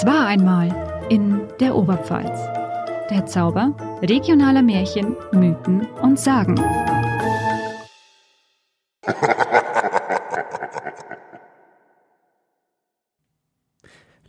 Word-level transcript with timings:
Es 0.00 0.06
war 0.06 0.28
einmal 0.28 0.70
in 1.08 1.40
der 1.58 1.74
Oberpfalz. 1.74 2.38
Der 3.10 3.26
Zauber 3.26 3.76
regionaler 4.00 4.62
Märchen, 4.62 5.16
Mythen 5.32 5.88
und 6.02 6.20
Sagen. 6.20 6.54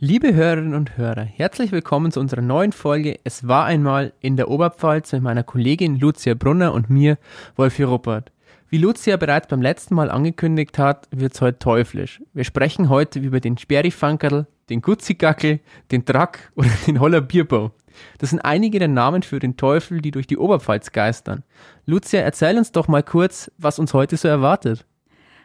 Liebe 0.00 0.34
Hörerinnen 0.34 0.74
und 0.74 0.96
Hörer, 0.96 1.22
herzlich 1.22 1.70
willkommen 1.70 2.10
zu 2.10 2.18
unserer 2.18 2.42
neuen 2.42 2.72
Folge 2.72 3.20
Es 3.22 3.46
war 3.46 3.64
einmal 3.64 4.12
in 4.18 4.36
der 4.36 4.50
Oberpfalz 4.50 5.12
mit 5.12 5.22
meiner 5.22 5.44
Kollegin 5.44 6.00
Lucia 6.00 6.34
Brunner 6.34 6.74
und 6.74 6.90
mir, 6.90 7.16
Wolfi 7.54 7.84
Ruppert. 7.84 8.32
Wie 8.70 8.78
Lucia 8.78 9.16
bereits 9.16 9.46
beim 9.46 9.62
letzten 9.62 9.94
Mal 9.94 10.10
angekündigt 10.10 10.78
hat, 10.78 11.06
wird's 11.12 11.40
heute 11.40 11.60
teuflisch. 11.60 12.20
Wir 12.32 12.42
sprechen 12.42 12.88
heute 12.88 13.20
über 13.20 13.38
den 13.38 13.56
Sperrifankerl, 13.56 14.48
den 14.70 14.80
Gutzigackel, 14.80 15.60
den 15.90 16.04
Drack 16.04 16.52
oder 16.56 16.70
den 16.86 17.00
Holler 17.00 17.20
Bierbau. 17.20 17.72
Das 18.18 18.30
sind 18.30 18.40
einige 18.40 18.78
der 18.78 18.88
Namen 18.88 19.22
für 19.22 19.40
den 19.40 19.56
Teufel, 19.56 20.00
die 20.00 20.12
durch 20.12 20.26
die 20.26 20.38
Oberpfalz 20.38 20.92
geistern. 20.92 21.42
Lucia, 21.86 22.20
erzähl 22.20 22.56
uns 22.56 22.72
doch 22.72 22.88
mal 22.88 23.02
kurz, 23.02 23.50
was 23.58 23.78
uns 23.78 23.92
heute 23.92 24.16
so 24.16 24.28
erwartet. 24.28 24.86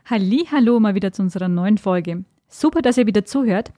Halli, 0.06 0.48
hallo 0.52 0.80
mal 0.80 0.96
wieder 0.96 1.12
zu 1.12 1.24
unserer 1.24 1.48
neuen 1.48 1.78
Folge. 1.78 2.24
Super, 2.48 2.82
dass 2.82 2.98
ihr 2.98 3.08
wieder 3.08 3.26
zuhört. 3.26 3.74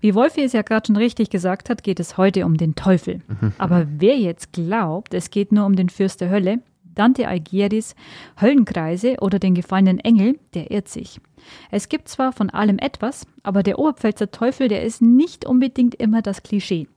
Wie 0.00 0.14
Wolfi 0.14 0.42
es 0.42 0.54
ja 0.54 0.62
gerade 0.62 0.86
schon 0.86 0.96
richtig 0.96 1.30
gesagt 1.30 1.68
hat, 1.68 1.82
geht 1.82 2.00
es 2.00 2.16
heute 2.16 2.46
um 2.46 2.56
den 2.56 2.74
Teufel. 2.74 3.20
Aber 3.58 3.86
wer 3.88 4.16
jetzt 4.16 4.52
glaubt, 4.52 5.12
es 5.12 5.30
geht 5.30 5.52
nur 5.52 5.66
um 5.66 5.76
den 5.76 5.90
Fürst 5.90 6.22
der 6.22 6.30
Hölle, 6.30 6.60
Dante 6.82 7.28
Alighieri's 7.28 7.94
Höllenkreise 8.40 9.16
oder 9.20 9.38
den 9.38 9.54
gefallenen 9.54 10.00
Engel, 10.00 10.38
der 10.54 10.70
irrt 10.70 10.88
sich. 10.88 11.20
Es 11.70 11.88
gibt 11.88 12.08
zwar 12.08 12.32
von 12.32 12.50
allem 12.50 12.78
etwas, 12.78 13.26
aber 13.42 13.62
der 13.62 13.78
Oberpfälzer 13.78 14.30
Teufel, 14.30 14.68
der 14.68 14.82
ist 14.82 15.02
nicht 15.02 15.46
unbedingt 15.46 15.94
immer 15.94 16.22
das 16.22 16.42
Klischee. 16.42 16.88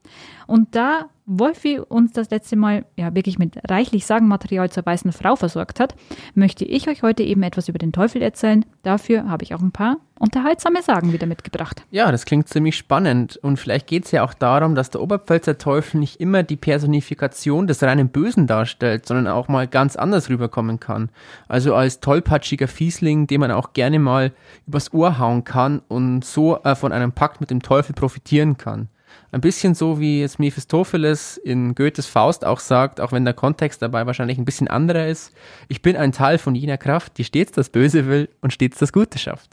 Und 0.46 0.74
da 0.74 1.08
Wolfi 1.32 1.78
uns 1.78 2.12
das 2.12 2.30
letzte 2.30 2.56
Mal 2.56 2.84
ja 2.96 3.14
wirklich 3.14 3.38
mit 3.38 3.56
reichlich 3.70 4.04
Sagenmaterial 4.04 4.68
zur 4.68 4.84
weißen 4.84 5.12
Frau 5.12 5.36
versorgt 5.36 5.78
hat, 5.78 5.94
möchte 6.34 6.64
ich 6.64 6.88
euch 6.88 7.04
heute 7.04 7.22
eben 7.22 7.44
etwas 7.44 7.68
über 7.68 7.78
den 7.78 7.92
Teufel 7.92 8.20
erzählen. 8.20 8.64
Dafür 8.82 9.28
habe 9.28 9.44
ich 9.44 9.54
auch 9.54 9.60
ein 9.60 9.70
paar 9.70 9.98
unterhaltsame 10.18 10.82
Sagen 10.82 11.12
wieder 11.12 11.28
mitgebracht. 11.28 11.84
Ja, 11.92 12.10
das 12.10 12.24
klingt 12.24 12.48
ziemlich 12.48 12.76
spannend. 12.76 13.36
Und 13.36 13.58
vielleicht 13.58 13.86
geht 13.86 14.06
es 14.06 14.10
ja 14.10 14.24
auch 14.24 14.34
darum, 14.34 14.74
dass 14.74 14.90
der 14.90 15.00
Oberpfälzer 15.00 15.56
Teufel 15.56 16.00
nicht 16.00 16.20
immer 16.20 16.42
die 16.42 16.56
Personifikation 16.56 17.68
des 17.68 17.80
reinen 17.84 18.08
Bösen 18.08 18.48
darstellt, 18.48 19.06
sondern 19.06 19.28
auch 19.28 19.46
mal 19.46 19.68
ganz 19.68 19.94
anders 19.94 20.30
rüberkommen 20.30 20.80
kann. 20.80 21.10
Also 21.46 21.76
als 21.76 22.00
tollpatschiger 22.00 22.66
Fiesling, 22.66 23.28
den 23.28 23.40
man 23.40 23.52
auch 23.52 23.72
gerne 23.72 24.00
mal 24.00 24.32
übers 24.66 24.92
Ohr 24.92 25.20
hauen 25.20 25.44
kann 25.44 25.80
und 25.86 26.24
so 26.24 26.60
äh, 26.64 26.74
von 26.74 26.90
einem 26.90 27.12
Pakt 27.12 27.40
mit 27.40 27.50
dem 27.50 27.62
Teufel 27.62 27.94
profitieren 27.94 28.58
kann. 28.58 28.88
Ein 29.32 29.40
bisschen 29.40 29.74
so, 29.74 30.00
wie 30.00 30.22
es 30.22 30.38
Mephistopheles 30.38 31.36
in 31.36 31.74
Goethes 31.74 32.06
Faust 32.06 32.44
auch 32.44 32.60
sagt, 32.60 33.00
auch 33.00 33.12
wenn 33.12 33.24
der 33.24 33.34
Kontext 33.34 33.80
dabei 33.80 34.06
wahrscheinlich 34.06 34.38
ein 34.38 34.44
bisschen 34.44 34.68
anderer 34.68 35.06
ist. 35.06 35.32
Ich 35.68 35.82
bin 35.82 35.96
ein 35.96 36.12
Teil 36.12 36.38
von 36.38 36.54
jener 36.54 36.78
Kraft, 36.78 37.16
die 37.18 37.24
stets 37.24 37.52
das 37.52 37.68
Böse 37.68 38.06
will 38.06 38.28
und 38.40 38.52
stets 38.52 38.78
das 38.78 38.92
Gute 38.92 39.18
schafft. 39.18 39.50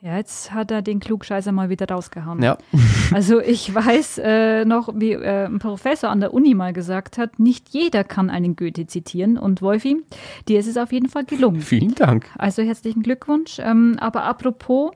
Ja, 0.00 0.16
jetzt 0.16 0.52
hat 0.52 0.70
er 0.70 0.80
den 0.80 1.00
Klugscheißer 1.00 1.50
mal 1.50 1.70
wieder 1.70 1.88
rausgehauen. 1.88 2.42
Ja. 2.42 2.58
Also 3.10 3.40
ich 3.40 3.74
weiß 3.74 4.20
äh, 4.22 4.66
noch, 4.66 4.90
wie 4.94 5.12
äh, 5.12 5.46
ein 5.46 5.60
Professor 5.60 6.10
an 6.10 6.20
der 6.20 6.34
Uni 6.34 6.54
mal 6.54 6.74
gesagt 6.74 7.16
hat, 7.16 7.38
nicht 7.38 7.70
jeder 7.70 8.04
kann 8.04 8.28
einen 8.28 8.54
Goethe 8.54 8.86
zitieren. 8.86 9.38
Und 9.38 9.62
Wolfi, 9.62 9.96
dir 10.46 10.60
ist 10.60 10.66
es 10.66 10.76
auf 10.76 10.92
jeden 10.92 11.08
Fall 11.08 11.24
gelungen. 11.24 11.62
Vielen 11.62 11.94
Dank. 11.94 12.26
Also 12.36 12.62
herzlichen 12.62 13.02
Glückwunsch. 13.02 13.58
Ähm, 13.60 13.96
aber 13.98 14.24
apropos, 14.24 14.90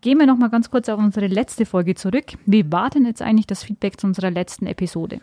gehen 0.00 0.18
wir 0.18 0.26
noch 0.26 0.36
mal 0.36 0.50
ganz 0.50 0.70
kurz 0.70 0.88
auf 0.88 0.98
unsere 0.98 1.26
letzte 1.26 1.66
Folge 1.66 1.94
zurück. 1.94 2.26
Wie 2.46 2.70
war 2.70 2.90
denn 2.90 3.04
jetzt 3.04 3.22
eigentlich 3.22 3.46
das 3.46 3.62
Feedback 3.62 4.00
zu 4.00 4.06
unserer 4.06 4.30
letzten 4.30 4.66
Episode? 4.66 5.20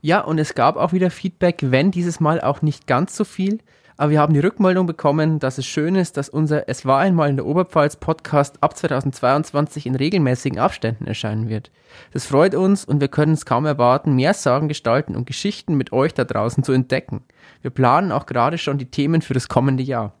Ja, 0.00 0.20
und 0.20 0.38
es 0.38 0.54
gab 0.54 0.76
auch 0.76 0.92
wieder 0.92 1.10
Feedback, 1.10 1.58
wenn 1.62 1.90
dieses 1.90 2.20
Mal 2.20 2.40
auch 2.40 2.62
nicht 2.62 2.86
ganz 2.86 3.16
so 3.16 3.24
viel. 3.24 3.58
Aber 4.00 4.12
wir 4.12 4.20
haben 4.20 4.32
die 4.32 4.40
Rückmeldung 4.40 4.86
bekommen, 4.86 5.40
dass 5.40 5.58
es 5.58 5.66
schön 5.66 5.94
ist, 5.94 6.16
dass 6.16 6.30
unser 6.30 6.70
Es 6.70 6.86
war 6.86 7.00
einmal 7.00 7.28
in 7.28 7.36
der 7.36 7.44
Oberpfalz 7.44 7.96
Podcast 7.96 8.62
ab 8.62 8.74
2022 8.74 9.84
in 9.84 9.94
regelmäßigen 9.94 10.58
Abständen 10.58 11.06
erscheinen 11.06 11.50
wird. 11.50 11.70
Das 12.14 12.24
freut 12.24 12.54
uns 12.54 12.86
und 12.86 13.02
wir 13.02 13.08
können 13.08 13.34
es 13.34 13.44
kaum 13.44 13.66
erwarten, 13.66 14.14
mehr 14.14 14.32
Sagen 14.32 14.68
gestalten 14.68 15.14
und 15.14 15.26
Geschichten 15.26 15.74
mit 15.74 15.92
euch 15.92 16.14
da 16.14 16.24
draußen 16.24 16.64
zu 16.64 16.72
entdecken. 16.72 17.24
Wir 17.60 17.70
planen 17.70 18.10
auch 18.10 18.24
gerade 18.24 18.56
schon 18.56 18.78
die 18.78 18.90
Themen 18.90 19.20
für 19.20 19.34
das 19.34 19.50
kommende 19.50 19.82
Jahr. 19.82 20.14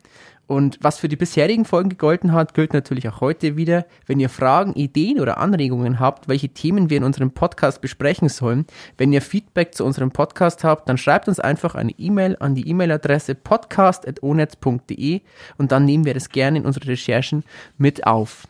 Und 0.50 0.78
was 0.80 0.98
für 0.98 1.06
die 1.06 1.14
bisherigen 1.14 1.64
Folgen 1.64 1.90
gegolten 1.90 2.32
hat, 2.32 2.54
gilt 2.54 2.72
natürlich 2.72 3.08
auch 3.08 3.20
heute 3.20 3.56
wieder. 3.56 3.86
Wenn 4.06 4.18
ihr 4.18 4.28
Fragen, 4.28 4.74
Ideen 4.74 5.20
oder 5.20 5.38
Anregungen 5.38 6.00
habt, 6.00 6.26
welche 6.26 6.48
Themen 6.48 6.90
wir 6.90 6.96
in 6.96 7.04
unserem 7.04 7.30
Podcast 7.30 7.80
besprechen 7.80 8.28
sollen, 8.28 8.66
wenn 8.98 9.12
ihr 9.12 9.22
Feedback 9.22 9.76
zu 9.76 9.84
unserem 9.84 10.10
Podcast 10.10 10.64
habt, 10.64 10.88
dann 10.88 10.98
schreibt 10.98 11.28
uns 11.28 11.38
einfach 11.38 11.76
eine 11.76 11.92
E-Mail 11.92 12.36
an 12.40 12.56
die 12.56 12.68
E-Mail-Adresse 12.68 13.36
podcast.onetz.de 13.36 15.20
und 15.56 15.70
dann 15.70 15.84
nehmen 15.84 16.04
wir 16.04 16.14
das 16.14 16.30
gerne 16.30 16.58
in 16.58 16.66
unsere 16.66 16.88
Recherchen 16.88 17.44
mit 17.78 18.08
auf. 18.08 18.48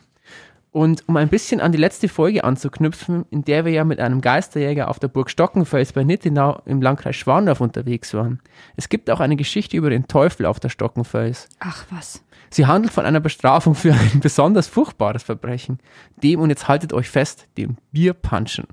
Und 0.73 1.03
um 1.09 1.17
ein 1.17 1.27
bisschen 1.27 1.59
an 1.59 1.73
die 1.73 1.77
letzte 1.77 2.07
Folge 2.07 2.45
anzuknüpfen, 2.45 3.25
in 3.29 3.43
der 3.43 3.65
wir 3.65 3.73
ja 3.73 3.83
mit 3.83 3.99
einem 3.99 4.21
Geisterjäger 4.21 4.87
auf 4.87 4.99
der 4.99 5.09
Burg 5.09 5.29
Stockenfels 5.29 5.91
bei 5.91 6.05
Nittenau 6.05 6.61
im 6.65 6.81
Landkreis 6.81 7.17
Schwandorf 7.17 7.59
unterwegs 7.59 8.13
waren. 8.13 8.39
Es 8.77 8.87
gibt 8.87 9.09
auch 9.09 9.19
eine 9.19 9.35
Geschichte 9.35 9.75
über 9.75 9.89
den 9.89 10.07
Teufel 10.07 10.45
auf 10.45 10.61
der 10.61 10.69
Stockenfels. 10.69 11.49
Ach 11.59 11.85
was. 11.89 12.23
Sie 12.49 12.65
handelt 12.65 12.93
von 12.93 13.05
einer 13.05 13.19
Bestrafung 13.19 13.75
für 13.75 13.93
ein 13.93 14.21
besonders 14.21 14.67
furchtbares 14.67 15.23
Verbrechen, 15.23 15.79
dem, 16.23 16.39
und 16.39 16.49
jetzt 16.49 16.69
haltet 16.69 16.93
euch 16.93 17.09
fest, 17.09 17.47
dem 17.57 17.75
Bierpunchen. 17.91 18.65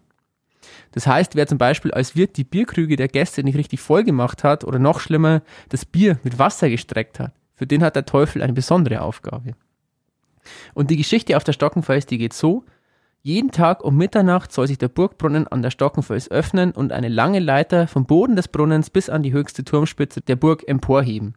Das 0.93 1.07
heißt, 1.07 1.35
wer 1.35 1.49
zum 1.49 1.59
Beispiel 1.59 1.91
als 1.91 2.15
Wirt 2.15 2.37
die 2.37 2.45
Bierkrüge 2.45 2.95
der 2.95 3.09
Gäste 3.09 3.43
nicht 3.43 3.57
richtig 3.57 3.81
voll 3.81 4.05
gemacht 4.05 4.45
hat 4.45 4.63
oder 4.63 4.79
noch 4.79 5.01
schlimmer, 5.01 5.43
das 5.69 5.85
Bier 5.85 6.21
mit 6.23 6.39
Wasser 6.39 6.71
gestreckt 6.71 7.19
hat, 7.19 7.33
für 7.55 7.67
den 7.67 7.83
hat 7.83 7.97
der 7.97 8.07
Teufel 8.07 8.43
eine 8.43 8.53
besondere 8.53 9.01
Aufgabe. 9.01 9.55
Und 10.75 10.91
die 10.91 10.97
Geschichte 10.97 11.37
auf 11.37 11.45
der 11.45 11.53
Stockenfels, 11.53 12.07
die 12.07 12.19
geht 12.19 12.33
so. 12.33 12.65
Jeden 13.23 13.51
Tag 13.51 13.85
um 13.85 13.97
Mitternacht 13.97 14.53
soll 14.53 14.69
sich 14.69 14.79
der 14.79 14.89
Burgbrunnen 14.89 15.49
an 15.49 15.63
der 15.63 15.71
Stockenfels 15.71 16.31
öffnen 16.31 16.71
und 16.71 16.93
eine 16.93 17.09
lange 17.09 17.41
Leiter 17.41 17.89
vom 17.89 18.07
Boden 18.07 18.37
des 18.37 18.49
Brunnens 18.49 18.91
bis 18.91 19.11
an 19.11 19.23
die 19.23 19.33
höchste 19.33 19.65
Turmspitze 19.65 20.21
der 20.21 20.37
Burg 20.37 20.67
emporheben. 20.67 21.35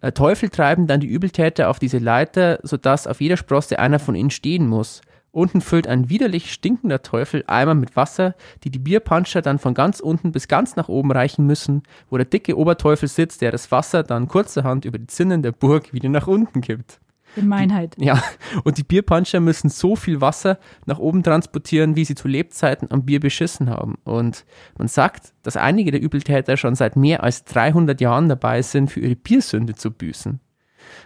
Äh, 0.00 0.12
Teufel 0.12 0.48
treiben 0.48 0.86
dann 0.86 1.00
die 1.00 1.06
Übeltäter 1.06 1.68
auf 1.68 1.78
diese 1.78 1.98
Leiter, 1.98 2.58
sodass 2.62 3.06
auf 3.06 3.20
jeder 3.20 3.36
Sprosse 3.36 3.78
einer 3.78 3.98
von 3.98 4.14
ihnen 4.14 4.30
stehen 4.30 4.66
muss. 4.66 5.02
Unten 5.30 5.60
füllt 5.60 5.88
ein 5.88 6.08
widerlich 6.10 6.52
stinkender 6.52 7.02
Teufel 7.02 7.42
Eimer 7.48 7.74
mit 7.74 7.96
Wasser, 7.96 8.34
die 8.62 8.70
die 8.70 8.78
Bierpanscher 8.78 9.42
dann 9.42 9.58
von 9.58 9.74
ganz 9.74 10.00
unten 10.00 10.30
bis 10.30 10.46
ganz 10.46 10.76
nach 10.76 10.88
oben 10.88 11.10
reichen 11.10 11.44
müssen, 11.46 11.82
wo 12.08 12.16
der 12.16 12.26
dicke 12.26 12.56
Oberteufel 12.56 13.08
sitzt, 13.08 13.42
der 13.42 13.50
das 13.50 13.72
Wasser 13.72 14.04
dann 14.04 14.28
kurzerhand 14.28 14.84
über 14.84 14.98
die 14.98 15.08
Zinnen 15.08 15.42
der 15.42 15.52
Burg 15.52 15.92
wieder 15.92 16.08
nach 16.08 16.28
unten 16.28 16.60
gibt. 16.60 17.00
Gemeinheit. 17.34 17.96
Ja, 17.98 18.22
und 18.64 18.78
die 18.78 18.82
Bierpuncher 18.82 19.40
müssen 19.40 19.68
so 19.68 19.96
viel 19.96 20.20
Wasser 20.20 20.58
nach 20.86 20.98
oben 20.98 21.22
transportieren, 21.22 21.96
wie 21.96 22.04
sie 22.04 22.14
zu 22.14 22.28
Lebzeiten 22.28 22.90
am 22.90 23.04
Bier 23.04 23.20
beschissen 23.20 23.70
haben. 23.70 23.98
Und 24.04 24.44
man 24.78 24.88
sagt, 24.88 25.32
dass 25.42 25.56
einige 25.56 25.90
der 25.90 26.00
Übeltäter 26.00 26.56
schon 26.56 26.74
seit 26.74 26.96
mehr 26.96 27.22
als 27.22 27.44
300 27.44 28.00
Jahren 28.00 28.28
dabei 28.28 28.62
sind, 28.62 28.90
für 28.90 29.00
ihre 29.00 29.16
Biersünde 29.16 29.74
zu 29.74 29.90
büßen. 29.90 30.40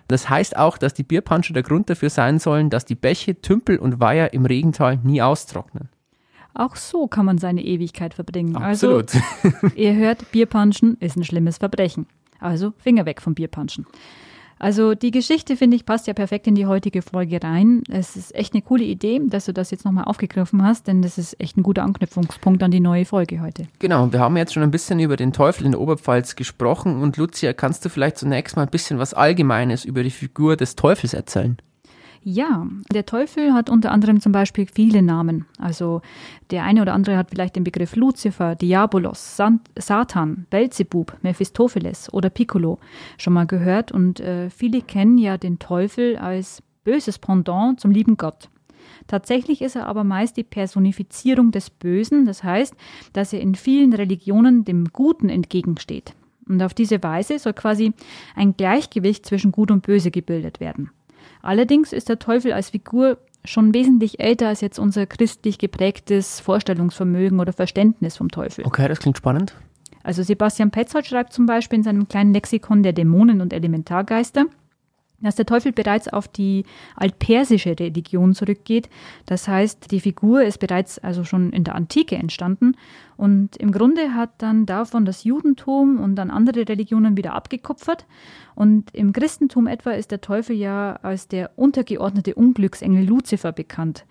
Das 0.09 0.29
heißt 0.29 0.57
auch, 0.57 0.79
dass 0.79 0.95
die 0.95 1.03
Bierpuncher 1.03 1.55
der 1.55 1.63
Grund 1.63 1.91
dafür 1.91 2.11
sein 2.11 2.39
sollen, 2.39 2.71
dass 2.71 2.85
die 2.85 2.95
Bäche, 2.95 3.41
Tümpel 3.41 3.79
und 3.79 4.01
Weiher 4.01 4.33
im 4.33 4.47
Regental 4.47 4.99
nie 5.03 5.23
austrocknen. 5.23 5.89
Auch 6.55 6.77
so 6.77 7.07
kann 7.07 7.27
man 7.27 7.39
seine 7.39 7.65
Ewigkeit 7.65 8.15
verbringen. 8.15 8.57
Absolut. 8.57 9.15
Also, 9.15 9.69
ihr 9.77 9.95
hört, 9.95 10.31
Bierpunchen 10.33 10.97
ist 10.99 11.17
ein 11.17 11.25
schlimmes 11.25 11.59
Verbrechen. 11.59 12.07
Also 12.41 12.73
Finger 12.79 13.07
weg 13.07 13.21
vom 13.23 13.35
Bierpunchen. 13.35 13.87
Also 14.59 14.95
die 14.95 15.11
Geschichte, 15.11 15.57
finde 15.57 15.77
ich, 15.77 15.87
passt 15.87 16.07
ja 16.07 16.15
perfekt 16.15 16.47
in 16.47 16.55
die 16.55 16.67
heutige 16.67 17.03
Folge 17.03 17.43
rein. 17.43 17.83
Es 17.89 18.17
ist 18.17 18.35
echt 18.35 18.55
eine 18.55 18.63
coole 18.63 18.85
Idee, 18.85 19.21
dass 19.25 19.47
du 19.47 19.53
das 19.53 19.71
jetzt 19.71 19.85
nochmal 19.85 20.05
aufgegriffen 20.05 20.63
hast, 20.63 20.87
denn 20.87 21.03
das 21.03 21.19
ist 21.19 21.41
echt 21.41 21.57
ein 21.57 21.63
guter 21.63 21.83
Anknüpfungspunkt 21.85 22.63
an 22.63 22.71
die 22.71 22.81
neue 22.81 23.05
Folge 23.05 23.41
heute. 23.41 23.69
Genau, 23.79 24.13
wir 24.13 24.21
haben 24.21 24.37
jetzt 24.37 24.55
schon 24.55 24.63
ein 24.63 24.71
bisschen 24.71 25.01
über 25.01 25.17
den 25.17 25.33
Teufel 25.33 25.67
in 25.67 25.73
der 25.73 25.81
Oberpfalz 25.81 26.37
gesprochen 26.37 27.01
und 27.01 27.17
Lucia, 27.17 27.53
kannst 27.53 27.85
du 27.85 27.89
vielleicht 27.89 28.19
zunächst 28.19 28.57
mal 28.57 28.63
ein 28.63 28.71
bisschen 28.71 28.99
was 28.99 29.15
Allgemeines 29.15 29.85
über 29.85 30.03
die 30.03 30.11
Figur 30.11 30.57
des 30.57 30.77
Teufels 30.77 31.15
erzählen? 31.15 31.59
Ja, 32.23 32.67
der 32.93 33.07
Teufel 33.07 33.55
hat 33.55 33.71
unter 33.71 33.93
anderem 33.93 34.21
zum 34.21 34.33
Beispiel 34.33 34.67
viele 34.67 35.03
Namen. 35.03 35.47
Also 35.59 36.03
der 36.51 36.65
eine 36.65 36.83
oder 36.83 36.95
andere 36.95 37.17
hat 37.17 37.31
vielleicht 37.31 37.57
den 37.57 37.65
Begriff 37.65 37.97
Luzifer, 37.97 38.55
Diabolos, 38.55 39.37
Sant 39.37 39.63
Satan, 39.77 40.47
Belzebub, 40.51 41.17
Mephistopheles 41.23 42.13
oder 42.13 42.31
Piccolo 42.31 42.79
schon 43.17 43.33
mal 43.33 43.47
gehört 43.47 43.93
und 43.93 44.21
äh, 44.21 44.51
viele 44.51 44.83
kennen 44.83 45.19
ja 45.19 45.39
den 45.39 45.59
Teufel 45.59 46.17
als 46.17 46.63
böses 46.85 47.19
Pendant 47.19 47.81
zum 47.81 47.91
lieben 47.91 48.17
Gott. 48.17 48.49
Tatsächlich 49.07 49.63
ist 49.63 49.77
er 49.77 49.87
aber 49.87 50.05
meist 50.05 50.37
die 50.37 50.45
Personifizierung 50.45 51.51
des 51.51 51.71
Bösen, 51.71 52.27
das 52.27 52.43
heißt, 52.43 52.75
dass 53.13 53.33
er 53.33 53.41
in 53.41 53.55
vielen 53.55 53.93
Religionen 53.93 54.65
dem 54.65 54.87
Guten 54.93 55.29
entgegensteht. 55.29 56.15
Und 56.47 56.63
auf 56.63 56.75
diese 56.75 57.03
Weise 57.03 57.39
soll 57.39 57.53
quasi 57.53 57.93
ein 58.35 58.57
Gleichgewicht 58.57 59.25
zwischen 59.27 59.53
Gut 59.53 59.71
und 59.71 59.83
Böse 59.83 60.11
gebildet 60.11 60.61
werden. 60.61 60.91
Allerdings 61.43 61.93
ist 61.93 62.09
der 62.09 62.19
Teufel 62.19 62.53
als 62.53 62.71
Figur 62.71 63.19
schon 63.45 63.73
wesentlich 63.73 64.21
älter 64.21 64.49
als 64.49 64.61
jetzt 64.61 64.79
unser 64.79 65.07
christlich 65.07 65.59
geprägtes 65.59 66.41
Vorstellungsvermögen 66.41 67.41
oder 67.41 67.53
Verständnis 67.53 68.17
vom 68.17 68.31
Teufel. 68.31 68.67
Okay, 68.67 68.89
das 68.89 68.99
klingt 68.99 69.17
spannend. 69.17 69.55
Also 70.03 70.23
Sebastian 70.23 70.71
Petzold 70.71 71.07
schreibt 71.07 71.33
zum 71.33 71.47
Beispiel 71.47 71.79
in 71.79 71.83
seinem 71.83 72.09
kleinen 72.09 72.33
Lexikon 72.33 72.83
der 72.83 72.93
Dämonen 72.93 73.41
und 73.41 73.53
Elementargeister, 73.53 74.47
dass 75.21 75.37
der 75.37 75.47
Teufel 75.47 75.73
bereits 75.73 76.09
auf 76.09 76.29
die 76.29 76.65
altpersische 76.95 77.79
Religion 77.79 78.35
zurückgeht. 78.35 78.89
Das 79.27 79.49
heißt, 79.49 79.91
die 79.91 80.01
Figur 80.01 80.43
ist 80.43 80.59
bereits 80.59 80.99
also 80.99 81.25
schon 81.25 81.53
in 81.53 81.65
der 81.65 81.75
Antike 81.75 82.17
entstanden 82.17 82.77
und 83.17 83.57
im 83.57 83.73
Grunde 83.73 84.15
hat 84.15 84.31
dann 84.39 84.65
davon 84.65 85.05
das 85.05 85.25
Judentum 85.25 85.99
und 85.99 86.15
dann 86.15 86.31
andere 86.31 86.69
Religionen 86.69 87.17
wieder 87.17 87.35
abgekupfert. 87.35 88.07
Und 88.55 88.95
im 88.95 89.13
Christentum 89.13 89.67
etwa 89.67 89.91
ist 89.91 90.13
der 90.13 90.21
Teufel 90.21 90.57
ja 90.57 90.99
als 91.03 91.27
der 91.27 91.51
untergeordnete 91.57 92.37
Unglücksengel 92.37 93.05
Luzifer 93.05 93.51
bekannt. 93.53 94.05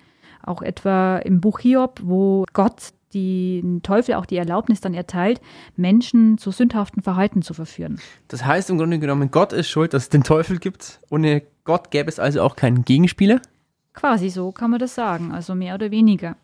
Auch 0.44 0.62
etwa 0.62 1.18
im 1.20 1.40
Buch 1.42 1.60
Hiob, 1.60 2.02
wo 2.04 2.46
Gott 2.54 2.94
den 3.14 3.82
Teufel 3.84 4.16
auch 4.16 4.26
die 4.26 4.38
Erlaubnis 4.38 4.82
dann 4.82 4.94
erteilt, 4.94 5.42
Menschen 5.76 6.38
zu 6.38 6.52
sündhaften 6.52 7.02
Verhalten 7.04 7.42
zu 7.42 7.54
verführen. 7.54 8.00
Das 8.28 8.46
heißt 8.46 8.70
im 8.70 8.78
Grunde 8.78 9.00
genommen, 9.00 9.32
Gott 9.32 9.54
ist 9.54 9.70
schuld, 9.70 9.94
dass 9.94 10.04
es 10.04 10.10
den 10.10 10.24
Teufel 10.24 10.58
gibt. 10.60 11.00
Ohne 11.10 11.44
Gott 11.64 11.92
gäbe 11.92 12.10
es 12.10 12.20
also 12.20 12.42
auch 12.42 12.56
keinen 12.56 12.86
Gegenspieler. 12.86 13.42
Quasi 13.98 14.30
so 14.30 14.52
kann 14.52 14.70
man 14.70 14.80
das 14.80 14.94
sagen, 14.94 15.32
also 15.32 15.56
mehr 15.56 15.74
oder 15.74 15.90
weniger. 15.90 16.36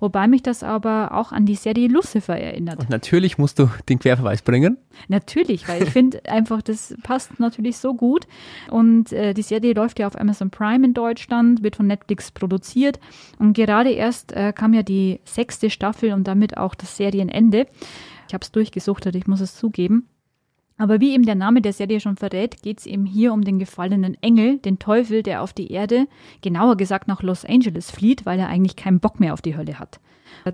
Wobei 0.00 0.26
mich 0.26 0.42
das 0.42 0.62
aber 0.62 1.12
auch 1.12 1.30
an 1.30 1.44
die 1.44 1.56
Serie 1.56 1.88
Lucifer 1.88 2.38
erinnert. 2.38 2.80
Und 2.80 2.88
natürlich 2.88 3.36
musst 3.36 3.58
du 3.58 3.68
den 3.90 3.98
Querverweis 3.98 4.40
bringen. 4.40 4.78
Natürlich, 5.08 5.68
weil 5.68 5.82
ich 5.82 5.90
finde 5.92 6.24
einfach, 6.24 6.62
das 6.62 6.94
passt 7.02 7.38
natürlich 7.38 7.76
so 7.76 7.92
gut. 7.92 8.26
Und 8.70 9.12
äh, 9.12 9.34
die 9.34 9.42
Serie 9.42 9.74
läuft 9.74 9.98
ja 9.98 10.06
auf 10.06 10.18
Amazon 10.18 10.48
Prime 10.48 10.86
in 10.86 10.94
Deutschland, 10.94 11.62
wird 11.62 11.76
von 11.76 11.86
Netflix 11.86 12.30
produziert. 12.30 12.98
Und 13.38 13.52
gerade 13.52 13.90
erst 13.90 14.32
äh, 14.32 14.54
kam 14.54 14.72
ja 14.72 14.82
die 14.82 15.20
sechste 15.26 15.68
Staffel 15.68 16.14
und 16.14 16.26
damit 16.26 16.56
auch 16.56 16.74
das 16.74 16.96
Serienende. 16.96 17.66
Ich 18.26 18.32
habe 18.32 18.42
es 18.42 18.52
durchgesuchtet, 18.52 19.14
ich 19.16 19.26
muss 19.26 19.42
es 19.42 19.54
zugeben. 19.54 20.08
Aber 20.82 20.98
wie 20.98 21.14
eben 21.14 21.24
der 21.24 21.36
Name 21.36 21.62
der 21.62 21.72
Serie 21.72 22.00
schon 22.00 22.16
verrät, 22.16 22.60
geht 22.60 22.80
es 22.80 22.86
eben 22.86 23.06
hier 23.06 23.32
um 23.32 23.42
den 23.42 23.60
gefallenen 23.60 24.20
Engel, 24.20 24.58
den 24.58 24.80
Teufel, 24.80 25.22
der 25.22 25.40
auf 25.40 25.52
die 25.52 25.70
Erde, 25.70 26.08
genauer 26.40 26.76
gesagt 26.76 27.06
nach 27.06 27.22
Los 27.22 27.44
Angeles 27.44 27.92
flieht, 27.92 28.26
weil 28.26 28.40
er 28.40 28.48
eigentlich 28.48 28.74
keinen 28.74 28.98
Bock 28.98 29.20
mehr 29.20 29.32
auf 29.32 29.40
die 29.40 29.56
Hölle 29.56 29.78
hat. 29.78 30.00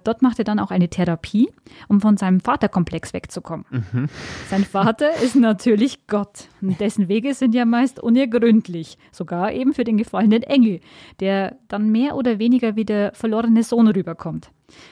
Dort 0.05 0.21
macht 0.21 0.39
er 0.39 0.45
dann 0.45 0.59
auch 0.59 0.71
eine 0.71 0.91
Therapie, 0.91 1.49
um 1.89 2.03
von 2.03 2.19
seinem 2.19 2.41
Vaterkomplex 2.41 3.15
wegzukommen. 3.15 3.65
Mhm. 3.71 4.11
Sein 4.51 4.65
Vater 4.65 5.15
ist 5.23 5.35
natürlich 5.35 6.07
Gott. 6.09 6.49
Und 6.61 6.79
dessen 6.79 7.09
Wege 7.09 7.33
sind 7.33 7.55
ja 7.55 7.65
meist 7.65 7.99
unergründlich, 7.99 8.99
sogar 9.11 9.53
eben 9.55 9.73
für 9.73 9.85
den 9.85 9.97
gefallenen 9.97 10.43
Engel, 10.43 10.81
der 11.21 11.57
dann 11.69 11.89
mehr 11.89 12.17
oder 12.17 12.39
weniger 12.39 12.77
wie 12.77 12.85
der 12.85 13.15
verlorene 13.15 13.63
Sohn 13.63 13.89
rüberkommt. 13.89 14.51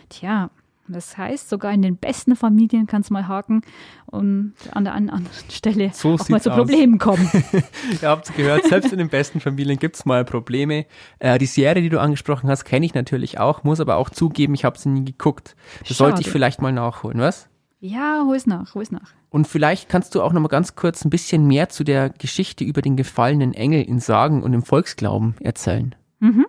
Tja, 0.09 0.49
das 0.89 1.17
heißt, 1.17 1.49
sogar 1.49 1.73
in 1.73 1.83
den 1.83 1.97
besten 1.97 2.37
Familien 2.37 2.87
kann 2.87 3.03
es 3.03 3.11
mal 3.11 3.29
haken 3.29 3.63
und 4.07 4.55
an 4.73 4.85
der 4.85 4.95
anderen 4.95 5.27
Stelle 5.51 5.91
so 5.93 6.15
auch 6.15 6.29
mal 6.29 6.41
zu 6.41 6.51
Problemen 6.51 6.99
kommen. 6.99 7.29
Ihr 8.03 8.09
habt 8.09 8.29
es 8.29 8.35
gehört, 8.35 8.65
selbst 8.65 8.93
in 8.93 8.99
den 8.99 9.09
besten 9.09 9.41
Familien 9.41 9.79
gibt 9.79 9.97
es 9.97 10.05
mal 10.05 10.25
Probleme. 10.25 10.87
Äh, 11.19 11.39
die 11.39 11.47
Serie, 11.47 11.83
die 11.83 11.89
du 11.89 12.01
angesprochen 12.01 12.49
hast, 12.49 12.65
kenne 12.65 12.87
ich 12.87 12.95
natürlich 12.95 13.39
auch, 13.39 13.65
muss 13.65 13.81
aber 13.81 13.97
auch 13.97 14.11
zugeben, 14.11 14.55
ich 14.55 14.65
habe 14.65 14.79
sie 14.79 14.89
nie 14.89 15.05
geguckt. 15.05 15.57
Das 15.81 15.89
Schade. 15.89 15.95
sollte 15.99 16.21
ich 16.23 16.31
vielleicht 16.31 16.63
mal 16.63 16.73
nachholen, 16.73 17.19
was? 17.19 17.49
Ja, 17.81 18.25
hol 18.25 18.37
es 18.37 18.47
nach, 18.47 18.75
hol 18.75 18.83
es 18.83 18.91
nach. 18.91 19.13
Und 19.29 19.47
vielleicht 19.47 19.89
kannst 19.89 20.15
du 20.15 20.23
auch 20.23 20.33
noch 20.33 20.41
mal 20.41 20.49
ganz 20.49 20.77
kurz 20.77 21.05
ein 21.05 21.11
bisschen 21.11 21.47
mehr 21.47 21.69
zu 21.69 21.85
der 21.85 22.11
Geschichte 22.11 22.65
über 22.65 22.81
den 22.81 22.97
gefallenen 22.97 23.53
Engel 23.53 23.83
in 23.83 24.01
Sagen 24.01 24.43
und 24.43 24.55
im 24.55 24.63
Volksglauben 24.63 25.35
erzählen. 25.41 25.95
Mhm. 26.21 26.47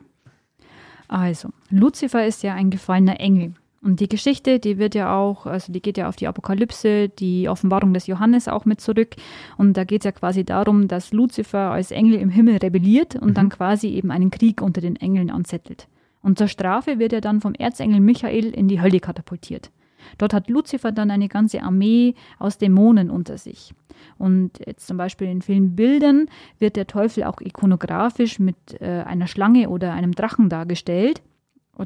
Also, 1.07 1.49
Luzifer 1.69 2.25
ist 2.25 2.43
ja 2.43 2.53
ein 2.53 2.69
gefallener 2.69 3.19
Engel. 3.19 3.53
Und 3.81 3.99
die 3.99 4.09
Geschichte, 4.09 4.59
die 4.59 4.79
wird 4.79 4.95
ja 4.95 5.15
auch, 5.15 5.45
also 5.45 5.71
die 5.71 5.81
geht 5.81 5.97
ja 5.97 6.09
auf 6.09 6.15
die 6.15 6.27
Apokalypse, 6.27 7.09
die 7.09 7.47
Offenbarung 7.47 7.93
des 7.93 8.07
Johannes 8.07 8.47
auch 8.47 8.65
mit 8.65 8.81
zurück. 8.81 9.15
Und 9.57 9.77
da 9.77 9.83
geht 9.83 10.01
es 10.01 10.05
ja 10.05 10.11
quasi 10.11 10.43
darum, 10.43 10.87
dass 10.87 11.13
Luzifer 11.13 11.71
als 11.71 11.91
Engel 11.91 12.15
im 12.15 12.29
Himmel 12.29 12.57
rebelliert 12.57 13.15
und 13.15 13.29
mhm. 13.29 13.33
dann 13.35 13.49
quasi 13.49 13.89
eben 13.89 14.11
einen 14.11 14.31
Krieg 14.31 14.61
unter 14.61 14.81
den 14.81 14.95
Engeln 14.95 15.29
anzettelt. 15.29 15.87
Und 16.21 16.37
zur 16.37 16.47
Strafe 16.47 16.99
wird 16.99 17.13
er 17.13 17.21
dann 17.21 17.39
vom 17.39 17.53
Erzengel 17.53 17.99
Michael 17.99 18.45
in 18.45 18.67
die 18.67 18.81
Hölle 18.81 18.99
katapultiert. 18.99 19.71
Dort 20.17 20.33
hat 20.33 20.49
Luzifer 20.49 20.91
dann 20.91 21.11
eine 21.11 21.27
ganze 21.27 21.61
Armee 21.61 22.15
aus 22.39 22.57
Dämonen 22.57 23.09
unter 23.09 23.37
sich. 23.37 23.73
Und 24.17 24.59
jetzt 24.65 24.87
zum 24.87 24.97
Beispiel 24.97 25.27
in 25.27 25.41
vielen 25.41 25.75
Bildern 25.75 26.27
wird 26.59 26.75
der 26.75 26.87
Teufel 26.87 27.23
auch 27.23 27.41
ikonografisch 27.41 28.39
mit 28.39 28.55
äh, 28.79 29.03
einer 29.05 29.27
Schlange 29.27 29.69
oder 29.69 29.93
einem 29.93 30.13
Drachen 30.13 30.49
dargestellt, 30.49 31.21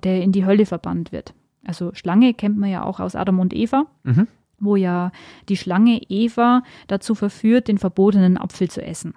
der 0.03 0.21
in 0.23 0.31
die 0.31 0.45
Hölle 0.45 0.65
verbannt 0.65 1.11
wird. 1.11 1.33
Also 1.65 1.91
Schlange 1.93 2.33
kennt 2.33 2.57
man 2.57 2.69
ja 2.69 2.83
auch 2.83 2.99
aus 2.99 3.15
Adam 3.15 3.39
und 3.39 3.53
Eva, 3.53 3.85
mhm. 4.03 4.27
wo 4.59 4.75
ja 4.75 5.11
die 5.49 5.57
Schlange 5.57 6.01
Eva 6.09 6.63
dazu 6.87 7.15
verführt, 7.15 7.67
den 7.67 7.77
verbotenen 7.77 8.37
Apfel 8.37 8.69
zu 8.69 8.83
essen. 8.83 9.13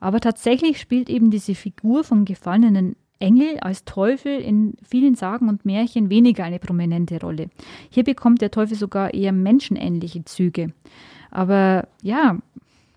Aber 0.00 0.20
tatsächlich 0.20 0.80
spielt 0.80 1.10
eben 1.10 1.30
diese 1.30 1.54
Figur 1.54 2.04
vom 2.04 2.24
gefallenen 2.24 2.96
Engel 3.18 3.58
als 3.60 3.84
Teufel 3.84 4.40
in 4.40 4.74
vielen 4.82 5.14
Sagen 5.14 5.48
und 5.48 5.66
Märchen 5.66 6.08
weniger 6.08 6.44
eine 6.44 6.58
prominente 6.58 7.20
Rolle. 7.20 7.50
Hier 7.90 8.02
bekommt 8.02 8.40
der 8.40 8.50
Teufel 8.50 8.76
sogar 8.76 9.12
eher 9.12 9.32
menschenähnliche 9.32 10.24
Züge. 10.24 10.72
Aber 11.30 11.86
ja, 12.02 12.38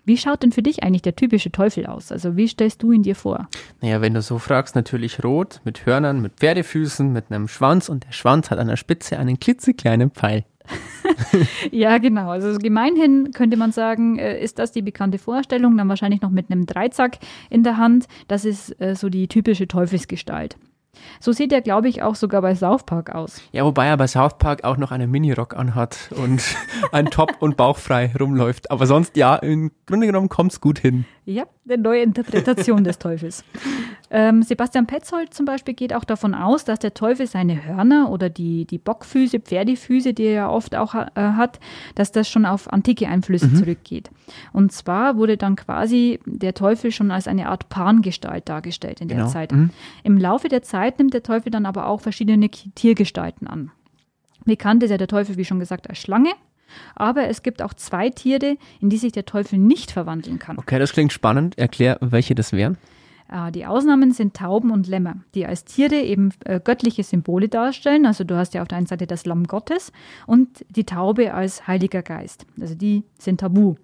wie 0.04 0.16
schaut 0.16 0.42
denn 0.42 0.52
für 0.52 0.62
dich 0.62 0.82
eigentlich 0.82 1.02
der 1.02 1.16
typische 1.16 1.50
Teufel 1.50 1.86
aus? 1.86 2.12
Also 2.12 2.36
wie 2.36 2.48
stellst 2.48 2.82
du 2.82 2.92
ihn 2.92 3.02
dir 3.02 3.16
vor? 3.16 3.48
Naja, 3.80 4.00
wenn 4.00 4.14
du 4.14 4.22
so 4.22 4.38
fragst, 4.38 4.74
natürlich 4.74 5.24
rot, 5.24 5.60
mit 5.64 5.86
Hörnern, 5.86 6.20
mit 6.20 6.34
Pferdefüßen, 6.34 7.12
mit 7.12 7.30
einem 7.30 7.48
Schwanz 7.48 7.88
und 7.88 8.04
der 8.04 8.12
Schwanz 8.12 8.50
hat 8.50 8.58
an 8.58 8.68
der 8.68 8.76
Spitze 8.76 9.18
einen 9.18 9.40
klitzekleinen 9.40 10.10
Pfeil. 10.10 10.44
ja, 11.70 11.98
genau. 11.98 12.30
Also 12.30 12.58
gemeinhin 12.58 13.32
könnte 13.32 13.56
man 13.56 13.72
sagen, 13.72 14.18
äh, 14.18 14.42
ist 14.42 14.58
das 14.58 14.72
die 14.72 14.82
bekannte 14.82 15.18
Vorstellung, 15.18 15.76
dann 15.76 15.88
wahrscheinlich 15.88 16.22
noch 16.22 16.30
mit 16.30 16.50
einem 16.50 16.66
Dreizack 16.66 17.18
in 17.50 17.62
der 17.62 17.76
Hand. 17.76 18.06
Das 18.28 18.44
ist 18.44 18.80
äh, 18.80 18.94
so 18.94 19.08
die 19.08 19.28
typische 19.28 19.68
Teufelsgestalt. 19.68 20.56
So 21.20 21.32
sieht 21.32 21.52
er, 21.52 21.60
glaube 21.60 21.88
ich, 21.88 22.02
auch 22.02 22.14
sogar 22.14 22.42
bei 22.42 22.54
South 22.54 22.84
Park 22.84 23.14
aus. 23.14 23.42
Ja, 23.52 23.64
wobei 23.64 23.86
er 23.86 23.96
bei 23.96 24.06
South 24.06 24.38
Park 24.38 24.64
auch 24.64 24.76
noch 24.76 24.90
einen 24.90 25.10
Minirock 25.10 25.56
anhat 25.56 26.10
und 26.16 26.42
ein 26.92 27.06
Top 27.06 27.36
und 27.40 27.56
bauchfrei 27.56 28.12
rumläuft. 28.18 28.70
Aber 28.70 28.86
sonst, 28.86 29.16
ja, 29.16 29.36
im 29.36 29.70
Grunde 29.86 30.06
genommen 30.06 30.28
kommt 30.28 30.52
es 30.52 30.60
gut 30.60 30.78
hin. 30.78 31.04
Ja, 31.26 31.44
eine 31.66 31.82
neue 31.82 32.02
Interpretation 32.02 32.84
des 32.84 32.98
Teufels. 32.98 33.44
Ähm, 34.10 34.42
Sebastian 34.42 34.86
Petzold 34.86 35.32
zum 35.32 35.46
Beispiel 35.46 35.72
geht 35.72 35.94
auch 35.94 36.04
davon 36.04 36.34
aus, 36.34 36.64
dass 36.64 36.78
der 36.78 36.92
Teufel 36.92 37.26
seine 37.26 37.64
Hörner 37.64 38.10
oder 38.10 38.28
die, 38.28 38.66
die 38.66 38.76
Bockfüße, 38.76 39.40
Pferdefüße, 39.40 40.12
die 40.12 40.24
er 40.24 40.32
ja 40.32 40.50
oft 40.50 40.76
auch 40.76 40.94
äh, 40.94 41.08
hat, 41.14 41.58
dass 41.94 42.12
das 42.12 42.28
schon 42.28 42.44
auf 42.44 42.70
antike 42.70 43.08
Einflüsse 43.08 43.48
mhm. 43.48 43.56
zurückgeht. 43.56 44.10
Und 44.52 44.72
zwar 44.72 45.16
wurde 45.16 45.38
dann 45.38 45.56
quasi 45.56 46.20
der 46.26 46.52
Teufel 46.52 46.92
schon 46.92 47.10
als 47.10 47.26
eine 47.26 47.48
Art 47.48 47.70
Pangestalt 47.70 48.48
dargestellt 48.48 49.00
in 49.00 49.08
der 49.08 49.18
genau. 49.18 49.30
Zeit. 49.30 49.52
Mhm. 49.52 49.70
Im 50.02 50.18
Laufe 50.18 50.48
der 50.48 50.62
Zeit 50.62 50.83
nimmt 50.98 51.14
der 51.14 51.22
Teufel 51.22 51.50
dann 51.50 51.66
aber 51.66 51.86
auch 51.86 52.00
verschiedene 52.00 52.48
Tiergestalten 52.50 53.46
an. 53.46 53.70
Bekannt 54.44 54.82
ist 54.82 54.90
ja 54.90 54.98
der 54.98 55.08
Teufel, 55.08 55.36
wie 55.36 55.44
schon 55.44 55.58
gesagt, 55.58 55.88
als 55.88 55.98
Schlange, 55.98 56.32
aber 56.94 57.28
es 57.28 57.42
gibt 57.42 57.62
auch 57.62 57.74
zwei 57.74 58.10
Tiere, 58.10 58.56
in 58.80 58.90
die 58.90 58.98
sich 58.98 59.12
der 59.12 59.24
Teufel 59.24 59.58
nicht 59.58 59.90
verwandeln 59.90 60.38
kann. 60.38 60.58
Okay, 60.58 60.78
das 60.78 60.92
klingt 60.92 61.12
spannend. 61.12 61.58
Erklär, 61.58 61.98
welche 62.00 62.34
das 62.34 62.52
wären. 62.52 62.76
Äh, 63.30 63.52
die 63.52 63.66
Ausnahmen 63.66 64.12
sind 64.12 64.34
Tauben 64.34 64.70
und 64.70 64.86
Lämmer, 64.86 65.16
die 65.34 65.46
als 65.46 65.64
Tiere 65.64 65.96
eben 65.96 66.32
äh, 66.44 66.60
göttliche 66.60 67.02
Symbole 67.02 67.48
darstellen. 67.48 68.06
Also 68.06 68.24
du 68.24 68.36
hast 68.36 68.54
ja 68.54 68.62
auf 68.62 68.68
der 68.68 68.78
einen 68.78 68.86
Seite 68.86 69.06
das 69.06 69.26
Lamm 69.26 69.44
Gottes 69.44 69.92
und 70.26 70.64
die 70.68 70.84
Taube 70.84 71.34
als 71.34 71.66
Heiliger 71.66 72.02
Geist. 72.02 72.46
Also 72.60 72.74
die 72.74 73.04
sind 73.18 73.40
tabu. 73.40 73.76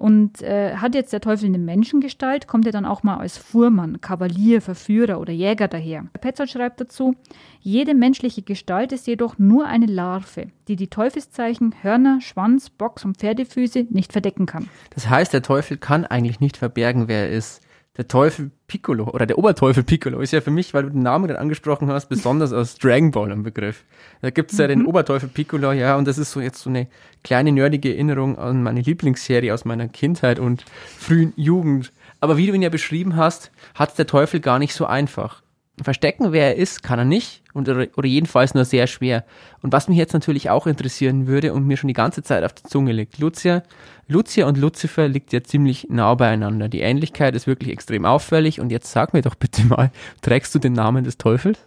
Und 0.00 0.40
äh, 0.40 0.76
hat 0.76 0.94
jetzt 0.94 1.12
der 1.12 1.20
Teufel 1.20 1.44
eine 1.44 1.58
Menschengestalt, 1.58 2.46
kommt 2.46 2.64
er 2.64 2.72
dann 2.72 2.86
auch 2.86 3.02
mal 3.02 3.18
als 3.18 3.36
Fuhrmann, 3.36 4.00
Kavalier, 4.00 4.62
Verführer 4.62 5.20
oder 5.20 5.30
Jäger 5.34 5.68
daher. 5.68 6.06
Petzold 6.18 6.48
schreibt 6.48 6.80
dazu, 6.80 7.16
jede 7.60 7.92
menschliche 7.92 8.40
Gestalt 8.40 8.92
ist 8.92 9.06
jedoch 9.06 9.38
nur 9.38 9.66
eine 9.66 9.84
Larve, 9.84 10.46
die 10.68 10.76
die 10.76 10.88
Teufelszeichen 10.88 11.74
Hörner, 11.82 12.22
Schwanz, 12.22 12.70
Box 12.70 13.04
und 13.04 13.18
Pferdefüße 13.18 13.88
nicht 13.90 14.12
verdecken 14.12 14.46
kann. 14.46 14.70
Das 14.94 15.10
heißt, 15.10 15.34
der 15.34 15.42
Teufel 15.42 15.76
kann 15.76 16.06
eigentlich 16.06 16.40
nicht 16.40 16.56
verbergen, 16.56 17.06
wer 17.06 17.28
er 17.28 17.32
ist 17.32 17.60
der 18.00 18.08
Teufel 18.08 18.50
Piccolo 18.66 19.10
oder 19.10 19.26
der 19.26 19.36
Oberteufel 19.36 19.82
Piccolo 19.82 20.20
ist 20.20 20.32
ja 20.32 20.40
für 20.40 20.50
mich, 20.50 20.72
weil 20.72 20.84
du 20.84 20.88
den 20.88 21.02
Namen 21.02 21.26
gerade 21.26 21.38
angesprochen 21.38 21.90
hast, 21.90 22.06
besonders 22.08 22.50
aus 22.50 22.76
Dragon 22.76 23.10
Ball 23.10 23.30
ein 23.30 23.42
Begriff. 23.42 23.84
Da 24.22 24.30
gibt's 24.30 24.56
ja 24.56 24.66
den 24.66 24.80
mhm. 24.80 24.86
Oberteufel 24.86 25.28
Piccolo, 25.28 25.72
ja, 25.72 25.96
und 25.96 26.08
das 26.08 26.16
ist 26.16 26.32
so 26.32 26.40
jetzt 26.40 26.62
so 26.62 26.70
eine 26.70 26.86
kleine 27.24 27.52
nerdige 27.52 27.92
Erinnerung 27.92 28.38
an 28.38 28.62
meine 28.62 28.80
Lieblingsserie 28.80 29.52
aus 29.52 29.66
meiner 29.66 29.86
Kindheit 29.86 30.38
und 30.38 30.64
frühen 30.96 31.34
Jugend. 31.36 31.92
Aber 32.20 32.38
wie 32.38 32.46
du 32.46 32.54
ihn 32.54 32.62
ja 32.62 32.70
beschrieben 32.70 33.16
hast, 33.16 33.52
hat 33.74 33.98
der 33.98 34.06
Teufel 34.06 34.40
gar 34.40 34.58
nicht 34.58 34.72
so 34.72 34.86
einfach. 34.86 35.42
Verstecken, 35.82 36.32
wer 36.32 36.46
er 36.46 36.56
ist, 36.56 36.82
kann 36.82 36.98
er 36.98 37.04
nicht. 37.04 37.39
Und, 37.52 37.68
oder, 37.68 37.86
oder 37.96 38.06
jedenfalls 38.06 38.54
nur 38.54 38.64
sehr 38.64 38.86
schwer. 38.86 39.24
Und 39.62 39.72
was 39.72 39.88
mich 39.88 39.98
jetzt 39.98 40.12
natürlich 40.12 40.50
auch 40.50 40.66
interessieren 40.66 41.26
würde 41.26 41.52
und 41.52 41.66
mir 41.66 41.76
schon 41.76 41.88
die 41.88 41.94
ganze 41.94 42.22
Zeit 42.22 42.44
auf 42.44 42.52
der 42.52 42.64
Zunge 42.64 42.92
liegt, 42.92 43.18
Lucia, 43.18 43.62
Lucia 44.06 44.46
und 44.46 44.58
Lucifer 44.58 45.08
liegt 45.08 45.32
ja 45.32 45.42
ziemlich 45.42 45.88
nah 45.90 46.14
beieinander. 46.14 46.68
Die 46.68 46.80
Ähnlichkeit 46.80 47.34
ist 47.34 47.46
wirklich 47.46 47.72
extrem 47.72 48.04
auffällig. 48.04 48.60
Und 48.60 48.70
jetzt 48.70 48.92
sag 48.92 49.12
mir 49.12 49.22
doch 49.22 49.34
bitte 49.34 49.64
mal, 49.64 49.90
trägst 50.22 50.54
du 50.54 50.58
den 50.58 50.72
Namen 50.72 51.04
des 51.04 51.18
Teufels? 51.18 51.58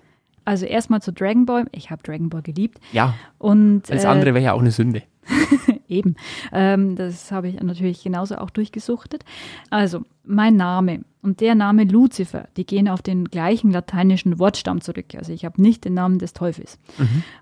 Also 0.45 0.65
erstmal 0.65 1.01
zu 1.01 1.13
Dragon 1.13 1.45
Ball. 1.45 1.65
Ich 1.71 1.89
habe 1.89 2.03
Dragon 2.03 2.29
Ball 2.29 2.41
geliebt. 2.41 2.79
Ja. 2.91 3.13
Und 3.37 3.89
Alles 3.89 4.03
äh, 4.03 4.07
andere 4.07 4.33
wäre 4.33 4.43
ja 4.43 4.53
auch 4.53 4.59
eine 4.59 4.71
Sünde. 4.71 5.03
Eben. 5.87 6.15
Ähm, 6.51 6.95
das 6.95 7.31
habe 7.31 7.49
ich 7.49 7.61
natürlich 7.61 8.03
genauso 8.03 8.37
auch 8.37 8.49
durchgesuchtet. 8.49 9.23
Also, 9.69 10.03
mein 10.23 10.55
Name 10.55 11.03
und 11.21 11.41
der 11.41 11.55
Name 11.55 11.83
Lucifer, 11.85 12.47
die 12.57 12.65
gehen 12.65 12.87
auf 12.87 13.01
den 13.01 13.25
gleichen 13.25 13.71
lateinischen 13.71 14.39
Wortstamm 14.39 14.81
zurück. 14.81 15.15
Also, 15.17 15.33
ich 15.33 15.45
habe 15.45 15.61
nicht 15.61 15.85
den 15.85 15.93
Namen 15.93 16.19
des 16.19 16.33
Teufels. 16.33 16.79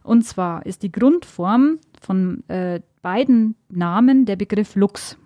Und 0.04 0.24
zwar 0.24 0.66
ist 0.66 0.84
die 0.84 0.92
Grundform 0.92 1.80
von 2.00 2.44
äh, 2.48 2.82
beiden 3.02 3.56
Namen 3.70 4.26
der 4.26 4.36
Begriff 4.36 4.76
Lux. 4.76 5.18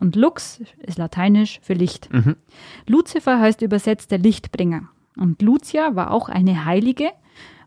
Und 0.00 0.16
Lux 0.16 0.60
ist 0.78 0.98
lateinisch 0.98 1.60
für 1.62 1.74
Licht. 1.74 2.12
Mhm. 2.12 2.36
Lucifer 2.86 3.40
heißt 3.40 3.62
übersetzt 3.62 4.10
der 4.10 4.18
Lichtbringer. 4.18 4.88
Und 5.16 5.42
Lucia 5.42 5.96
war 5.96 6.12
auch 6.12 6.28
eine 6.28 6.64
Heilige. 6.64 7.10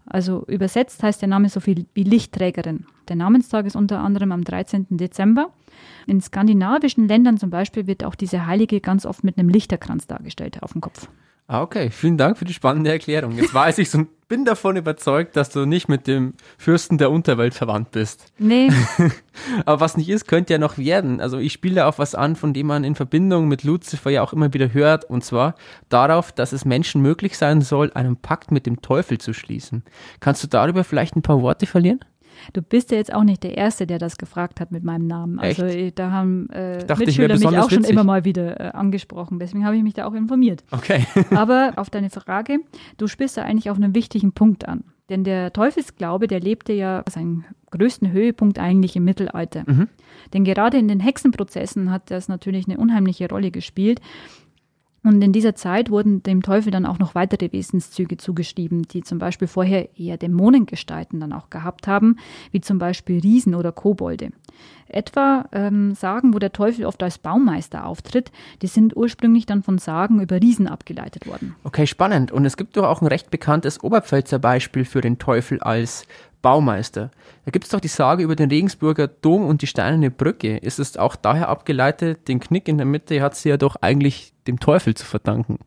Also 0.05 0.43
übersetzt 0.47 1.03
heißt 1.03 1.21
der 1.21 1.29
Name 1.29 1.49
so 1.49 1.59
viel 1.59 1.85
wie 1.93 2.03
Lichtträgerin. 2.03 2.85
Der 3.07 3.15
Namenstag 3.15 3.65
ist 3.65 3.75
unter 3.75 3.99
anderem 3.99 4.31
am 4.31 4.43
13. 4.43 4.87
Dezember. 4.89 5.51
In 6.07 6.21
skandinavischen 6.21 7.07
Ländern 7.07 7.37
zum 7.37 7.49
Beispiel 7.49 7.87
wird 7.87 8.03
auch 8.03 8.15
diese 8.15 8.45
Heilige 8.45 8.81
ganz 8.81 9.05
oft 9.05 9.23
mit 9.23 9.37
einem 9.37 9.49
Lichterkranz 9.49 10.07
dargestellt 10.07 10.61
auf 10.63 10.73
dem 10.73 10.81
Kopf. 10.81 11.07
Ah, 11.51 11.63
okay. 11.63 11.89
Vielen 11.89 12.15
Dank 12.15 12.37
für 12.37 12.45
die 12.45 12.53
spannende 12.53 12.89
Erklärung. 12.93 13.33
Jetzt 13.33 13.53
weiß 13.53 13.77
ich 13.79 13.93
und 13.93 14.07
bin 14.29 14.45
davon 14.45 14.77
überzeugt, 14.77 15.35
dass 15.35 15.49
du 15.49 15.65
nicht 15.65 15.89
mit 15.89 16.07
dem 16.07 16.33
Fürsten 16.57 16.97
der 16.97 17.11
Unterwelt 17.11 17.53
verwandt 17.53 17.91
bist. 17.91 18.31
Nee, 18.37 18.69
Aber 19.65 19.81
was 19.81 19.97
nicht 19.97 20.07
ist, 20.07 20.29
könnte 20.29 20.53
ja 20.53 20.59
noch 20.59 20.77
werden. 20.77 21.19
Also 21.19 21.39
ich 21.39 21.51
spiele 21.51 21.87
auf 21.87 21.99
was 21.99 22.15
an, 22.15 22.37
von 22.37 22.53
dem 22.53 22.67
man 22.67 22.85
in 22.85 22.95
Verbindung 22.95 23.49
mit 23.49 23.65
Lucifer 23.65 24.09
ja 24.09 24.21
auch 24.21 24.31
immer 24.31 24.53
wieder 24.53 24.73
hört. 24.73 25.03
Und 25.03 25.25
zwar 25.25 25.55
darauf, 25.89 26.31
dass 26.31 26.53
es 26.53 26.63
Menschen 26.63 27.01
möglich 27.01 27.37
sein 27.37 27.59
soll, 27.59 27.91
einen 27.95 28.15
Pakt 28.15 28.51
mit 28.51 28.65
dem 28.65 28.81
Teufel 28.81 29.17
zu 29.17 29.33
schließen. 29.33 29.83
Kannst 30.21 30.41
du 30.45 30.47
darüber 30.47 30.85
vielleicht 30.85 31.17
ein 31.17 31.21
paar 31.21 31.41
Worte 31.41 31.65
verlieren? 31.65 31.99
Du 32.53 32.61
bist 32.61 32.91
ja 32.91 32.97
jetzt 32.97 33.13
auch 33.13 33.23
nicht 33.23 33.43
der 33.43 33.57
Erste, 33.57 33.87
der 33.87 33.99
das 33.99 34.17
gefragt 34.17 34.59
hat 34.59 34.71
mit 34.71 34.83
meinem 34.83 35.07
Namen. 35.07 35.39
Also 35.39 35.63
Echt? 35.65 35.75
äh, 35.75 35.91
da 35.91 36.11
haben 36.11 36.49
äh, 36.49 36.85
dachte, 36.85 37.05
Mitschüler 37.05 37.37
mich 37.37 37.45
auch 37.45 37.69
schon 37.69 37.79
witzig. 37.79 37.91
immer 37.91 38.03
mal 38.03 38.25
wieder 38.25 38.59
äh, 38.59 38.63
angesprochen. 38.71 39.39
Deswegen 39.39 39.65
habe 39.65 39.77
ich 39.77 39.83
mich 39.83 39.93
da 39.93 40.05
auch 40.05 40.13
informiert. 40.13 40.63
Okay. 40.71 41.05
Aber 41.35 41.73
auf 41.77 41.89
deine 41.89 42.09
Frage, 42.09 42.59
du 42.97 43.07
spielst 43.07 43.37
da 43.37 43.43
eigentlich 43.43 43.69
auf 43.69 43.77
einen 43.77 43.95
wichtigen 43.95 44.31
Punkt 44.31 44.67
an. 44.67 44.83
Denn 45.09 45.23
der 45.23 45.51
Teufelsglaube, 45.51 46.27
der 46.27 46.39
lebte 46.39 46.71
ja 46.71 47.03
seinen 47.09 47.43
größten 47.71 48.11
Höhepunkt 48.11 48.59
eigentlich 48.59 48.95
im 48.95 49.03
Mittelalter. 49.03 49.63
Mhm. 49.65 49.89
Denn 50.33 50.43
gerade 50.45 50.77
in 50.77 50.87
den 50.87 50.99
Hexenprozessen 50.99 51.91
hat 51.91 52.11
das 52.11 52.29
natürlich 52.29 52.67
eine 52.67 52.77
unheimliche 52.77 53.27
Rolle 53.27 53.51
gespielt. 53.51 53.99
Und 55.03 55.21
in 55.23 55.33
dieser 55.33 55.55
Zeit 55.55 55.89
wurden 55.89 56.21
dem 56.21 56.43
Teufel 56.43 56.71
dann 56.71 56.85
auch 56.85 56.99
noch 56.99 57.15
weitere 57.15 57.51
Wesenszüge 57.51 58.17
zugeschrieben, 58.17 58.83
die 58.83 59.01
zum 59.01 59.17
Beispiel 59.17 59.47
vorher 59.47 59.97
eher 59.97 60.17
Dämonengestalten 60.17 61.19
dann 61.19 61.33
auch 61.33 61.49
gehabt 61.49 61.87
haben, 61.87 62.17
wie 62.51 62.61
zum 62.61 62.77
Beispiel 62.77 63.19
Riesen 63.19 63.55
oder 63.55 63.71
Kobolde. 63.71 64.29
Etwa 64.87 65.45
ähm, 65.53 65.95
Sagen, 65.95 66.33
wo 66.33 66.39
der 66.39 66.51
Teufel 66.51 66.85
oft 66.85 67.01
als 67.01 67.17
Baumeister 67.17 67.87
auftritt, 67.87 68.31
die 68.61 68.67
sind 68.67 68.95
ursprünglich 68.95 69.47
dann 69.47 69.63
von 69.63 69.79
Sagen 69.79 70.21
über 70.21 70.39
Riesen 70.39 70.67
abgeleitet 70.67 71.25
worden. 71.25 71.55
Okay, 71.63 71.87
spannend. 71.87 72.31
Und 72.31 72.45
es 72.45 72.57
gibt 72.57 72.77
doch 72.77 72.83
auch 72.83 73.01
ein 73.01 73.07
recht 73.07 73.31
bekanntes 73.31 73.83
Oberpfälzer 73.83 74.37
Beispiel 74.37 74.85
für 74.85 75.01
den 75.01 75.17
Teufel 75.17 75.59
als 75.61 76.05
Baumeister. 76.41 77.11
Da 77.45 77.51
gibt 77.51 77.65
es 77.65 77.71
doch 77.71 77.79
die 77.79 77.87
Sage 77.87 78.23
über 78.23 78.35
den 78.35 78.49
Regensburger 78.49 79.07
Dom 79.07 79.45
und 79.45 79.61
die 79.61 79.67
steinerne 79.67 80.11
Brücke. 80.11 80.57
Ist 80.57 80.79
es 80.79 80.97
auch 80.97 81.15
daher 81.15 81.49
abgeleitet, 81.49 82.27
den 82.27 82.39
Knick 82.39 82.67
in 82.67 82.77
der 82.77 82.85
Mitte 82.85 83.21
hat 83.21 83.35
sie 83.35 83.49
ja 83.49 83.57
doch 83.57 83.77
eigentlich 83.77 84.30
dem 84.47 84.59
Teufel 84.59 84.95
zu 84.95 85.05
verdanken. 85.05 85.59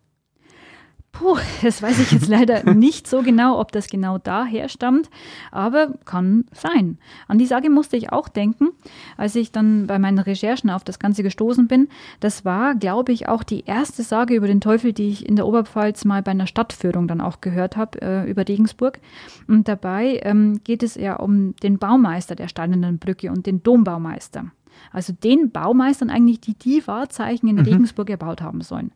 Puh, 1.15 1.39
das 1.63 1.81
weiß 1.81 2.01
ich 2.01 2.11
jetzt 2.11 2.27
leider 2.27 2.65
nicht 2.75 3.07
so 3.07 3.23
genau, 3.23 3.61
ob 3.61 3.71
das 3.71 3.87
genau 3.87 4.19
daher 4.19 4.69
stammt, 4.69 5.09
aber 5.53 5.95
kann 6.05 6.45
sein. 6.53 6.99
An 7.29 7.39
die 7.39 7.47
Sage 7.47 7.71
musste 7.71 7.97
ich 7.97 8.11
auch 8.11 8.29
denken, 8.29 8.71
als 9.17 9.37
ich 9.37 9.53
dann 9.53 9.87
bei 9.87 10.01
meinen 10.01 10.19
Recherchen 10.19 10.71
auf 10.71 10.83
das 10.83 10.99
Ganze 10.99 11.23
gestoßen 11.23 11.69
bin. 11.69 11.89
Das 12.19 12.45
war, 12.45 12.75
glaube 12.75 13.13
ich, 13.13 13.29
auch 13.29 13.45
die 13.45 13.63
erste 13.65 14.03
Sage 14.03 14.35
über 14.35 14.49
den 14.49 14.61
Teufel, 14.61 14.93
die 14.93 15.09
ich 15.09 15.27
in 15.27 15.37
der 15.37 15.47
Oberpfalz 15.47 16.05
mal 16.05 16.21
bei 16.21 16.33
einer 16.33 16.49
Stadtführung 16.49 17.07
dann 17.07 17.21
auch 17.21 17.41
gehört 17.41 17.77
habe, 17.77 18.03
äh, 18.03 18.29
über 18.29 18.47
Regensburg. 18.49 18.99
Und 19.47 19.69
dabei 19.69 20.21
ähm, 20.25 20.63
geht 20.65 20.83
es 20.83 20.97
ja 20.97 21.15
um 21.15 21.55
den 21.63 21.79
Baumeister 21.79 22.35
der 22.35 22.49
Steinernen 22.49 22.99
Brücke 22.99 23.31
und 23.31 23.47
den 23.47 23.63
Dombaumeister. 23.63 24.47
Also 24.93 25.13
den 25.13 25.51
Baumeistern 25.51 26.11
eigentlich, 26.11 26.41
die 26.41 26.55
die 26.55 26.87
Wahrzeichen 26.87 27.49
in 27.49 27.59
Regensburg 27.59 28.11
erbaut 28.11 28.41
haben 28.41 28.61
sollen. 28.61 28.93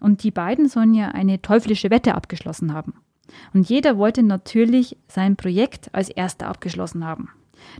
Und 0.00 0.22
die 0.22 0.30
beiden 0.30 0.68
sollen 0.68 0.94
ja 0.94 1.08
eine 1.08 1.42
teuflische 1.42 1.90
Wette 1.90 2.14
abgeschlossen 2.14 2.72
haben. 2.72 2.94
Und 3.54 3.68
jeder 3.68 3.96
wollte 3.96 4.22
natürlich 4.22 4.96
sein 5.08 5.36
Projekt 5.36 5.94
als 5.94 6.08
erster 6.08 6.48
abgeschlossen 6.48 7.04
haben. 7.04 7.28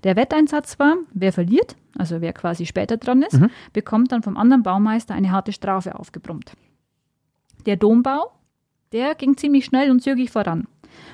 Der 0.05 0.17
Wetteinsatz 0.17 0.79
war, 0.79 0.97
wer 1.13 1.33
verliert, 1.33 1.77
also 1.97 2.21
wer 2.21 2.33
quasi 2.33 2.67
später 2.67 2.99
dran 2.99 3.23
ist, 3.23 3.39
bekommt 3.73 4.13
dann 4.13 4.23
vom 4.23 4.37
anderen 4.37 4.63
Baumeister 4.63 5.15
eine 5.15 5.31
harte 5.31 5.53
Strafe 5.53 5.99
aufgebrummt. 5.99 6.53
Der 7.67 7.77
Dombau, 7.77 8.31
der 8.93 9.15
ging 9.15 9.37
ziemlich 9.37 9.65
schnell 9.65 9.91
und 9.91 10.03
zügig 10.03 10.31
voran. 10.31 10.67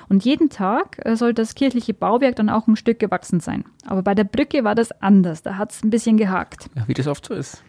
Und 0.09 0.25
jeden 0.25 0.49
Tag 0.49 0.99
äh, 1.05 1.15
soll 1.15 1.33
das 1.33 1.55
kirchliche 1.55 1.93
Bauwerk 1.93 2.35
dann 2.35 2.49
auch 2.49 2.67
ein 2.67 2.75
Stück 2.75 2.99
gewachsen 2.99 3.39
sein. 3.39 3.65
Aber 3.85 4.03
bei 4.03 4.15
der 4.15 4.23
Brücke 4.23 4.63
war 4.63 4.75
das 4.75 4.91
anders, 5.01 5.43
da 5.43 5.57
hat 5.57 5.71
es 5.71 5.83
ein 5.83 5.89
bisschen 5.89 6.17
gehakt. 6.17 6.69
Ja, 6.75 6.87
wie 6.87 6.93
das 6.93 7.07
oft 7.07 7.25
so 7.25 7.33
ist. 7.33 7.63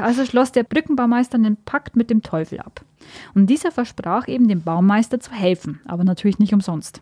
Also 0.00 0.24
schloss 0.24 0.52
der 0.52 0.64
Brückenbaumeister 0.64 1.36
einen 1.36 1.56
Pakt 1.56 1.96
mit 1.96 2.10
dem 2.10 2.22
Teufel 2.22 2.60
ab. 2.60 2.84
Und 3.34 3.48
dieser 3.48 3.70
versprach 3.70 4.28
eben 4.28 4.48
dem 4.48 4.62
Baumeister 4.62 5.20
zu 5.20 5.32
helfen, 5.32 5.80
aber 5.86 6.04
natürlich 6.04 6.38
nicht 6.38 6.54
umsonst. 6.54 7.00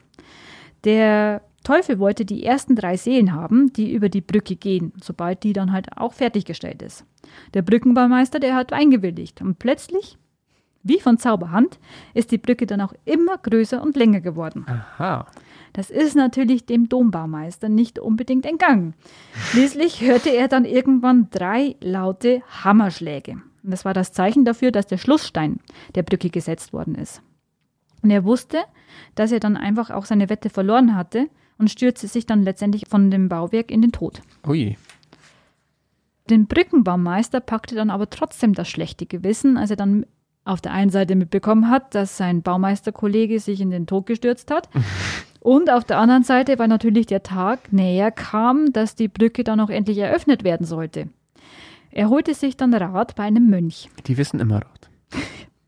Der 0.85 1.43
Teufel 1.63 1.99
wollte 1.99 2.25
die 2.25 2.45
ersten 2.45 2.75
drei 2.75 2.97
Seelen 2.97 3.35
haben, 3.35 3.73
die 3.73 3.93
über 3.93 4.09
die 4.09 4.23
Brücke 4.23 4.57
gehen, 4.57 4.93
sobald 5.03 5.43
die 5.43 5.53
dann 5.53 5.73
halt 5.73 5.97
auch 5.97 6.15
fertiggestellt 6.15 6.83
ist. 6.83 7.05
Der 7.53 7.63
Brückenbaumeister, 7.63 8.41
der 8.41 8.55
hat 8.55 8.73
eingewilligt 8.73 9.43
und 9.43 9.59
plötzlich, 9.59 10.17
wie 10.83 11.01
von 11.01 11.19
Zauberhand, 11.19 11.79
ist 12.15 12.31
die 12.33 12.39
Brücke 12.39 12.67
dann 12.67 12.81
auch 12.81 12.95
immer 13.05 13.39
größer 13.39 13.83
und 13.83 13.97
länger 13.97 14.21
geworden. 14.21 14.65
Aha. 14.67 15.27
Das 15.73 15.91
ist 15.91 16.17
natürlich 16.17 16.67
dem 16.67 16.89
Dombaumeister 16.89 17.69
nicht 17.69 17.99
unbedingt 17.99 18.45
entgangen. 18.45 18.95
Schließlich 19.51 20.01
hörte 20.01 20.31
er 20.31 20.49
dann 20.49 20.65
irgendwann 20.65 21.29
drei 21.31 21.77
laute 21.81 22.43
Hammerschläge. 22.65 23.33
Und 23.63 23.71
das 23.71 23.85
war 23.85 23.95
das 23.95 24.13
Zeichen 24.13 24.45
dafür, 24.45 24.73
dass 24.73 24.87
der 24.87 24.99
Schlussstein 24.99 25.61
der 25.95 26.03
Brücke 26.03 26.31
gesetzt 26.31 26.73
worden 26.73 26.95
ist. 26.95 27.23
Und 28.03 28.11
er 28.11 28.25
wusste, 28.25 28.59
dass 29.15 29.31
er 29.31 29.41
dann 29.41 29.57
einfach 29.57 29.91
auch 29.91 30.07
seine 30.07 30.31
Wette 30.31 30.51
verloren 30.51 30.97
hatte 30.97 31.29
und 31.59 31.71
stürzte 31.71 32.09
sich 32.09 32.27
dann 32.27 32.43
letztendlich 32.43 32.89
von 32.89 33.11
dem 33.11 33.29
Bauwerk 33.29 33.71
in 33.71 33.83
den 33.83 33.93
Tod. 33.93 34.23
Ui. 34.47 34.77
Den 36.31 36.47
Brückenbaumeister 36.47 37.41
packte 37.41 37.75
dann 37.75 37.91
aber 37.91 38.09
trotzdem 38.09 38.55
das 38.55 38.69
schlechte 38.69 39.05
Gewissen, 39.05 39.57
als 39.59 39.71
er 39.71 39.77
dann 39.77 40.07
auf 40.45 40.61
der 40.61 40.73
einen 40.73 40.91
Seite 40.91 41.17
mitbekommen 41.17 41.71
hat, 41.71 41.95
dass 41.95 42.17
sein 42.17 42.43
Baumeisterkollege 42.43 43.41
sich 43.41 43.61
in 43.61 43.71
den 43.71 43.87
Tod 43.87 44.07
gestürzt 44.07 44.51
hat. 44.51 44.69
Und 45.41 45.71
auf 45.71 45.85
der 45.85 45.99
anderen 45.99 46.23
Seite, 46.23 46.59
weil 46.59 46.69
natürlich 46.69 47.07
der 47.07 47.23
Tag 47.23 47.73
näher 47.73 48.11
kam, 48.11 48.73
dass 48.73 48.95
die 48.95 49.09
Brücke 49.09 49.43
dann 49.43 49.61
auch 49.61 49.71
endlich 49.71 49.97
eröffnet 49.99 50.45
werden 50.45 50.67
sollte. 50.67 51.09
Er 51.91 52.11
holte 52.11 52.35
sich 52.35 52.57
dann 52.57 52.75
Rat 52.75 53.15
bei 53.15 53.25
einem 53.25 53.49
Mönch, 53.49 53.89
Die 54.07 54.19
wissen 54.19 54.39
immer 54.39 54.57
Rat. 54.57 54.91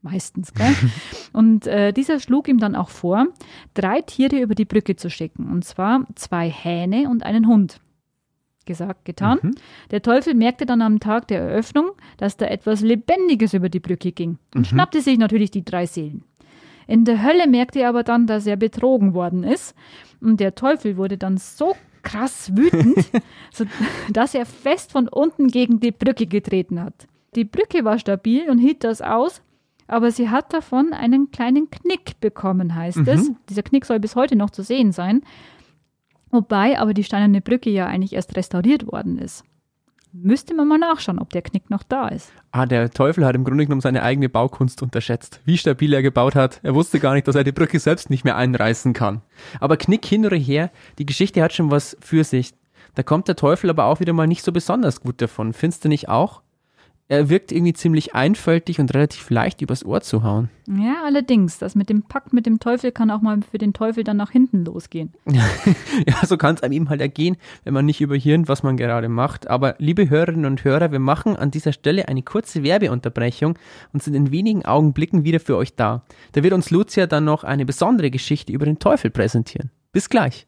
meistens, 0.03 0.53
gell? 0.53 0.75
Und 1.33 1.67
äh, 1.67 1.93
dieser 1.93 2.21
schlug 2.21 2.49
ihm 2.49 2.59
dann 2.59 2.75
auch 2.75 2.91
vor, 2.91 3.29
drei 3.75 4.03
Tiere 4.03 4.41
über 4.41 4.55
die 4.55 4.65
Brücke 4.65 4.97
zu 4.97 5.09
schicken. 5.09 5.51
Und 5.51 5.65
zwar 5.65 6.07
zwei 6.15 6.51
Hähne 6.51 7.09
und 7.09 7.23
einen 7.23 7.47
Hund. 7.47 7.81
Gesagt, 8.65 9.05
getan. 9.05 9.39
Der 9.91 10.03
Teufel 10.03 10.35
merkte 10.35 10.67
dann 10.67 10.83
am 10.83 11.01
Tag 11.01 11.29
der 11.29 11.41
Eröffnung, 11.41 11.93
dass 12.17 12.37
da 12.37 12.47
etwas 12.47 12.81
Lebendiges 12.81 13.55
über 13.55 13.69
die 13.69 13.81
Brücke 13.81 14.13
ging 14.13 14.39
und 14.55 14.67
schnappte 14.67 15.01
sich 15.01 15.19
natürlich 15.19 15.51
die 15.51 15.65
drei 15.65 15.87
Seelen. 15.87 16.25
In 16.87 17.05
der 17.05 17.23
Hölle 17.23 17.49
merkte 17.49 17.81
er 17.81 17.89
aber 17.89 18.03
dann, 18.03 18.27
dass 18.27 18.47
er 18.47 18.57
betrogen 18.57 19.15
worden 19.15 19.45
ist. 19.45 19.75
Und 20.21 20.41
der 20.41 20.55
Teufel 20.55 20.97
wurde 20.97 21.19
dann 21.19 21.39
so 21.39 21.75
krass 22.03 22.53
wütend, 22.55 23.11
so, 23.53 23.65
dass 24.13 24.35
er 24.35 24.47
fest 24.47 24.93
von 24.93 25.09
unten 25.09 25.49
gegen 25.49 25.81
die 25.81 25.93
Brücke 25.93 26.27
getreten 26.27 26.81
hat. 26.81 27.07
Die 27.35 27.45
Brücke 27.45 27.85
war 27.85 27.99
stabil 27.99 28.51
und 28.51 28.59
hielt 28.59 28.85
das 28.85 29.01
aus, 29.01 29.41
aber 29.87 30.11
sie 30.11 30.29
hat 30.29 30.53
davon 30.53 30.93
einen 30.93 31.31
kleinen 31.31 31.71
Knick 31.71 32.21
bekommen, 32.21 32.75
heißt 32.75 33.07
es. 33.07 33.31
Dieser 33.49 33.63
Knick 33.63 33.85
soll 33.85 34.01
bis 34.01 34.17
heute 34.17 34.37
noch 34.37 34.51
zu 34.51 34.63
sehen 34.63 34.93
sein. 34.93 35.23
Wobei 36.33 36.79
aber 36.79 36.95
die 36.95 37.05
steinerne 37.05 37.43
Brücke 37.43 37.71
ja 37.71 37.87
eigentlich 37.87 38.15
erst 38.15 38.35
restauriert 38.37 38.91
worden 38.91 39.19
ist. 39.19 39.45
müsste 40.15 40.55
man 40.55 40.67
mal 40.69 40.79
nachschauen, 40.79 41.19
ob 41.19 41.31
der 41.31 41.43
Knick 41.43 41.71
noch 41.71 41.83
da 41.83 42.09
ist. 42.09 42.33
Ah, 42.51 42.67
der 42.67 42.91
Teufel 42.91 43.25
hat 43.25 43.35
im 43.35 43.45
Grunde 43.45 43.65
genommen 43.65 43.81
seine 43.81 44.03
eigene 44.03 44.29
Baukunst 44.29 44.83
unterschätzt. 44.83 45.41
Wie 45.45 45.57
stabil 45.57 45.93
er 45.95 46.03
gebaut 46.03 46.35
hat. 46.35 46.61
Er 46.63 46.75
wusste 46.75 47.01
gar 47.01 47.15
nicht, 47.15 47.29
dass 47.29 47.35
er 47.35 47.45
die 47.45 47.53
Brücke 47.53 47.79
selbst 47.79 48.11
nicht 48.11 48.25
mehr 48.25 48.37
einreißen 48.37 48.93
kann. 48.93 49.23
Aber 49.61 49.77
Knick 49.77 50.05
hin 50.05 50.27
oder 50.27 50.37
her, 50.37 50.71
die 50.99 51.07
Geschichte 51.07 51.43
hat 51.43 51.53
schon 51.53 51.71
was 51.71 51.97
für 52.01 52.25
sich. 52.25 52.53
Da 52.95 53.03
kommt 53.03 53.29
der 53.29 53.37
Teufel 53.37 53.71
aber 53.71 53.87
auch 53.87 54.01
wieder 54.01 54.13
mal 54.13 54.27
nicht 54.27 54.43
so 54.43 54.53
besonders 54.53 55.01
gut 55.01 55.23
davon. 55.23 55.55
Findest 55.55 55.85
du 55.85 55.89
nicht 55.89 56.09
auch? 56.11 56.42
Er 57.13 57.29
wirkt 57.29 57.53
irgendwie 57.53 57.75
ziemlich 57.75 58.15
einfältig 58.15 58.81
und 58.81 58.95
relativ 58.95 59.29
leicht 59.29 59.61
übers 59.61 59.85
Ohr 59.85 60.01
zu 60.01 60.23
hauen. 60.23 60.49
Ja, 60.67 61.03
allerdings. 61.05 61.59
Das 61.59 61.75
mit 61.75 61.91
dem 61.91 62.05
Pakt 62.05 62.33
mit 62.33 62.47
dem 62.47 62.59
Teufel 62.59 62.91
kann 62.91 63.11
auch 63.11 63.21
mal 63.21 63.41
für 63.51 63.59
den 63.59 63.75
Teufel 63.75 64.03
dann 64.03 64.17
nach 64.17 64.31
hinten 64.31 64.65
losgehen. 64.65 65.13
ja, 65.27 66.15
so 66.25 66.39
kann 66.39 66.55
es 66.55 66.63
einem 66.63 66.73
eben 66.73 66.89
halt 66.89 67.03
ergehen, 67.03 67.37
wenn 67.65 67.75
man 67.75 67.85
nicht 67.85 68.01
überhirnt, 68.01 68.49
was 68.49 68.63
man 68.63 68.79
gerade 68.79 69.11
macht. 69.11 69.51
Aber 69.51 69.75
liebe 69.77 70.09
Hörerinnen 70.09 70.47
und 70.47 70.65
Hörer, 70.65 70.91
wir 70.91 71.01
machen 71.01 71.37
an 71.37 71.51
dieser 71.51 71.75
Stelle 71.75 72.09
eine 72.09 72.23
kurze 72.23 72.63
Werbeunterbrechung 72.63 73.59
und 73.93 74.03
sind 74.03 74.15
in 74.15 74.33
wenigen 74.33 74.65
Augenblicken 74.65 75.23
wieder 75.23 75.39
für 75.39 75.59
euch 75.59 75.77
da. 75.77 76.07
Da 76.33 76.43
wird 76.43 76.55
uns 76.55 76.71
Lucia 76.71 77.07
dann 77.07 77.27
noch 77.27 77.45
eine 77.45 77.67
besondere 77.67 78.11
Geschichte 78.11 78.55
über 78.55 78.65
den 78.65 78.79
Teufel 78.79 79.11
präsentieren. 79.11 79.71
Bis 79.93 80.09
gleich. 80.09 80.47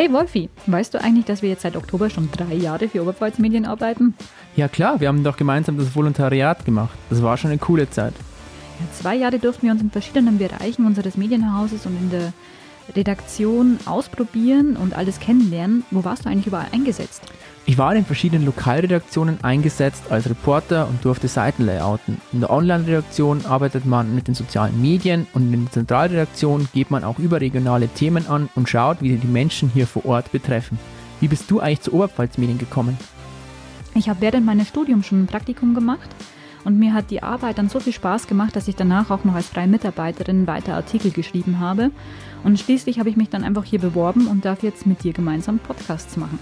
Hey 0.00 0.10
Wolfi, 0.10 0.48
weißt 0.64 0.94
du 0.94 1.02
eigentlich, 1.02 1.26
dass 1.26 1.42
wir 1.42 1.50
jetzt 1.50 1.60
seit 1.60 1.76
Oktober 1.76 2.08
schon 2.08 2.30
drei 2.32 2.54
Jahre 2.54 2.88
für 2.88 3.02
Oberpfalz 3.02 3.38
Medien 3.38 3.66
arbeiten? 3.66 4.14
Ja 4.56 4.66
klar, 4.66 4.98
wir 4.98 5.08
haben 5.08 5.22
doch 5.22 5.36
gemeinsam 5.36 5.76
das 5.76 5.94
Volontariat 5.94 6.64
gemacht. 6.64 6.96
Das 7.10 7.22
war 7.22 7.36
schon 7.36 7.50
eine 7.50 7.58
coole 7.58 7.90
Zeit. 7.90 8.14
Ja, 8.78 8.86
zwei 8.98 9.14
Jahre 9.16 9.38
durften 9.38 9.66
wir 9.66 9.72
uns 9.72 9.82
in 9.82 9.90
verschiedenen 9.90 10.38
Bereichen 10.38 10.86
unseres 10.86 11.18
Medienhauses 11.18 11.84
und 11.84 11.98
in 12.00 12.08
der 12.08 12.32
Redaktion 12.96 13.78
ausprobieren 13.84 14.78
und 14.78 14.96
alles 14.96 15.20
kennenlernen. 15.20 15.84
Wo 15.90 16.02
warst 16.02 16.24
du 16.24 16.30
eigentlich 16.30 16.46
überall 16.46 16.68
eingesetzt? 16.72 17.20
Ich 17.66 17.78
war 17.78 17.94
in 17.94 18.04
verschiedenen 18.04 18.46
Lokalredaktionen 18.46 19.44
eingesetzt 19.44 20.04
als 20.10 20.28
Reporter 20.28 20.88
und 20.88 21.04
durfte 21.04 21.28
Seiten 21.28 21.66
layouten. 21.66 22.20
In 22.32 22.40
der 22.40 22.50
Online-Redaktion 22.50 23.46
arbeitet 23.46 23.84
man 23.84 24.14
mit 24.14 24.26
den 24.28 24.34
sozialen 24.34 24.80
Medien 24.80 25.26
und 25.34 25.52
in 25.52 25.64
der 25.64 25.72
Zentralredaktion 25.72 26.68
geht 26.72 26.90
man 26.90 27.04
auch 27.04 27.18
überregionale 27.18 27.88
Themen 27.88 28.26
an 28.26 28.48
und 28.54 28.68
schaut, 28.68 29.02
wie 29.02 29.16
die 29.16 29.26
Menschen 29.26 29.70
hier 29.72 29.86
vor 29.86 30.04
Ort 30.06 30.32
betreffen. 30.32 30.78
Wie 31.20 31.28
bist 31.28 31.50
du 31.50 31.60
eigentlich 31.60 31.82
zu 31.82 31.92
Oberpfalz 31.92 32.38
Medien 32.38 32.58
gekommen? 32.58 32.98
Ich 33.94 34.08
habe 34.08 34.20
während 34.20 34.46
meines 34.46 34.68
Studiums 34.68 35.06
schon 35.06 35.22
ein 35.22 35.26
Praktikum 35.26 35.74
gemacht 35.74 36.08
und 36.64 36.78
mir 36.78 36.92
hat 36.92 37.10
die 37.10 37.22
Arbeit 37.22 37.58
dann 37.58 37.68
so 37.68 37.80
viel 37.80 37.92
Spaß 37.92 38.26
gemacht, 38.26 38.56
dass 38.56 38.68
ich 38.68 38.76
danach 38.76 39.10
auch 39.10 39.24
noch 39.24 39.34
als 39.34 39.48
freie 39.48 39.68
Mitarbeiterin 39.68 40.46
weiter 40.46 40.74
Artikel 40.74 41.10
geschrieben 41.10 41.60
habe. 41.60 41.90
Und 42.42 42.58
schließlich 42.58 42.98
habe 42.98 43.10
ich 43.10 43.16
mich 43.16 43.28
dann 43.28 43.44
einfach 43.44 43.64
hier 43.64 43.80
beworben 43.80 44.26
und 44.26 44.44
darf 44.44 44.62
jetzt 44.62 44.86
mit 44.86 45.02
dir 45.04 45.12
gemeinsam 45.12 45.58
Podcasts 45.58 46.16
machen. 46.16 46.38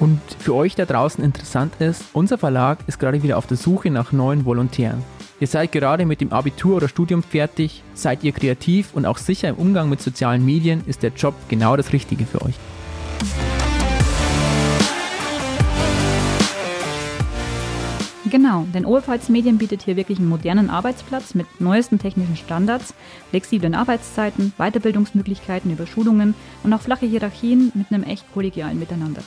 Und 0.00 0.18
für 0.38 0.54
euch 0.54 0.74
da 0.74 0.86
draußen 0.86 1.22
interessant 1.22 1.74
ist, 1.78 2.02
unser 2.14 2.38
Verlag 2.38 2.78
ist 2.86 2.98
gerade 2.98 3.22
wieder 3.22 3.36
auf 3.36 3.46
der 3.46 3.58
Suche 3.58 3.90
nach 3.90 4.12
neuen 4.12 4.46
Volontären. 4.46 5.04
Ihr 5.40 5.46
seid 5.46 5.72
gerade 5.72 6.06
mit 6.06 6.22
dem 6.22 6.32
Abitur 6.32 6.76
oder 6.76 6.88
Studium 6.88 7.22
fertig, 7.22 7.82
seid 7.92 8.24
ihr 8.24 8.32
kreativ 8.32 8.94
und 8.94 9.04
auch 9.04 9.18
sicher 9.18 9.50
im 9.50 9.56
Umgang 9.56 9.90
mit 9.90 10.00
sozialen 10.00 10.44
Medien, 10.44 10.82
ist 10.86 11.02
der 11.02 11.12
Job 11.12 11.34
genau 11.48 11.76
das 11.76 11.92
Richtige 11.92 12.24
für 12.24 12.40
euch. 12.40 12.54
Genau, 18.30 18.64
denn 18.72 18.86
Oberpfalz 18.86 19.28
Medien 19.28 19.58
bietet 19.58 19.82
hier 19.82 19.96
wirklich 19.96 20.18
einen 20.18 20.28
modernen 20.28 20.70
Arbeitsplatz 20.70 21.34
mit 21.34 21.46
neuesten 21.60 21.98
technischen 21.98 22.36
Standards, 22.36 22.94
flexiblen 23.30 23.74
Arbeitszeiten, 23.74 24.54
Weiterbildungsmöglichkeiten 24.56 25.70
über 25.70 25.86
Schulungen 25.86 26.34
und 26.62 26.72
auch 26.72 26.80
flache 26.80 27.06
Hierarchien 27.06 27.72
mit 27.74 27.88
einem 27.90 28.04
echt 28.04 28.24
kollegialen 28.32 28.78
Miteinander. 28.78 29.22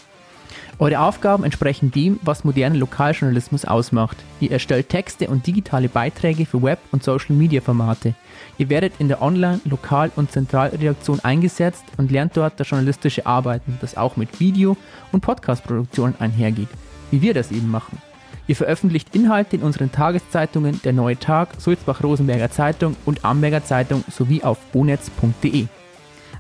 Eure 0.79 0.99
Aufgaben 0.99 1.43
entsprechen 1.43 1.91
dem, 1.91 2.19
was 2.23 2.43
modernen 2.43 2.75
Lokaljournalismus 2.75 3.65
ausmacht. 3.65 4.17
Ihr 4.39 4.51
erstellt 4.51 4.89
Texte 4.89 5.27
und 5.27 5.45
digitale 5.45 5.87
Beiträge 5.87 6.45
für 6.45 6.63
Web- 6.63 6.79
und 6.91 7.03
Social-Media-Formate. 7.03 8.15
Ihr 8.57 8.69
werdet 8.69 8.93
in 8.99 9.07
der 9.07 9.21
Online-, 9.21 9.61
Lokal- 9.65 10.11
und 10.15 10.31
Zentralredaktion 10.31 11.19
eingesetzt 11.19 11.83
und 11.97 12.11
lernt 12.11 12.35
dort 12.35 12.59
das 12.59 12.69
journalistische 12.69 13.25
Arbeiten, 13.25 13.77
das 13.81 13.97
auch 13.97 14.17
mit 14.17 14.39
Video- 14.39 14.75
und 15.11 15.21
Podcast-Produktionen 15.21 16.15
einhergeht, 16.19 16.69
wie 17.11 17.21
wir 17.21 17.35
das 17.35 17.51
eben 17.51 17.69
machen. 17.69 18.01
Ihr 18.47 18.55
veröffentlicht 18.55 19.15
Inhalte 19.15 19.55
in 19.55 19.63
unseren 19.63 19.91
Tageszeitungen 19.91 20.81
Der 20.83 20.91
Neue 20.91 21.17
Tag, 21.17 21.61
Sulzbach-Rosenberger 21.61 22.51
Zeitung 22.51 22.97
und 23.05 23.23
Amberger 23.23 23.63
Zeitung 23.63 24.03
sowie 24.09 24.43
auf 24.43 24.57
onetz.de. 24.73 25.67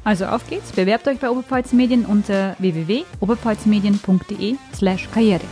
Also 0.03 0.25
auf 0.25 0.47
geht's, 0.49 0.71
bewerbt 0.71 1.07
euch 1.07 1.19
bei 1.19 1.29
Oberpfalz 1.29 1.71
Medien 1.73 2.05
unter 2.05 2.55
www.oberpfalzmedien.de 2.59 4.55
slash 4.73 5.09
karriere. 5.11 5.45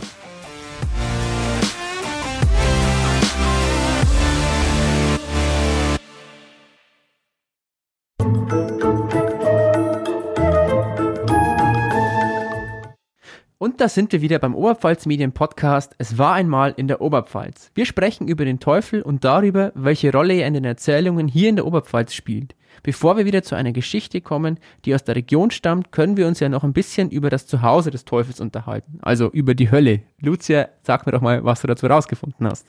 Und 13.62 13.80
da 13.80 13.88
sind 13.88 14.10
wir 14.10 14.22
wieder 14.22 14.40
beim 14.40 14.56
Oberpfalz 14.56 15.06
Medien 15.06 15.30
Podcast. 15.30 15.94
Es 15.98 16.18
war 16.18 16.34
einmal 16.34 16.74
in 16.76 16.88
der 16.88 17.00
Oberpfalz. 17.00 17.70
Wir 17.76 17.86
sprechen 17.86 18.26
über 18.26 18.44
den 18.44 18.58
Teufel 18.58 19.02
und 19.02 19.22
darüber, 19.22 19.70
welche 19.76 20.10
Rolle 20.10 20.34
er 20.34 20.48
in 20.48 20.54
den 20.54 20.64
Erzählungen 20.64 21.28
hier 21.28 21.48
in 21.48 21.54
der 21.54 21.64
Oberpfalz 21.64 22.12
spielt. 22.12 22.56
Bevor 22.82 23.16
wir 23.16 23.24
wieder 23.24 23.44
zu 23.44 23.54
einer 23.54 23.70
Geschichte 23.70 24.20
kommen, 24.20 24.58
die 24.84 24.92
aus 24.96 25.04
der 25.04 25.14
Region 25.14 25.52
stammt, 25.52 25.92
können 25.92 26.16
wir 26.16 26.26
uns 26.26 26.40
ja 26.40 26.48
noch 26.48 26.64
ein 26.64 26.72
bisschen 26.72 27.08
über 27.12 27.30
das 27.30 27.46
Zuhause 27.46 27.92
des 27.92 28.04
Teufels 28.04 28.40
unterhalten, 28.40 28.98
also 29.00 29.30
über 29.30 29.54
die 29.54 29.70
Hölle. 29.70 30.00
Lucia, 30.18 30.68
sag 30.82 31.06
mir 31.06 31.12
doch 31.12 31.20
mal, 31.20 31.44
was 31.44 31.60
du 31.60 31.68
dazu 31.68 31.86
rausgefunden 31.86 32.44
hast. 32.48 32.66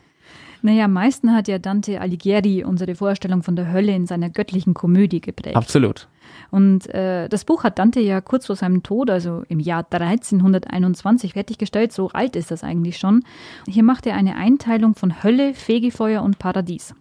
Naja, 0.61 0.85
am 0.85 0.93
meisten 0.93 1.33
hat 1.33 1.47
ja 1.47 1.57
Dante 1.57 1.99
Alighieri 2.01 2.63
unsere 2.63 2.93
Vorstellung 2.93 3.41
von 3.41 3.55
der 3.55 3.73
Hölle 3.73 3.95
in 3.95 4.05
seiner 4.05 4.29
göttlichen 4.29 4.75
Komödie 4.75 5.21
geprägt. 5.21 5.55
Absolut. 5.55 6.07
Und 6.51 6.87
äh, 6.93 7.27
das 7.29 7.45
Buch 7.45 7.63
hat 7.63 7.79
Dante 7.79 7.99
ja 7.99 8.21
kurz 8.21 8.47
vor 8.47 8.55
seinem 8.55 8.83
Tod, 8.83 9.09
also 9.09 9.43
im 9.47 9.59
Jahr 9.59 9.85
1321, 9.89 11.33
fertiggestellt. 11.33 11.91
So 11.91 12.09
alt 12.09 12.35
ist 12.35 12.51
das 12.51 12.63
eigentlich 12.63 12.97
schon. 12.97 13.23
Hier 13.67 13.83
macht 13.83 14.05
er 14.05 14.15
eine 14.15 14.35
Einteilung 14.35 14.95
von 14.95 15.23
Hölle, 15.23 15.53
Fegefeuer 15.53 16.21
und 16.21 16.39
Paradies. 16.39 16.95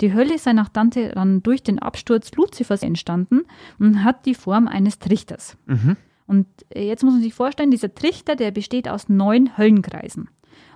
Die 0.00 0.12
Hölle 0.12 0.38
sei 0.38 0.52
nach 0.52 0.68
Dante 0.68 1.12
dann 1.14 1.42
durch 1.42 1.62
den 1.62 1.78
Absturz 1.78 2.32
Luzifers 2.32 2.82
entstanden 2.82 3.42
und 3.78 4.04
hat 4.04 4.26
die 4.26 4.34
Form 4.34 4.68
eines 4.68 4.98
Trichters. 4.98 5.56
Mhm. 5.66 5.96
Und 6.26 6.46
jetzt 6.74 7.02
muss 7.02 7.14
man 7.14 7.22
sich 7.22 7.34
vorstellen, 7.34 7.70
dieser 7.70 7.94
Trichter, 7.94 8.36
der 8.36 8.50
besteht 8.50 8.88
aus 8.88 9.08
neun 9.08 9.56
Höllenkreisen. 9.56 10.28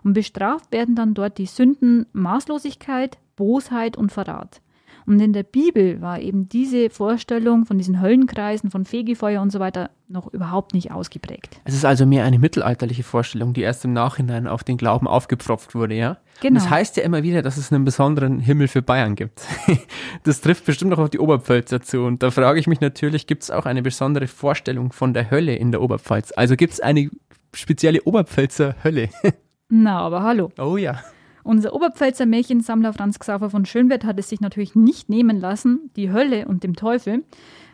Und 0.02 0.12
bestraft 0.12 0.72
werden 0.72 0.94
dann 0.94 1.14
dort 1.14 1.38
die 1.38 1.46
Sünden 1.46 2.06
Maßlosigkeit, 2.12 3.18
Bosheit 3.36 3.96
und 3.96 4.12
Verrat. 4.12 4.60
Und 5.06 5.20
in 5.20 5.32
der 5.32 5.42
Bibel 5.42 6.00
war 6.00 6.20
eben 6.20 6.48
diese 6.48 6.90
Vorstellung 6.90 7.66
von 7.66 7.78
diesen 7.78 8.00
Höllenkreisen, 8.00 8.70
von 8.70 8.84
Fegefeuer 8.84 9.42
und 9.42 9.50
so 9.50 9.60
weiter 9.60 9.90
noch 10.08 10.32
überhaupt 10.32 10.74
nicht 10.74 10.92
ausgeprägt. 10.92 11.60
Es 11.64 11.74
ist 11.74 11.84
also 11.84 12.06
mehr 12.06 12.24
eine 12.24 12.38
mittelalterliche 12.38 13.02
Vorstellung, 13.02 13.52
die 13.52 13.62
erst 13.62 13.84
im 13.84 13.92
Nachhinein 13.92 14.46
auf 14.46 14.64
den 14.64 14.76
Glauben 14.76 15.06
aufgepfropft 15.06 15.74
wurde, 15.74 15.94
ja? 15.94 16.18
Genau. 16.40 16.48
Und 16.48 16.54
das 16.54 16.70
heißt 16.70 16.96
ja 16.96 17.02
immer 17.02 17.22
wieder, 17.22 17.42
dass 17.42 17.56
es 17.56 17.72
einen 17.72 17.84
besonderen 17.84 18.40
Himmel 18.40 18.68
für 18.68 18.82
Bayern 18.82 19.14
gibt. 19.14 19.42
das 20.24 20.40
trifft 20.40 20.64
bestimmt 20.64 20.92
auch 20.94 20.98
auf 20.98 21.10
die 21.10 21.18
Oberpfälzer 21.18 21.80
zu. 21.80 22.02
Und 22.02 22.22
da 22.22 22.30
frage 22.30 22.58
ich 22.58 22.66
mich 22.66 22.80
natürlich, 22.80 23.26
gibt 23.26 23.44
es 23.44 23.50
auch 23.50 23.66
eine 23.66 23.82
besondere 23.82 24.26
Vorstellung 24.26 24.92
von 24.92 25.14
der 25.14 25.30
Hölle 25.30 25.54
in 25.54 25.70
der 25.70 25.80
Oberpfalz? 25.80 26.32
Also 26.36 26.56
gibt 26.56 26.72
es 26.74 26.80
eine 26.80 27.10
spezielle 27.54 28.02
Oberpfälzer 28.02 28.76
Hölle? 28.82 29.08
Na, 29.68 30.00
aber 30.00 30.22
hallo. 30.22 30.50
Oh 30.58 30.76
ja. 30.76 31.00
Unser 31.44 31.74
Oberpfälzer 31.74 32.24
Märchensammler 32.24 32.94
Franz 32.94 33.18
Xaver 33.18 33.50
von 33.50 33.66
Schönwert 33.66 34.04
hat 34.04 34.18
es 34.18 34.30
sich 34.30 34.40
natürlich 34.40 34.74
nicht 34.74 35.10
nehmen 35.10 35.38
lassen, 35.38 35.90
die 35.94 36.10
Hölle 36.10 36.48
und 36.48 36.64
dem 36.64 36.74
Teufel, 36.74 37.22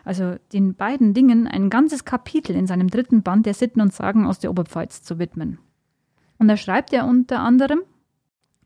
also 0.03 0.35
den 0.51 0.75
beiden 0.75 1.13
Dingen, 1.13 1.47
ein 1.47 1.69
ganzes 1.69 2.03
Kapitel 2.03 2.53
in 2.53 2.67
seinem 2.67 2.89
dritten 2.89 3.23
Band 3.23 3.45
der 3.45 3.53
Sitten 3.53 3.79
und 3.79 3.93
Sagen 3.93 4.25
aus 4.25 4.39
der 4.39 4.51
Oberpfalz 4.51 5.03
zu 5.03 5.19
widmen. 5.19 5.57
Und 6.37 6.49
da 6.49 6.57
schreibt 6.57 6.91
er 6.91 7.05
unter 7.05 7.39
anderem: 7.39 7.79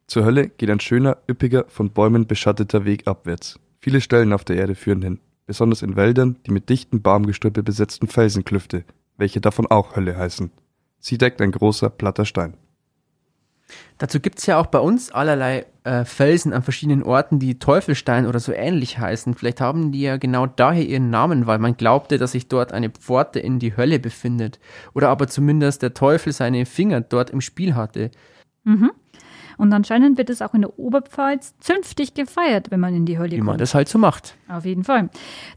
Zur 0.07 0.25
Hölle 0.25 0.49
geht 0.49 0.71
ein 0.71 0.79
schöner, 0.79 1.17
üppiger, 1.29 1.65
von 1.67 1.91
Bäumen 1.91 2.25
beschatteter 2.25 2.83
Weg 2.83 3.07
abwärts. 3.07 3.59
Viele 3.79 4.01
Stellen 4.01 4.33
auf 4.33 4.43
der 4.43 4.55
Erde 4.55 4.73
führen 4.73 5.03
hin, 5.03 5.19
besonders 5.45 5.83
in 5.83 5.95
Wäldern, 5.95 6.37
die 6.47 6.51
mit 6.51 6.67
dichten 6.67 7.03
Baumgestrüppe 7.03 7.61
besetzten 7.61 8.07
Felsenklüfte, 8.07 8.85
welche 9.17 9.39
davon 9.39 9.67
auch 9.67 9.95
Hölle 9.95 10.17
heißen. 10.17 10.49
Sie 10.97 11.19
deckt 11.19 11.41
ein 11.41 11.51
großer, 11.51 11.91
platter 11.91 12.25
Stein. 12.25 12.55
Dazu 13.97 14.19
gibt 14.19 14.39
es 14.39 14.45
ja 14.45 14.59
auch 14.59 14.67
bei 14.67 14.79
uns 14.79 15.11
allerlei 15.11 15.65
äh, 15.83 16.05
Felsen 16.05 16.53
an 16.53 16.63
verschiedenen 16.63 17.03
Orten, 17.03 17.39
die 17.39 17.59
Teufelstein 17.59 18.27
oder 18.27 18.39
so 18.39 18.51
ähnlich 18.51 18.99
heißen. 18.99 19.33
Vielleicht 19.35 19.61
haben 19.61 19.91
die 19.91 20.01
ja 20.01 20.17
genau 20.17 20.45
daher 20.45 20.85
ihren 20.85 21.09
Namen, 21.09 21.47
weil 21.47 21.59
man 21.59 21.77
glaubte, 21.77 22.17
dass 22.17 22.33
sich 22.33 22.47
dort 22.47 22.73
eine 22.73 22.89
Pforte 22.89 23.39
in 23.39 23.59
die 23.59 23.75
Hölle 23.75 23.99
befindet. 23.99 24.59
Oder 24.93 25.09
aber 25.09 25.27
zumindest 25.27 25.81
der 25.81 25.93
Teufel 25.93 26.33
seine 26.33 26.65
Finger 26.65 27.01
dort 27.01 27.29
im 27.29 27.41
Spiel 27.41 27.75
hatte. 27.75 28.11
Mhm. 28.63 28.91
Und 29.57 29.71
anscheinend 29.71 30.17
wird 30.17 30.29
es 30.29 30.41
auch 30.41 30.53
in 30.53 30.61
der 30.61 30.77
Oberpfalz 30.77 31.57
zünftig 31.59 32.13
gefeiert, 32.13 32.71
wenn 32.71 32.79
man 32.79 32.93
in 32.93 33.05
die 33.05 33.17
Hölle 33.17 33.31
Wie 33.31 33.37
kommt. 33.37 33.47
man 33.47 33.57
das 33.57 33.73
halt 33.73 33.87
so 33.87 33.97
macht. 33.97 34.35
Auf 34.49 34.65
jeden 34.65 34.83
Fall. 34.83 35.09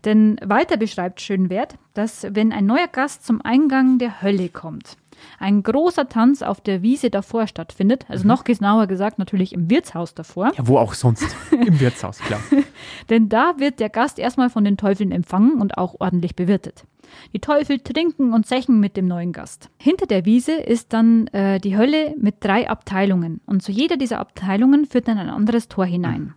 Denn 0.04 0.38
weiter 0.44 0.76
beschreibt 0.76 1.20
Schönwert, 1.20 1.74
dass 1.94 2.26
wenn 2.30 2.52
ein 2.52 2.66
neuer 2.66 2.86
Gast 2.86 3.26
zum 3.26 3.40
Eingang 3.42 3.98
der 3.98 4.22
Hölle 4.22 4.48
kommt, 4.50 4.96
ein 5.38 5.62
großer 5.62 6.08
Tanz 6.08 6.42
auf 6.42 6.60
der 6.60 6.82
Wiese 6.82 7.10
davor 7.10 7.46
stattfindet, 7.46 8.06
also 8.08 8.26
noch 8.26 8.44
genauer 8.44 8.86
gesagt 8.86 9.18
natürlich 9.18 9.52
im 9.52 9.70
Wirtshaus 9.70 10.14
davor, 10.14 10.52
Ja, 10.56 10.66
wo 10.66 10.78
auch 10.78 10.94
sonst. 10.94 11.24
Im 11.50 11.80
Wirtshaus, 11.80 12.18
klar. 12.18 12.40
denn 13.10 13.28
da 13.28 13.54
wird 13.58 13.80
der 13.80 13.88
Gast 13.88 14.18
erstmal 14.18 14.50
von 14.50 14.64
den 14.64 14.76
Teufeln 14.76 15.12
empfangen 15.12 15.60
und 15.60 15.78
auch 15.78 15.96
ordentlich 15.98 16.34
bewirtet. 16.36 16.84
Die 17.32 17.40
Teufel 17.40 17.80
trinken 17.80 18.34
und 18.34 18.46
zechen 18.46 18.80
mit 18.80 18.96
dem 18.96 19.06
neuen 19.06 19.32
Gast. 19.32 19.70
Hinter 19.78 20.06
der 20.06 20.24
Wiese 20.24 20.52
ist 20.52 20.92
dann 20.92 21.26
äh, 21.28 21.58
die 21.58 21.76
Hölle 21.76 22.14
mit 22.20 22.36
drei 22.40 22.68
Abteilungen 22.68 23.40
und 23.46 23.62
zu 23.62 23.72
jeder 23.72 23.96
dieser 23.96 24.18
Abteilungen 24.20 24.84
führt 24.84 25.08
dann 25.08 25.18
ein 25.18 25.30
anderes 25.30 25.68
Tor 25.68 25.86
hinein. 25.86 26.34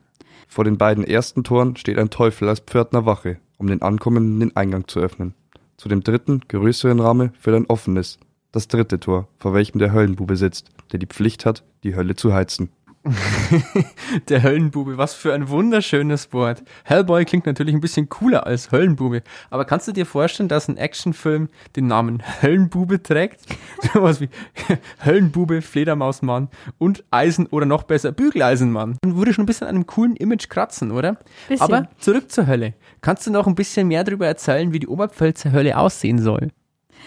Vor 0.48 0.64
den 0.64 0.78
beiden 0.78 1.04
ersten 1.04 1.44
Toren 1.44 1.76
steht 1.78 1.98
ein 1.98 2.10
Teufel 2.10 2.50
als 2.50 2.60
Pförtner 2.60 3.06
Wache, 3.06 3.38
um 3.58 3.68
den 3.68 3.82
Ankommenden 3.82 4.40
den 4.40 4.56
Eingang 4.56 4.88
zu 4.88 5.00
öffnen. 5.00 5.34
Zu 5.78 5.90
dem 5.90 6.04
dritten, 6.04 6.42
größeren 6.48 7.00
Rahmen 7.00 7.32
führt 7.40 7.56
ein 7.56 7.66
offenes, 7.68 8.20
das 8.52 8.68
dritte 8.68 9.00
Tor, 9.00 9.28
vor 9.38 9.54
welchem 9.54 9.80
der 9.80 9.92
Höllenbube 9.94 10.36
sitzt, 10.36 10.70
der 10.92 11.00
die 11.00 11.08
Pflicht 11.08 11.46
hat, 11.46 11.64
die 11.84 11.96
Hölle 11.96 12.16
zu 12.16 12.34
heizen. 12.34 12.70
Der 14.30 14.44
Höllenbube, 14.44 14.98
was 14.98 15.16
für 15.16 15.34
ein 15.34 15.50
wunderschönes 15.50 16.32
Wort. 16.34 16.64
Hellboy 16.84 17.26
klingt 17.26 17.48
natürlich 17.48 17.74
ein 17.74 17.82
bisschen 17.82 18.10
cooler 18.10 18.46
als 18.46 18.72
Höllenbube. 18.72 19.24
Aber 19.50 19.66
kannst 19.66 19.88
du 19.88 19.92
dir 19.92 20.06
vorstellen, 20.06 20.50
dass 20.50 20.68
ein 20.68 20.78
Actionfilm 20.78 21.50
den 21.76 21.88
Namen 21.88 22.22
Höllenbube 22.42 23.02
trägt? 23.02 23.42
Sowas 23.94 24.22
wie 24.22 24.30
Höllenbube, 25.06 25.64
Fledermausmann 25.64 26.50
und 26.78 27.04
Eisen 27.10 27.48
oder 27.48 27.66
noch 27.66 27.84
besser 27.84 28.12
Bügeleisenmann. 28.12 28.98
Man 29.04 29.18
würde 29.18 29.34
schon 29.34 29.44
ein 29.44 29.48
bisschen 29.48 29.68
an 29.68 29.76
einem 29.76 29.88
coolen 29.88 30.16
Image 30.16 30.50
kratzen, 30.50 30.92
oder? 30.92 31.18
Bisschen. 31.48 31.64
Aber 31.64 31.90
zurück 31.98 32.32
zur 32.32 32.46
Hölle. 32.46 32.76
Kannst 33.02 33.26
du 33.26 33.32
noch 33.32 33.48
ein 33.48 33.56
bisschen 33.56 33.88
mehr 33.88 34.04
darüber 34.04 34.28
erzählen, 34.28 34.74
wie 34.74 34.80
die 34.80 34.88
Oberpfälzer 34.88 35.52
Hölle 35.52 35.76
aussehen 35.78 36.20
soll? 36.20 36.50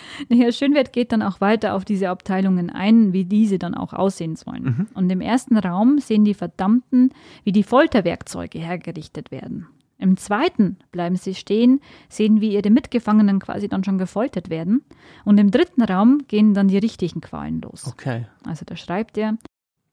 Herr 0.31 0.53
Schönwert 0.53 0.93
geht 0.93 1.13
dann 1.13 1.23
auch 1.23 1.41
weiter 1.41 1.75
auf 1.75 1.85
diese 1.85 2.09
Abteilungen 2.09 2.71
ein, 2.71 3.13
wie 3.13 3.25
diese 3.25 3.59
dann 3.59 3.75
auch 3.75 3.93
aussehen 3.93 4.37
sollen. 4.37 4.89
Und 4.95 5.11
im 5.11 5.21
ersten 5.21 5.57
Raum 5.57 5.99
sehen 5.99 6.25
die 6.25 6.35
Verdammten, 6.35 7.11
wie 7.45 7.53
die 7.53 7.63
Folterwerkzeuge 7.63 8.59
hergerichtet 8.59 9.31
werden. 9.31 9.67
Im 9.99 10.17
zweiten 10.17 10.77
bleiben 10.91 11.17
sie 11.17 11.35
stehen, 11.35 11.81
sehen, 12.09 12.41
wie 12.41 12.53
ihre 12.53 12.71
Mitgefangenen 12.71 13.39
quasi 13.39 13.69
dann 13.69 13.85
schon 13.85 13.99
gefoltert 13.99 14.51
werden. 14.51 14.85
Und 15.25 15.39
im 15.39 15.51
dritten 15.51 15.83
Raum 15.83 16.23
gehen 16.29 16.53
dann 16.53 16.69
die 16.69 16.79
richtigen 16.79 17.21
Qualen 17.21 17.61
los. 17.61 17.87
Okay. 17.87 18.27
Also 18.45 18.65
da 18.67 18.77
schreibt 18.77 19.17
er, 19.17 19.39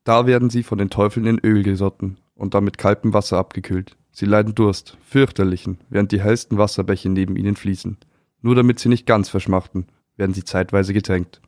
Da 0.04 0.26
werden 0.26 0.50
sie 0.50 0.64
von 0.64 0.78
den 0.78 0.90
Teufeln 0.90 1.26
in 1.26 1.38
Öl 1.38 1.62
gesotten 1.62 2.18
und 2.34 2.54
dann 2.54 2.64
mit 2.64 2.78
kaltem 2.78 3.14
Wasser 3.14 3.38
abgekühlt. 3.38 3.96
Sie 4.10 4.26
leiden 4.26 4.54
Durst, 4.54 4.98
fürchterlichen, 5.02 5.78
während 5.88 6.12
die 6.12 6.20
hellsten 6.20 6.58
Wasserbäche 6.58 7.08
neben 7.08 7.36
ihnen 7.36 7.56
fließen. 7.56 7.96
Nur 8.42 8.54
damit 8.54 8.78
sie 8.78 8.88
nicht 8.88 9.06
ganz 9.06 9.28
verschmachten, 9.28 9.86
werden 10.16 10.34
sie 10.34 10.44
zeitweise 10.44 10.92
getränkt. 10.92 11.40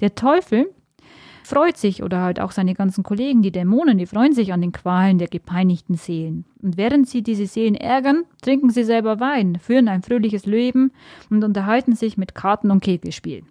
Der 0.00 0.14
Teufel 0.14 0.74
freut 1.44 1.76
sich 1.76 2.02
oder 2.02 2.20
halt 2.22 2.40
auch 2.40 2.52
seine 2.52 2.74
ganzen 2.74 3.02
Kollegen, 3.02 3.42
die 3.42 3.52
Dämonen, 3.52 3.98
die 3.98 4.06
freuen 4.06 4.32
sich 4.32 4.52
an 4.52 4.60
den 4.60 4.72
Qualen 4.72 5.18
der 5.18 5.28
gepeinigten 5.28 5.94
Seelen. 5.94 6.46
Und 6.62 6.76
während 6.76 7.08
sie 7.08 7.22
diese 7.22 7.46
Seelen 7.46 7.74
ärgern, 7.74 8.24
trinken 8.42 8.70
sie 8.70 8.84
selber 8.84 9.20
Wein, 9.20 9.58
führen 9.58 9.88
ein 9.88 10.02
fröhliches 10.02 10.46
Leben 10.46 10.92
und 11.28 11.44
unterhalten 11.44 11.94
sich 11.94 12.16
mit 12.16 12.34
Karten 12.34 12.70
und 12.70 12.82
Kegelspiel. 12.82 13.42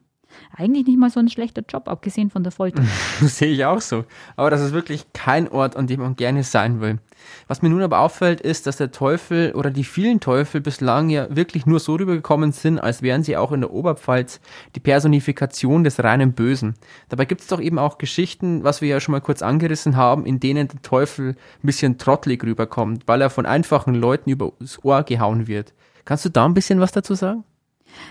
Eigentlich 0.56 0.86
nicht 0.86 0.98
mal 0.98 1.10
so 1.10 1.20
ein 1.20 1.30
schlechter 1.30 1.64
Job, 1.68 1.88
abgesehen 1.88 2.30
von 2.30 2.44
der 2.44 2.52
Folter. 2.52 2.84
Sehe 3.22 3.52
ich 3.52 3.66
auch 3.66 3.82
so. 3.82 4.06
Aber 4.36 4.50
das 4.50 4.62
ist 4.62 4.74
wirklich 4.74 5.12
kein 5.14 5.48
Ort, 5.50 5.76
an 5.76 5.88
dem 5.88 6.02
man 6.02 6.16
gerne 6.16 6.44
sein 6.44 6.82
will. 6.82 7.00
Was 7.48 7.62
mir 7.62 7.70
nun 7.70 7.82
aber 7.82 8.00
auffällt, 8.00 8.42
ist, 8.42 8.68
dass 8.68 8.78
der 8.78 8.92
Teufel 8.92 9.54
oder 9.54 9.72
die 9.72 9.84
vielen 9.84 10.20
Teufel 10.20 10.62
bislang 10.62 11.10
ja 11.10 11.34
wirklich 11.36 11.66
nur 11.66 11.80
so 11.80 11.96
rübergekommen 11.96 12.52
sind, 12.52 12.80
als 12.80 13.02
wären 13.02 13.24
sie 13.24 13.38
auch 13.38 13.52
in 13.52 13.62
der 13.62 13.72
Oberpfalz 13.72 14.40
die 14.76 14.80
Personifikation 14.80 15.84
des 15.84 16.04
reinen 16.04 16.34
Bösen. 16.34 16.76
Dabei 17.10 17.26
gibt 17.26 17.42
es 17.42 17.48
doch 17.48 17.60
eben 17.60 17.80
auch 17.80 17.98
Geschichten, 17.98 18.64
was 18.64 18.82
wir 18.82 18.90
ja 18.90 19.00
schon 19.00 19.14
mal 19.14 19.22
kurz 19.22 19.42
angerissen 19.42 19.96
haben, 19.96 20.26
in 20.26 20.40
denen 20.40 20.68
der 20.68 20.82
Teufel 20.82 21.30
ein 21.30 21.66
bisschen 21.66 21.98
trottelig 21.98 22.44
rüberkommt, 22.44 23.04
weil 23.08 23.22
er 23.22 23.30
von 23.30 23.46
einfachen 23.46 23.96
Leuten 23.96 24.30
übers 24.30 24.84
Ohr 24.84 25.04
gehauen 25.04 25.48
wird. 25.48 25.74
Kannst 26.06 26.26
du 26.26 26.30
da 26.30 26.46
ein 26.46 26.54
bisschen 26.54 26.80
was 26.80 26.92
dazu 26.92 27.16
sagen? 27.16 27.44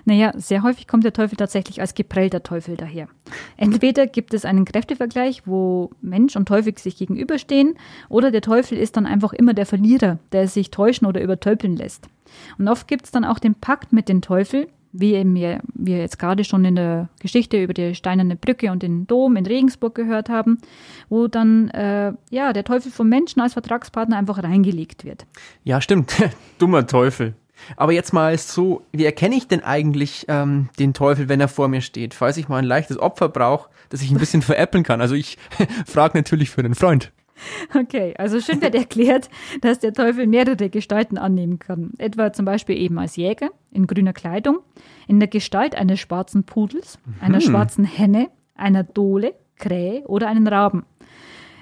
Naja, 0.05 0.33
sehr 0.37 0.63
häufig 0.63 0.87
kommt 0.87 1.05
der 1.05 1.13
Teufel 1.13 1.37
tatsächlich 1.37 1.81
als 1.81 1.95
geprellter 1.95 2.43
Teufel 2.43 2.77
daher. 2.77 3.09
Entweder 3.57 4.07
gibt 4.07 4.35
es 4.35 4.45
einen 4.45 4.65
Kräftevergleich, 4.65 5.43
wo 5.47 5.91
Mensch 6.01 6.37
und 6.37 6.47
Teufel 6.47 6.77
sich 6.79 6.97
gegenüberstehen, 6.97 7.75
oder 8.09 8.31
der 8.31 8.43
Teufel 8.43 8.79
ist 8.79 8.97
dann 8.97 9.07
einfach 9.07 9.33
immer 9.33 9.55
der 9.55 9.67
Verlierer, 9.67 10.19
der 10.33 10.49
sich 10.49 10.71
täuschen 10.71 11.07
oder 11.07 11.23
übertölpeln 11.23 11.77
lässt. 11.77 12.09
Und 12.59 12.69
oft 12.69 12.89
gibt 12.89 13.07
es 13.07 13.11
dann 13.11 13.25
auch 13.25 13.39
den 13.39 13.55
Pakt 13.55 13.93
mit 13.93 14.09
dem 14.09 14.21
Teufel, 14.21 14.69
wie 14.93 15.15
eben 15.15 15.35
wir, 15.35 15.61
wir 15.75 15.99
jetzt 15.99 16.19
gerade 16.19 16.45
schon 16.45 16.65
in 16.65 16.77
der 16.77 17.09
Geschichte 17.21 17.63
über 17.63 17.75
die 17.75 17.95
steinerne 17.95 18.37
Brücke 18.37 18.71
und 18.73 18.83
den 18.83 19.07
Dom 19.07 19.37
in 19.37 19.47
Regensburg 19.47 19.95
gehört 19.95 20.29
haben, 20.29 20.59
wo 21.09 21.29
dann 21.29 21.69
äh, 21.71 22.13
ja 22.31 22.53
der 22.53 22.65
Teufel 22.65 22.91
vom 22.91 23.09
Menschen 23.09 23.41
als 23.41 23.53
Vertragspartner 23.53 24.17
einfach 24.17 24.43
reingelegt 24.43 25.05
wird. 25.05 25.27
Ja, 25.65 25.81
stimmt. 25.81 26.15
Dummer 26.59 26.87
Teufel. 26.87 27.35
Aber 27.77 27.93
jetzt 27.93 28.13
mal 28.13 28.37
so, 28.39 28.83
wie 28.93 29.05
erkenne 29.05 29.37
ich 29.37 29.49
denn 29.49 29.63
eigentlich 29.63 30.27
ähm, 30.29 30.69
den 30.79 30.95
Teufel, 30.95 31.29
wenn 31.29 31.41
er 31.41 31.49
vor 31.49 31.69
mir 31.69 31.81
steht? 31.81 32.15
Falls 32.15 32.37
ich 32.37 32.49
mal 32.49 32.59
ein 32.59 32.65
leichtes 32.65 32.99
Opfer 32.99 33.29
brauche, 33.29 33.69
das 33.89 34.03
ich 34.03 34.11
ein 34.11 34.19
bisschen 34.19 34.43
veräppeln 34.43 34.85
kann. 34.85 35.01
Also 35.01 35.15
ich 35.15 35.39
frage 35.87 36.17
natürlich 36.17 36.51
für 36.51 36.61
einen 36.61 36.75
Freund. 36.75 37.13
Okay, 37.75 38.15
also 38.19 38.41
schön 38.41 38.61
wird 38.61 38.75
erklärt, 38.75 39.31
dass 39.61 39.79
der 39.79 39.93
Teufel 39.93 40.27
mehrere 40.27 40.71
Gestalten 40.71 41.19
annehmen 41.19 41.59
kann. 41.59 41.93
Etwa 41.99 42.33
zum 42.33 42.45
Beispiel 42.45 42.77
eben 42.77 42.99
als 42.99 43.17
Jäger 43.17 43.51
in 43.71 43.87
grüner 43.87 44.13
Kleidung, 44.13 44.59
in 45.07 45.21
der 45.21 45.29
Gestalt 45.29 45.75
eines 45.77 46.01
schwarzen 46.01 46.45
Pudels, 46.45 46.99
einer 47.21 47.41
schwarzen 47.41 47.85
Henne, 47.85 48.29
einer 48.55 48.83
Dole, 48.83 49.35
Krähe 49.57 50.03
oder 50.07 50.29
einen 50.29 50.47
Raben. 50.47 50.85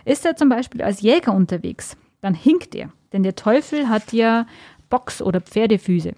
Ist 0.04 0.24
er 0.24 0.36
zum 0.36 0.48
Beispiel 0.48 0.82
als 0.82 1.00
Jäger 1.00 1.34
unterwegs, 1.34 1.96
dann 2.20 2.34
hinkt 2.34 2.74
er, 2.74 2.90
denn 3.12 3.22
der 3.22 3.34
Teufel 3.34 3.88
hat 3.88 4.12
ja 4.12 4.46
Box- 4.88 5.22
oder 5.22 5.40
Pferdefüße. 5.40 6.14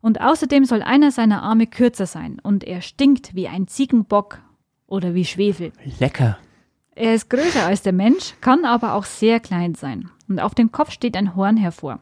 Und 0.00 0.20
außerdem 0.20 0.64
soll 0.64 0.82
einer 0.82 1.10
seiner 1.10 1.42
Arme 1.42 1.66
kürzer 1.66 2.06
sein 2.06 2.38
und 2.42 2.64
er 2.64 2.82
stinkt 2.82 3.34
wie 3.34 3.48
ein 3.48 3.66
Ziegenbock 3.66 4.40
oder 4.86 5.14
wie 5.14 5.24
Schwefel. 5.24 5.72
Lecker. 5.98 6.38
Er 6.94 7.14
ist 7.14 7.30
größer 7.30 7.64
als 7.64 7.82
der 7.82 7.92
Mensch, 7.92 8.34
kann 8.40 8.64
aber 8.64 8.94
auch 8.94 9.04
sehr 9.04 9.38
klein 9.40 9.74
sein. 9.74 10.10
Und 10.28 10.40
auf 10.40 10.54
dem 10.54 10.72
Kopf 10.72 10.90
steht 10.90 11.16
ein 11.16 11.36
Horn 11.36 11.56
hervor. 11.56 12.00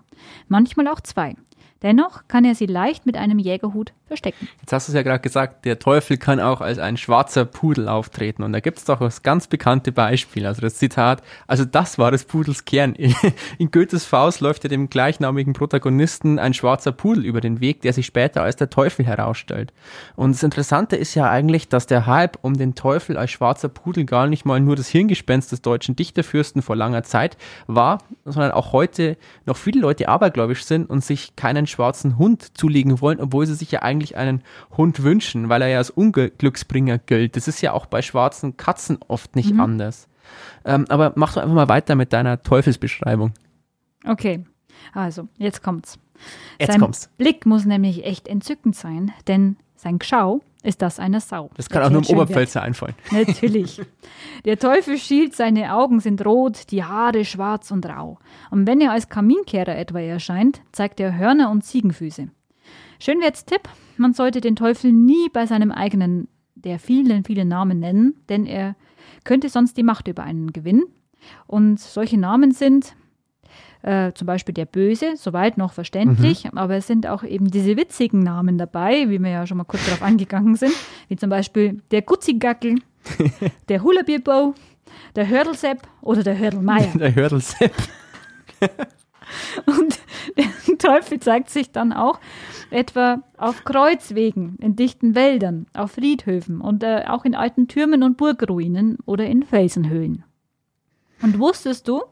Manchmal 0.48 0.88
auch 0.88 1.00
zwei. 1.00 1.36
Dennoch 1.82 2.22
kann 2.28 2.44
er 2.44 2.54
sie 2.54 2.66
leicht 2.66 3.04
mit 3.04 3.16
einem 3.16 3.38
Jägerhut 3.38 3.92
verstecken. 4.06 4.48
Jetzt 4.60 4.72
hast 4.72 4.88
du 4.88 4.92
es 4.92 4.96
ja 4.96 5.02
gerade 5.02 5.20
gesagt, 5.20 5.64
der 5.64 5.78
Teufel 5.78 6.16
kann 6.16 6.40
auch 6.40 6.60
als 6.60 6.78
ein 6.78 6.96
schwarzer 6.96 7.44
Pudel 7.44 7.88
auftreten. 7.88 8.42
Und 8.42 8.52
da 8.52 8.60
gibt 8.60 8.78
es 8.78 8.84
doch 8.84 9.00
das 9.00 9.22
ganz 9.22 9.46
bekannte 9.46 9.92
Beispiel. 9.92 10.46
Also 10.46 10.62
das 10.62 10.76
Zitat, 10.76 11.22
also 11.46 11.64
das 11.64 11.98
war 11.98 12.10
des 12.10 12.24
Pudels 12.24 12.64
Kern. 12.64 12.94
In 13.58 13.70
Goethes 13.70 14.04
Faust 14.04 14.40
läuft 14.40 14.64
ja 14.64 14.68
dem 14.68 14.88
gleichnamigen 14.88 15.52
Protagonisten 15.52 16.38
ein 16.38 16.54
schwarzer 16.54 16.92
Pudel 16.92 17.24
über 17.24 17.40
den 17.40 17.60
Weg, 17.60 17.82
der 17.82 17.92
sich 17.92 18.06
später 18.06 18.42
als 18.42 18.56
der 18.56 18.70
Teufel 18.70 19.04
herausstellt. 19.04 19.72
Und 20.14 20.32
das 20.34 20.42
Interessante 20.42 20.96
ist 20.96 21.14
ja 21.14 21.28
eigentlich, 21.28 21.68
dass 21.68 21.86
der 21.86 22.06
Hype 22.06 22.38
um 22.42 22.54
den 22.54 22.74
Teufel 22.74 23.16
als 23.16 23.32
schwarzer 23.32 23.68
Pudel 23.68 24.04
gar 24.04 24.28
nicht 24.28 24.44
mal 24.44 24.60
nur 24.60 24.76
das 24.76 24.88
Hirngespenst 24.88 25.52
des 25.52 25.62
deutschen 25.62 25.96
Dichterfürsten 25.96 26.62
vor 26.62 26.76
langer 26.76 27.02
Zeit 27.02 27.36
war, 27.66 27.98
sondern 28.24 28.52
auch 28.52 28.72
heute 28.72 29.16
noch 29.44 29.56
viele 29.56 29.80
Leute 29.80 30.08
abergläubisch 30.08 30.64
sind 30.64 30.88
und 30.88 31.04
sich 31.04 31.36
keinen 31.36 31.65
schwarzen 31.66 32.18
Hund 32.18 32.56
zulegen 32.58 33.00
wollen, 33.00 33.20
obwohl 33.20 33.46
sie 33.46 33.54
sich 33.54 33.70
ja 33.70 33.82
eigentlich 33.82 34.16
einen 34.16 34.42
Hund 34.76 35.02
wünschen, 35.02 35.48
weil 35.48 35.62
er 35.62 35.68
ja 35.68 35.78
als 35.78 35.90
Unglücksbringer 35.90 36.98
gilt. 36.98 37.36
Das 37.36 37.48
ist 37.48 37.60
ja 37.60 37.72
auch 37.72 37.86
bei 37.86 38.02
schwarzen 38.02 38.56
Katzen 38.56 38.98
oft 39.08 39.36
nicht 39.36 39.58
anders. 39.58 40.08
Ähm, 40.64 40.86
aber 40.88 41.12
mach 41.16 41.34
doch 41.34 41.42
einfach 41.42 41.54
mal 41.54 41.68
weiter 41.68 41.94
mit 41.94 42.12
deiner 42.12 42.42
Teufelsbeschreibung. 42.42 43.32
Okay, 44.04 44.44
also, 44.92 45.28
jetzt 45.38 45.62
kommt's. 45.62 45.98
Jetzt 46.58 46.72
sein 46.72 46.80
kommt's. 46.80 47.10
Blick 47.18 47.46
muss 47.46 47.64
nämlich 47.64 48.04
echt 48.04 48.28
entzückend 48.28 48.76
sein, 48.76 49.12
denn 49.26 49.56
sein 49.76 49.98
Geschau 49.98 50.40
ist 50.62 50.82
das 50.82 50.98
einer 50.98 51.20
Sau. 51.20 51.50
Das 51.54 51.70
kann 51.70 51.82
auch 51.84 51.90
nur 51.90 52.02
im. 52.02 52.16
Oberpfälzer 52.16 52.62
einfallen. 52.62 52.94
Natürlich. 53.10 53.80
Der 54.44 54.58
Teufel 54.58 54.98
schielt, 54.98 55.34
seine 55.34 55.74
Augen 55.74 56.00
sind 56.00 56.24
rot, 56.24 56.70
die 56.70 56.84
Haare 56.84 57.24
schwarz 57.24 57.70
und 57.70 57.86
rau. 57.86 58.18
Und 58.50 58.66
wenn 58.66 58.80
er 58.80 58.92
als 58.92 59.08
Kaminkehrer 59.08 59.76
etwa 59.76 60.00
erscheint, 60.00 60.60
zeigt 60.72 60.98
er 61.00 61.16
Hörner 61.16 61.50
und 61.50 61.64
Ziegenfüße. 61.64 62.28
Schönwerts 62.98 63.44
Tipp, 63.44 63.68
man 63.96 64.14
sollte 64.14 64.40
den 64.40 64.56
Teufel 64.56 64.92
nie 64.92 65.28
bei 65.32 65.46
seinem 65.46 65.70
eigenen, 65.70 66.28
der 66.54 66.78
vielen, 66.78 67.24
vielen 67.24 67.48
Namen 67.48 67.78
nennen, 67.78 68.14
denn 68.28 68.46
er 68.46 68.74
könnte 69.24 69.48
sonst 69.48 69.76
die 69.76 69.82
Macht 69.82 70.08
über 70.08 70.24
einen 70.24 70.52
gewinnen. 70.52 70.84
Und 71.46 71.78
solche 71.78 72.18
Namen 72.18 72.52
sind 72.52 72.96
äh, 73.86 74.12
zum 74.14 74.26
Beispiel 74.26 74.52
der 74.52 74.66
Böse, 74.66 75.16
soweit 75.16 75.58
noch 75.58 75.72
verständlich, 75.72 76.48
aber 76.54 76.74
es 76.74 76.88
sind 76.88 77.06
auch 77.06 77.22
eben 77.22 77.50
diese 77.52 77.76
witzigen 77.76 78.18
Namen 78.20 78.58
dabei, 78.58 79.08
wie 79.08 79.20
wir 79.20 79.30
ja 79.30 79.46
schon 79.46 79.58
mal 79.58 79.64
kurz 79.64 79.84
darauf 79.86 80.02
angegangen 80.02 80.56
sind, 80.56 80.74
wie 81.06 81.14
zum 81.14 81.30
Beispiel 81.30 81.80
der 81.92 82.02
Gutzigackel, 82.02 82.80
der 83.68 83.82
Hullabierbo, 83.84 84.54
der 85.14 85.28
Hördelsepp 85.28 85.82
oder 86.02 86.24
der 86.24 86.36
Hördelmeier. 86.36 86.92
Der 86.96 87.14
Hördelsepp. 87.14 87.72
Und 89.66 90.00
der 90.36 90.78
Teufel 90.78 91.20
zeigt 91.20 91.50
sich 91.50 91.70
dann 91.70 91.92
auch 91.92 92.18
etwa 92.70 93.22
auf 93.36 93.64
Kreuzwegen, 93.64 94.56
in 94.60 94.74
dichten 94.74 95.14
Wäldern, 95.14 95.66
auf 95.74 95.92
Friedhöfen 95.92 96.60
und 96.60 96.82
äh, 96.82 97.04
auch 97.06 97.24
in 97.24 97.34
alten 97.34 97.66
Türmen 97.66 98.02
und 98.02 98.16
Burgruinen 98.16 98.98
oder 99.04 99.26
in 99.26 99.42
Felsenhöhlen. 99.42 100.24
Und 101.22 101.38
wusstest 101.38 101.88
du, 101.88 102.02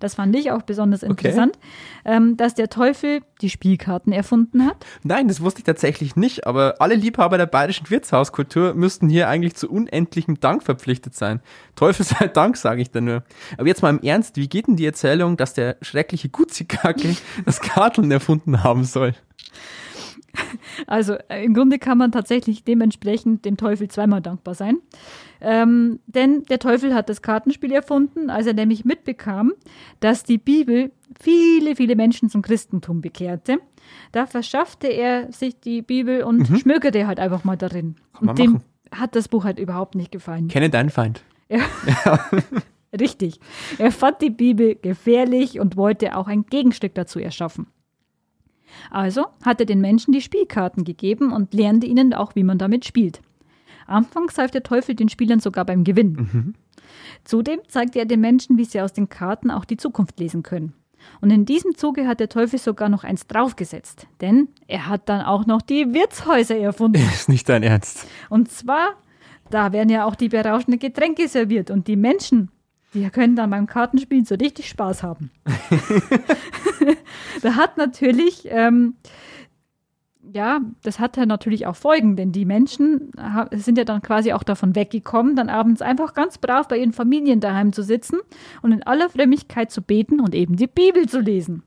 das 0.00 0.16
fand 0.16 0.34
ich 0.36 0.50
auch 0.50 0.62
besonders 0.62 1.02
interessant, 1.02 1.58
ähm, 2.04 2.36
dass 2.36 2.54
der 2.54 2.68
Teufel 2.68 3.20
die 3.40 3.50
Spielkarten 3.50 4.12
erfunden 4.12 4.66
hat? 4.66 4.84
Nein, 5.02 5.28
das 5.28 5.40
wusste 5.40 5.60
ich 5.60 5.64
tatsächlich 5.64 6.16
nicht, 6.16 6.46
aber 6.46 6.76
alle 6.80 6.94
Liebhaber 6.94 7.38
der 7.38 7.46
bayerischen 7.46 7.88
Wirtshauskultur 7.90 8.74
müssten 8.74 9.08
hier 9.08 9.28
eigentlich 9.28 9.54
zu 9.54 9.70
unendlichem 9.70 10.40
Dank 10.40 10.62
verpflichtet 10.62 11.14
sein. 11.14 11.40
Teufel 11.76 12.04
sei 12.06 12.28
Dank, 12.28 12.56
sage 12.56 12.82
ich 12.82 12.90
da 12.90 13.00
nur. 13.00 13.22
Aber 13.56 13.68
jetzt 13.68 13.82
mal 13.82 13.90
im 13.90 14.00
Ernst, 14.00 14.36
wie 14.36 14.48
geht 14.48 14.66
denn 14.66 14.76
die 14.76 14.86
Erzählung, 14.86 15.36
dass 15.36 15.54
der 15.54 15.76
schreckliche 15.82 16.28
Gutzikackel 16.28 17.16
das 17.44 17.60
Karteln 17.60 18.10
erfunden 18.10 18.64
haben 18.64 18.84
soll? 18.84 19.14
Also 20.86 21.14
äh, 21.28 21.44
im 21.44 21.54
Grunde 21.54 21.78
kann 21.78 21.98
man 21.98 22.10
tatsächlich 22.12 22.64
dementsprechend 22.64 23.44
dem 23.44 23.56
Teufel 23.56 23.88
zweimal 23.88 24.20
dankbar 24.22 24.54
sein. 24.54 24.78
Ähm, 25.40 26.00
denn 26.06 26.44
der 26.44 26.58
Teufel 26.58 26.94
hat 26.94 27.08
das 27.08 27.20
Kartenspiel 27.22 27.72
erfunden, 27.72 28.30
als 28.30 28.46
er 28.46 28.54
nämlich 28.54 28.84
mitbekam, 28.84 29.52
dass 30.00 30.24
die 30.24 30.38
Bibel 30.38 30.90
viele, 31.20 31.76
viele 31.76 31.96
Menschen 31.96 32.28
zum 32.30 32.42
Christentum 32.42 33.00
bekehrte. 33.00 33.58
Da 34.12 34.26
verschaffte 34.26 34.86
er 34.86 35.30
sich 35.32 35.60
die 35.60 35.82
Bibel 35.82 36.22
und 36.22 36.48
Mhm. 36.48 36.56
schmökerte 36.56 37.06
halt 37.06 37.18
einfach 37.20 37.44
mal 37.44 37.56
darin. 37.56 37.96
Und 38.20 38.38
dem 38.38 38.52
machen. 38.52 38.64
hat 38.92 39.16
das 39.16 39.28
Buch 39.28 39.44
halt 39.44 39.58
überhaupt 39.58 39.94
nicht 39.96 40.12
gefallen. 40.12 40.48
Kenne 40.48 40.70
deinen 40.70 40.90
Feind. 40.90 41.22
Richtig. 42.98 43.40
Er 43.78 43.90
fand 43.90 44.20
die 44.20 44.30
Bibel 44.30 44.74
gefährlich 44.76 45.58
und 45.60 45.76
wollte 45.76 46.16
auch 46.16 46.26
ein 46.28 46.44
Gegenstück 46.46 46.94
dazu 46.94 47.18
erschaffen. 47.18 47.66
Also 48.90 49.26
hat 49.44 49.60
er 49.60 49.66
den 49.66 49.80
Menschen 49.80 50.12
die 50.12 50.20
Spielkarten 50.20 50.84
gegeben 50.84 51.32
und 51.32 51.54
lernte 51.54 51.86
ihnen 51.86 52.14
auch, 52.14 52.34
wie 52.34 52.44
man 52.44 52.58
damit 52.58 52.84
spielt. 52.84 53.20
Anfangs 53.86 54.38
half 54.38 54.50
der 54.50 54.62
Teufel 54.62 54.94
den 54.94 55.08
Spielern 55.08 55.40
sogar 55.40 55.64
beim 55.64 55.84
Gewinnen. 55.84 56.54
Zudem 57.24 57.60
zeigte 57.68 57.98
er 57.98 58.06
den 58.06 58.20
Menschen, 58.20 58.58
wie 58.58 58.64
sie 58.64 58.80
aus 58.80 58.92
den 58.92 59.08
Karten 59.08 59.50
auch 59.50 59.64
die 59.64 59.76
Zukunft 59.76 60.18
lesen 60.18 60.42
können. 60.42 60.74
Und 61.20 61.30
in 61.30 61.44
diesem 61.44 61.76
Zuge 61.76 62.06
hat 62.06 62.20
der 62.20 62.28
Teufel 62.28 62.58
sogar 62.58 62.88
noch 62.88 63.04
eins 63.04 63.26
draufgesetzt, 63.26 64.06
denn 64.20 64.48
er 64.68 64.88
hat 64.88 65.08
dann 65.08 65.22
auch 65.22 65.46
noch 65.46 65.62
die 65.62 65.92
Wirtshäuser 65.92 66.56
erfunden. 66.56 67.02
Ist 67.12 67.28
nicht 67.28 67.48
dein 67.48 67.62
Ernst. 67.62 68.06
Und 68.28 68.50
zwar, 68.50 68.94
da 69.50 69.72
werden 69.72 69.88
ja 69.88 70.04
auch 70.04 70.14
die 70.14 70.28
berauschenden 70.28 70.78
Getränke 70.78 71.28
serviert 71.28 71.70
und 71.70 71.88
die 71.88 71.96
Menschen, 71.96 72.50
die 72.94 73.08
können 73.10 73.36
dann 73.36 73.50
beim 73.50 73.66
Kartenspielen 73.66 74.24
so 74.24 74.34
richtig 74.34 74.68
Spaß 74.68 75.02
haben. 75.02 75.30
da 77.42 77.56
hat 77.56 77.76
natürlich, 77.78 78.42
ähm, 78.46 78.94
ja, 80.32 80.60
das 80.82 80.98
hat 80.98 81.16
ja 81.16 81.26
natürlich 81.26 81.66
auch 81.66 81.76
Folgen, 81.76 82.16
denn 82.16 82.32
die 82.32 82.44
Menschen 82.44 83.10
ha- 83.18 83.48
sind 83.52 83.78
ja 83.78 83.84
dann 83.84 84.02
quasi 84.02 84.32
auch 84.32 84.42
davon 84.42 84.74
weggekommen, 84.74 85.36
dann 85.36 85.48
abends 85.48 85.82
einfach 85.82 86.14
ganz 86.14 86.38
brav 86.38 86.68
bei 86.68 86.78
ihren 86.78 86.92
Familien 86.92 87.40
daheim 87.40 87.72
zu 87.72 87.82
sitzen 87.82 88.18
und 88.62 88.72
in 88.72 88.82
aller 88.82 89.08
Frömmigkeit 89.08 89.70
zu 89.70 89.82
beten 89.82 90.20
und 90.20 90.34
eben 90.34 90.56
die 90.56 90.66
Bibel 90.66 91.08
zu 91.08 91.20
lesen. 91.20 91.62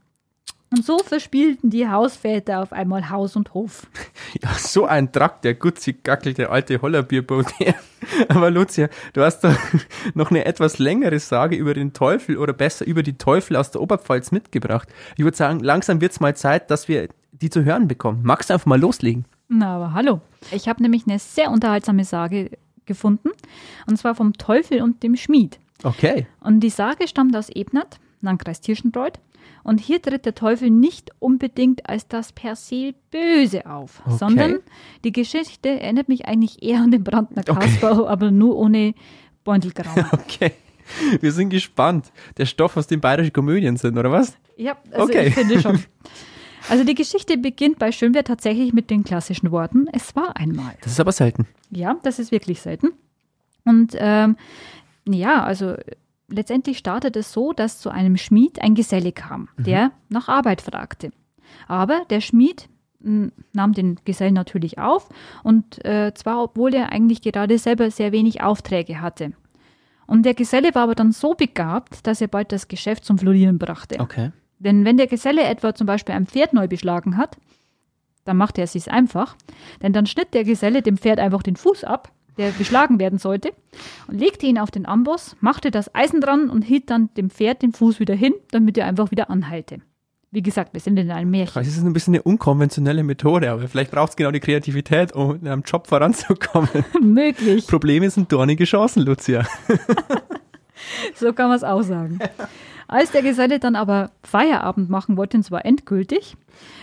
Und 0.75 0.83
so 0.83 0.97
verspielten 0.99 1.69
die 1.69 1.87
Hausväter 1.87 2.61
auf 2.61 2.73
einmal 2.73 3.09
Haus 3.09 3.37
und 3.37 3.53
Hof. 3.53 3.87
Ja, 4.41 4.49
so 4.57 4.85
ein 4.85 5.13
Drack, 5.13 5.41
der 5.43 5.53
Gutzikackel, 5.53 6.33
der 6.33 6.51
alte 6.51 6.81
Hollerbierboot. 6.81 7.45
Aber 8.27 8.51
Lucia, 8.51 8.89
du 9.13 9.21
hast 9.21 9.45
doch 9.45 9.55
noch 10.13 10.29
eine 10.29 10.43
etwas 10.43 10.77
längere 10.77 11.19
Sage 11.19 11.55
über 11.55 11.73
den 11.73 11.93
Teufel 11.93 12.37
oder 12.37 12.51
besser 12.51 12.85
über 12.85 13.01
die 13.01 13.17
Teufel 13.17 13.55
aus 13.55 13.71
der 13.71 13.81
Oberpfalz 13.81 14.33
mitgebracht. 14.33 14.89
Ich 15.15 15.23
würde 15.23 15.37
sagen, 15.37 15.61
langsam 15.61 16.01
wird's 16.01 16.19
mal 16.19 16.35
Zeit, 16.35 16.69
dass 16.69 16.89
wir 16.89 17.07
die 17.31 17.49
zu 17.49 17.63
hören 17.63 17.87
bekommen. 17.87 18.21
Magst 18.23 18.49
du 18.49 18.55
einfach 18.55 18.65
mal 18.65 18.79
loslegen? 18.79 19.23
Na, 19.47 19.77
aber 19.77 19.93
hallo. 19.93 20.19
Ich 20.51 20.67
habe 20.67 20.83
nämlich 20.83 21.07
eine 21.07 21.19
sehr 21.19 21.51
unterhaltsame 21.51 22.03
Sage 22.03 22.51
gefunden, 22.85 23.29
und 23.87 23.97
zwar 23.97 24.15
vom 24.15 24.33
Teufel 24.33 24.81
und 24.81 25.01
dem 25.01 25.15
Schmied. 25.15 25.59
Okay. 25.83 26.27
Und 26.41 26.59
die 26.59 26.69
Sage 26.69 27.07
stammt 27.07 27.37
aus 27.37 27.49
Ebnat, 27.49 27.99
Landkreis 28.21 28.59
Tirschenreuth. 28.59 29.19
Und 29.63 29.79
hier 29.79 30.01
tritt 30.01 30.25
der 30.25 30.35
Teufel 30.35 30.69
nicht 30.69 31.11
unbedingt 31.19 31.89
als 31.89 32.07
das 32.07 32.31
per 32.31 32.55
se 32.55 32.93
Böse 33.11 33.65
auf, 33.65 34.01
Okay. 34.05 34.17
sondern 34.17 34.59
die 35.03 35.11
Geschichte 35.11 35.69
erinnert 35.81 36.07
mich 36.07 36.27
eigentlich 36.27 36.61
eher 36.61 36.81
an 36.81 36.91
den 36.91 37.03
Brandner 37.03 37.43
Okay. 37.47 37.59
Kasper, 37.59 38.07
aber 38.07 38.31
nur 38.31 38.55
ohne 38.57 38.93
Beutelgrauen. 39.43 40.05
Okay. 40.11 40.51
Wir 41.19 41.31
sind 41.31 41.49
gespannt. 41.49 42.11
Der 42.37 42.45
Stoff, 42.45 42.77
aus 42.77 42.85
dem 42.85 43.01
bayerische 43.01 43.31
Komödien 43.31 43.75
sind, 43.75 43.97
oder 43.97 44.11
was? 44.11 44.37
Ja, 44.55 44.77
also 44.91 45.05
Okay. 45.05 45.27
ich 45.29 45.33
finde 45.33 45.59
schon. 45.61 45.79
Also 46.67 46.83
die 46.83 46.95
Geschichte 46.95 47.37
beginnt 47.37 47.77
bei 47.77 47.91
Schönwehr 47.91 48.23
tatsächlich 48.23 48.73
mit 48.73 48.89
den 48.89 49.03
klassischen 49.03 49.51
Worten, 49.51 49.85
es 49.93 50.15
war 50.15 50.35
einmal. 50.35 50.73
Das 50.81 50.93
ist 50.93 50.99
aber 50.99 51.11
selten. 51.11 51.45
Ja, 51.69 51.95
das 52.01 52.17
ist 52.17 52.31
wirklich 52.31 52.59
selten. 52.59 52.87
Und 53.65 53.95
ähm, 53.99 54.35
ja, 55.07 55.43
also 55.43 55.75
letztendlich 56.27 56.77
startet 56.77 57.15
es 57.15 57.31
so, 57.31 57.53
dass 57.53 57.79
zu 57.79 57.89
einem 57.89 58.17
Schmied 58.17 58.61
ein 58.61 58.75
Geselle 58.75 59.11
kam, 59.11 59.49
der 59.57 59.91
nach 60.09 60.27
Arbeit 60.27 60.61
fragte. 60.61 61.11
Aber 61.67 62.01
der 62.09 62.21
Schmied 62.21 62.67
mh, 62.99 63.29
nahm 63.53 63.73
den 63.73 63.99
Gesellen 64.05 64.33
natürlich 64.33 64.79
auf 64.79 65.09
und 65.43 65.83
äh, 65.85 66.13
zwar 66.13 66.43
obwohl 66.43 66.73
er 66.73 66.91
eigentlich 66.91 67.21
gerade 67.21 67.57
selber 67.57 67.89
sehr 67.91 68.11
wenig 68.11 68.41
Aufträge 68.41 69.01
hatte. 69.01 69.33
Und 70.07 70.23
der 70.23 70.35
Geselle 70.35 70.75
war 70.75 70.83
aber 70.83 70.95
dann 70.95 71.11
so 71.11 71.33
begabt, 71.33 72.05
dass 72.05 72.21
er 72.21 72.27
bald 72.27 72.51
das 72.51 72.67
Geschäft 72.67 73.05
zum 73.05 73.17
Florieren 73.17 73.57
brachte. 73.57 73.99
Okay. 73.99 74.31
Denn 74.59 74.85
wenn 74.85 74.97
der 74.97 75.07
Geselle 75.07 75.43
etwa 75.43 75.73
zum 75.73 75.87
Beispiel 75.87 76.15
ein 76.15 76.27
Pferd 76.27 76.53
neu 76.53 76.67
beschlagen 76.67 77.17
hat, 77.17 77.37
dann 78.23 78.37
machte 78.37 78.61
er 78.61 78.65
es 78.65 78.73
sich 78.73 78.91
einfach, 78.91 79.35
denn 79.81 79.93
dann 79.93 80.05
schnitt 80.05 80.33
der 80.33 80.43
Geselle 80.43 80.81
dem 80.81 80.97
Pferd 80.97 81.19
einfach 81.19 81.43
den 81.43 81.55
Fuß 81.55 81.83
ab, 81.83 82.11
der 82.37 82.51
beschlagen 82.51 82.99
werden 82.99 83.19
sollte, 83.19 83.53
und 84.07 84.19
legte 84.19 84.45
ihn 84.45 84.59
auf 84.59 84.71
den 84.71 84.85
Amboss, 84.85 85.35
machte 85.39 85.71
das 85.71 85.93
Eisen 85.93 86.21
dran 86.21 86.49
und 86.49 86.63
hielt 86.63 86.89
dann 86.89 87.09
dem 87.15 87.29
Pferd 87.29 87.61
den 87.61 87.73
Fuß 87.73 87.99
wieder 87.99 88.15
hin, 88.15 88.33
damit 88.51 88.77
er 88.77 88.85
einfach 88.85 89.11
wieder 89.11 89.29
anhalte. 89.29 89.79
Wie 90.31 90.43
gesagt, 90.43 90.73
wir 90.73 90.81
sind 90.81 90.97
in 90.97 91.11
einem 91.11 91.31
Märchen. 91.31 91.63
Das 91.63 91.67
ist 91.67 91.81
ein 91.81 91.93
bisschen 91.93 92.13
eine 92.13 92.23
unkonventionelle 92.23 93.03
Methode, 93.03 93.51
aber 93.51 93.69
vielleicht 93.69 93.91
braucht 93.91 94.09
es 94.09 94.15
genau 94.17 94.31
die 94.31 94.41
Kreativität, 94.41 95.13
um 95.13 95.35
in 95.35 95.47
einem 95.47 95.61
Job 95.61 95.87
voranzukommen. 95.87 96.69
Möglich, 97.01 97.65
Probleme 97.67 98.09
sind 98.09 98.29
dornige 98.31 98.65
Chancen, 98.65 99.03
Lucia. 99.03 99.47
so 101.15 101.31
kann 101.31 101.47
man 101.47 101.55
es 101.55 101.63
auch 101.63 101.83
sagen. 101.83 102.19
Als 102.87 103.11
der 103.11 103.21
Geselle 103.21 103.59
dann 103.59 103.77
aber 103.77 104.11
Feierabend 104.23 104.89
machen 104.89 105.15
wollte, 105.15 105.37
und 105.37 105.43
zwar 105.43 105.65
endgültig, 105.65 106.35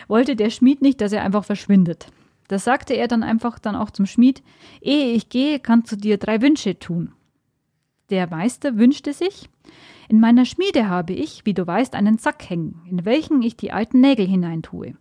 wollte 0.09 0.35
der 0.35 0.49
Schmied 0.49 0.81
nicht, 0.81 1.03
dass 1.03 1.13
er 1.13 1.23
einfach 1.23 1.45
verschwindet. 1.45 2.07
Da 2.53 2.59
sagte 2.59 2.93
er 2.93 3.09
dann 3.09 3.23
einfach 3.23 3.59
dann 3.59 3.75
auch 3.75 3.91
zum 3.91 4.05
Schmied, 4.05 4.43
ehe 4.83 5.15
ich 5.15 5.31
gehe, 5.31 5.59
kannst 5.59 5.91
du 5.91 5.97
dir 5.97 6.19
drei 6.19 6.43
Wünsche 6.43 6.79
tun. 6.79 7.15
Der 8.11 8.29
Meister 8.29 8.77
wünschte 8.77 9.15
sich, 9.15 9.49
in 10.11 10.21
meiner 10.21 10.45
Schmiede 10.45 10.87
habe 10.91 11.15
ich, 11.15 11.47
wie 11.47 11.55
du 11.55 11.67
weißt, 11.67 11.95
einen 11.95 12.19
Sack 12.19 12.51
hängen, 12.51 12.83
in 12.91 13.07
welchen 13.07 13.41
ich 13.41 13.57
die 13.57 13.73
alten 13.73 14.03
Nägel 14.03 14.27
hineintue. 14.27 14.97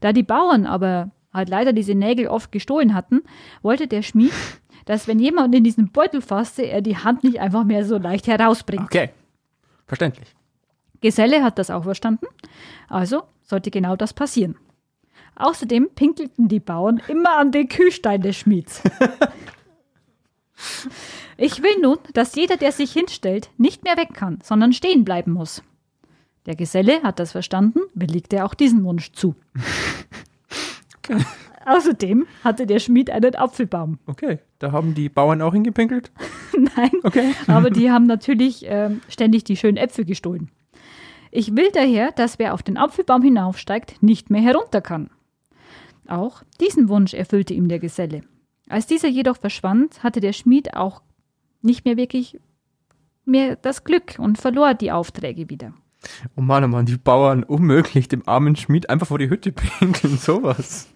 Da 0.00 0.12
die 0.12 0.24
Bauern 0.24 0.66
aber 0.66 1.12
halt 1.32 1.48
leider 1.48 1.72
diese 1.72 1.94
Nägel 1.94 2.26
oft 2.26 2.50
gestohlen 2.50 2.92
hatten, 2.92 3.22
wollte 3.62 3.86
der 3.86 4.02
Schmied, 4.02 4.32
dass 4.84 5.06
wenn 5.06 5.20
jemand 5.20 5.54
in 5.54 5.62
diesen 5.62 5.92
Beutel 5.92 6.20
fasste, 6.20 6.62
er 6.62 6.82
die 6.82 6.96
Hand 6.96 7.22
nicht 7.22 7.38
einfach 7.38 7.62
mehr 7.62 7.84
so 7.84 7.98
leicht 7.98 8.26
herausbringt. 8.26 8.82
Okay. 8.82 9.10
Verständlich. 9.86 10.34
Geselle 11.00 11.44
hat 11.44 11.56
das 11.56 11.70
auch 11.70 11.84
verstanden, 11.84 12.26
also 12.88 13.22
sollte 13.42 13.70
genau 13.70 13.94
das 13.94 14.12
passieren. 14.12 14.56
Außerdem 15.36 15.88
pinkelten 15.94 16.48
die 16.48 16.60
Bauern 16.60 17.00
immer 17.08 17.36
an 17.38 17.52
den 17.52 17.68
Kühlstein 17.68 18.22
des 18.22 18.36
Schmieds. 18.36 18.82
Ich 21.36 21.62
will 21.62 21.80
nun, 21.80 21.96
dass 22.12 22.34
jeder, 22.34 22.58
der 22.58 22.70
sich 22.70 22.92
hinstellt, 22.92 23.48
nicht 23.56 23.82
mehr 23.82 23.96
weg 23.96 24.10
kann, 24.12 24.40
sondern 24.42 24.74
stehen 24.74 25.04
bleiben 25.06 25.32
muss. 25.32 25.62
Der 26.44 26.54
Geselle 26.54 27.02
hat 27.02 27.18
das 27.18 27.32
verstanden, 27.32 27.80
willigte 27.94 28.44
auch 28.44 28.52
diesen 28.52 28.84
Wunsch 28.84 29.12
zu. 29.12 29.34
Außerdem 31.66 32.26
hatte 32.44 32.66
der 32.66 32.78
Schmied 32.78 33.10
einen 33.10 33.34
Apfelbaum. 33.36 33.98
Okay. 34.06 34.38
Da 34.58 34.72
haben 34.72 34.94
die 34.94 35.08
Bauern 35.08 35.40
auch 35.40 35.52
hingepinkelt? 35.52 36.10
Nein, 36.76 36.90
Okay. 37.02 37.34
aber 37.46 37.70
die 37.70 37.90
haben 37.90 38.06
natürlich 38.06 38.64
ähm, 38.66 39.00
ständig 39.08 39.44
die 39.44 39.56
schönen 39.56 39.76
Äpfel 39.78 40.04
gestohlen. 40.04 40.50
Ich 41.30 41.56
will 41.56 41.70
daher, 41.72 42.12
dass 42.12 42.38
wer 42.38 42.52
auf 42.54 42.62
den 42.62 42.76
Apfelbaum 42.76 43.22
hinaufsteigt, 43.22 44.02
nicht 44.02 44.30
mehr 44.30 44.42
herunter 44.42 44.80
kann. 44.80 45.10
Auch 46.10 46.42
diesen 46.60 46.88
Wunsch 46.88 47.14
erfüllte 47.14 47.54
ihm 47.54 47.68
der 47.68 47.78
Geselle. 47.78 48.22
Als 48.68 48.86
dieser 48.86 49.08
jedoch 49.08 49.36
verschwand, 49.36 50.02
hatte 50.02 50.20
der 50.20 50.32
Schmied 50.32 50.74
auch 50.74 51.02
nicht 51.62 51.84
mehr 51.84 51.96
wirklich 51.96 52.40
mehr 53.24 53.56
das 53.56 53.84
Glück 53.84 54.16
und 54.18 54.38
verlor 54.38 54.74
die 54.74 54.92
Aufträge 54.92 55.48
wieder. 55.50 55.72
Oh 56.36 56.40
Mann, 56.40 56.64
oh 56.64 56.68
Mann, 56.68 56.86
die 56.86 56.96
Bauern 56.96 57.44
unmöglich 57.44 58.08
dem 58.08 58.26
armen 58.26 58.56
Schmied 58.56 58.90
einfach 58.90 59.06
vor 59.06 59.18
die 59.18 59.30
Hütte 59.30 59.52
pinkeln, 59.78 60.16
sowas. 60.16 60.88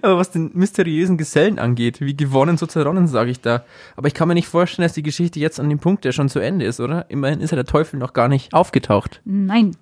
Aber 0.00 0.16
was 0.16 0.30
den 0.30 0.52
mysteriösen 0.54 1.18
Gesellen 1.18 1.58
angeht, 1.58 2.00
wie 2.00 2.16
gewonnen 2.16 2.56
so 2.56 2.66
zerronnen, 2.66 3.08
sage 3.08 3.30
ich 3.30 3.40
da. 3.40 3.64
Aber 3.96 4.06
ich 4.06 4.14
kann 4.14 4.28
mir 4.28 4.34
nicht 4.34 4.48
vorstellen, 4.48 4.86
dass 4.86 4.94
die 4.94 5.02
Geschichte 5.02 5.40
jetzt 5.40 5.58
an 5.58 5.68
dem 5.68 5.80
Punkt 5.80 6.04
ja 6.04 6.12
schon 6.12 6.28
zu 6.28 6.38
Ende 6.38 6.64
ist, 6.64 6.78
oder? 6.80 7.10
Immerhin 7.10 7.40
ist 7.40 7.50
ja 7.50 7.56
der 7.56 7.64
Teufel 7.64 7.98
noch 7.98 8.12
gar 8.12 8.28
nicht 8.28 8.54
aufgetaucht. 8.54 9.20
Nein. 9.24 9.76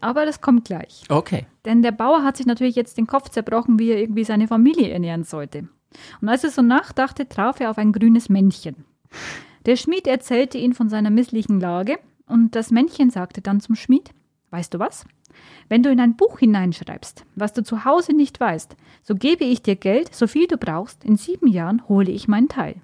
Aber 0.00 0.26
das 0.26 0.40
kommt 0.40 0.64
gleich. 0.64 1.02
Okay. 1.08 1.46
Denn 1.64 1.82
der 1.82 1.92
Bauer 1.92 2.22
hat 2.22 2.36
sich 2.36 2.46
natürlich 2.46 2.76
jetzt 2.76 2.98
den 2.98 3.06
Kopf 3.06 3.28
zerbrochen, 3.28 3.78
wie 3.78 3.90
er 3.90 3.98
irgendwie 3.98 4.24
seine 4.24 4.48
Familie 4.48 4.90
ernähren 4.90 5.24
sollte. 5.24 5.68
Und 6.20 6.28
als 6.28 6.44
er 6.44 6.50
so 6.50 6.62
nachdachte, 6.62 7.28
traf 7.28 7.60
er 7.60 7.70
auf 7.70 7.78
ein 7.78 7.92
grünes 7.92 8.28
Männchen. 8.28 8.84
Der 9.66 9.76
Schmied 9.76 10.06
erzählte 10.06 10.58
ihm 10.58 10.72
von 10.72 10.88
seiner 10.88 11.10
misslichen 11.10 11.60
Lage 11.60 11.98
und 12.26 12.54
das 12.54 12.70
Männchen 12.70 13.10
sagte 13.10 13.40
dann 13.40 13.60
zum 13.60 13.74
Schmied, 13.74 14.10
weißt 14.50 14.74
du 14.74 14.78
was? 14.78 15.04
Wenn 15.68 15.82
du 15.82 15.90
in 15.90 16.00
ein 16.00 16.16
Buch 16.16 16.38
hineinschreibst, 16.38 17.24
was 17.34 17.52
du 17.52 17.62
zu 17.62 17.84
Hause 17.84 18.14
nicht 18.14 18.40
weißt, 18.40 18.76
so 19.02 19.14
gebe 19.14 19.44
ich 19.44 19.62
dir 19.62 19.76
Geld, 19.76 20.14
so 20.14 20.26
viel 20.26 20.46
du 20.46 20.56
brauchst, 20.56 21.04
in 21.04 21.16
sieben 21.16 21.46
Jahren 21.46 21.86
hole 21.88 22.10
ich 22.10 22.28
meinen 22.28 22.48
Teil. 22.48 22.76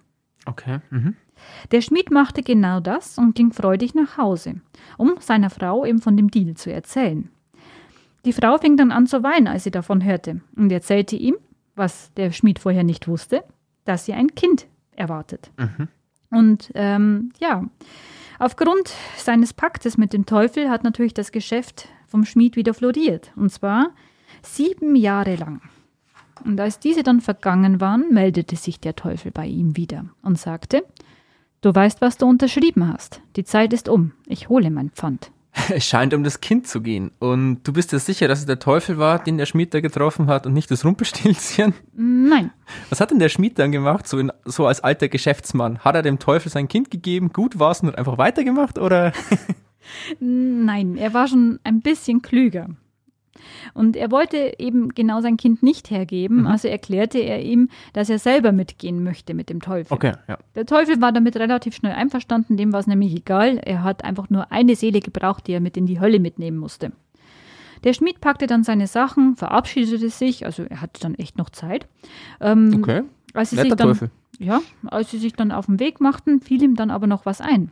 Okay. 0.46 0.80
Mhm. 0.90 1.16
Der 1.72 1.80
Schmied 1.80 2.10
machte 2.10 2.42
genau 2.42 2.80
das 2.80 3.18
und 3.18 3.34
ging 3.34 3.52
freudig 3.52 3.94
nach 3.94 4.16
Hause, 4.16 4.60
um 4.96 5.14
seiner 5.20 5.50
Frau 5.50 5.84
eben 5.84 6.00
von 6.00 6.16
dem 6.16 6.30
Deal 6.30 6.54
zu 6.54 6.72
erzählen. 6.72 7.30
Die 8.24 8.32
Frau 8.32 8.58
fing 8.58 8.76
dann 8.76 8.90
an 8.90 9.06
zu 9.06 9.22
weinen, 9.22 9.48
als 9.48 9.64
sie 9.64 9.70
davon 9.70 10.02
hörte, 10.02 10.40
und 10.56 10.72
erzählte 10.72 11.16
ihm, 11.16 11.36
was 11.74 12.12
der 12.14 12.32
Schmied 12.32 12.58
vorher 12.58 12.84
nicht 12.84 13.08
wusste, 13.08 13.44
dass 13.84 14.06
sie 14.06 14.14
ein 14.14 14.34
Kind 14.34 14.66
erwartet. 14.92 15.50
Und 16.30 16.70
ähm, 16.74 17.32
ja, 17.38 17.64
aufgrund 18.38 18.92
seines 19.16 19.52
Paktes 19.52 19.98
mit 19.98 20.12
dem 20.12 20.26
Teufel 20.26 20.70
hat 20.70 20.84
natürlich 20.84 21.14
das 21.14 21.32
Geschäft 21.32 21.88
vom 22.06 22.24
Schmied 22.24 22.56
wieder 22.56 22.74
floriert, 22.74 23.32
und 23.36 23.50
zwar 23.50 23.90
sieben 24.42 24.96
Jahre 24.96 25.36
lang. 25.36 25.60
Und 26.44 26.60
als 26.60 26.78
diese 26.78 27.02
dann 27.02 27.20
vergangen 27.20 27.80
waren, 27.80 28.12
meldete 28.12 28.56
sich 28.56 28.80
der 28.80 28.96
Teufel 28.96 29.30
bei 29.30 29.46
ihm 29.46 29.76
wieder 29.76 30.06
und 30.22 30.38
sagte, 30.38 30.84
Du 31.64 31.74
weißt, 31.74 32.02
was 32.02 32.18
du 32.18 32.26
unterschrieben 32.26 32.92
hast. 32.92 33.22
Die 33.36 33.44
Zeit 33.44 33.72
ist 33.72 33.88
um. 33.88 34.12
Ich 34.26 34.50
hole 34.50 34.70
mein 34.70 34.90
Pfand. 34.90 35.30
Es 35.70 35.86
scheint 35.86 36.12
um 36.12 36.22
das 36.22 36.42
Kind 36.42 36.66
zu 36.66 36.82
gehen. 36.82 37.10
Und 37.20 37.62
du 37.64 37.72
bist 37.72 37.90
dir 37.90 37.98
sicher, 38.00 38.28
dass 38.28 38.40
es 38.40 38.44
der 38.44 38.58
Teufel 38.58 38.98
war, 38.98 39.18
den 39.18 39.38
der 39.38 39.46
Schmied 39.46 39.72
da 39.72 39.80
getroffen 39.80 40.26
hat 40.26 40.46
und 40.46 40.52
nicht 40.52 40.70
das 40.70 40.84
Rumpelstilzchen? 40.84 41.72
Nein, 41.94 42.50
Was 42.90 43.00
hat 43.00 43.12
denn 43.12 43.18
der 43.18 43.30
Schmied 43.30 43.58
dann 43.58 43.72
gemacht, 43.72 44.06
so, 44.06 44.18
in, 44.18 44.30
so 44.44 44.66
als 44.66 44.82
alter 44.82 45.08
Geschäftsmann? 45.08 45.78
Hat 45.78 45.94
er 45.94 46.02
dem 46.02 46.18
Teufel 46.18 46.52
sein 46.52 46.68
Kind 46.68 46.90
gegeben, 46.90 47.32
gut 47.32 47.58
war's 47.58 47.80
und 47.80 47.88
hat 47.88 47.96
einfach 47.96 48.18
weitergemacht? 48.18 48.78
Oder? 48.78 49.14
nein, 50.20 50.98
er 50.98 51.14
war 51.14 51.28
schon 51.28 51.60
ein 51.64 51.80
bisschen 51.80 52.20
klüger. 52.20 52.68
Und 53.74 53.96
er 53.96 54.10
wollte 54.10 54.54
eben 54.58 54.90
genau 54.90 55.20
sein 55.20 55.36
Kind 55.36 55.62
nicht 55.62 55.90
hergeben, 55.90 56.46
also 56.46 56.68
erklärte 56.68 57.18
er 57.18 57.42
ihm, 57.42 57.68
dass 57.92 58.08
er 58.08 58.18
selber 58.18 58.52
mitgehen 58.52 59.02
möchte 59.02 59.34
mit 59.34 59.48
dem 59.50 59.60
Teufel. 59.60 59.92
Okay, 59.92 60.12
ja. 60.28 60.38
Der 60.54 60.66
Teufel 60.66 61.00
war 61.00 61.12
damit 61.12 61.36
relativ 61.36 61.74
schnell 61.74 61.92
einverstanden, 61.92 62.56
dem 62.56 62.72
war 62.72 62.80
es 62.80 62.86
nämlich 62.86 63.14
egal. 63.14 63.58
Er 63.58 63.82
hat 63.82 64.04
einfach 64.04 64.30
nur 64.30 64.52
eine 64.52 64.76
Seele 64.76 65.00
gebraucht, 65.00 65.46
die 65.46 65.52
er 65.52 65.60
mit 65.60 65.76
in 65.76 65.86
die 65.86 66.00
Hölle 66.00 66.20
mitnehmen 66.20 66.58
musste. 66.58 66.92
Der 67.82 67.92
Schmied 67.92 68.20
packte 68.20 68.46
dann 68.46 68.64
seine 68.64 68.86
Sachen, 68.86 69.36
verabschiedete 69.36 70.08
sich, 70.08 70.46
also 70.46 70.62
er 70.62 70.80
hatte 70.80 71.00
dann 71.00 71.14
echt 71.16 71.36
noch 71.36 71.50
Zeit. 71.50 71.86
Ähm, 72.40 72.74
Okay. 72.78 73.02
Als 73.34 73.50
sie 73.50 73.56
Netter 73.56 73.68
sich 73.70 73.76
dann, 73.76 73.88
Teufel. 73.88 74.10
Ja, 74.38 74.60
als 74.86 75.10
sie 75.10 75.18
sich 75.18 75.34
dann 75.34 75.52
auf 75.52 75.66
den 75.66 75.80
Weg 75.80 76.00
machten, 76.00 76.40
fiel 76.40 76.62
ihm 76.62 76.76
dann 76.76 76.90
aber 76.90 77.06
noch 77.06 77.26
was 77.26 77.40
ein. 77.40 77.70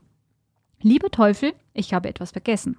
Lieber 0.83 1.11
Teufel, 1.11 1.53
ich 1.75 1.95
habe 1.95 2.09
etwas 2.09 2.33
vergessen. 2.33 2.77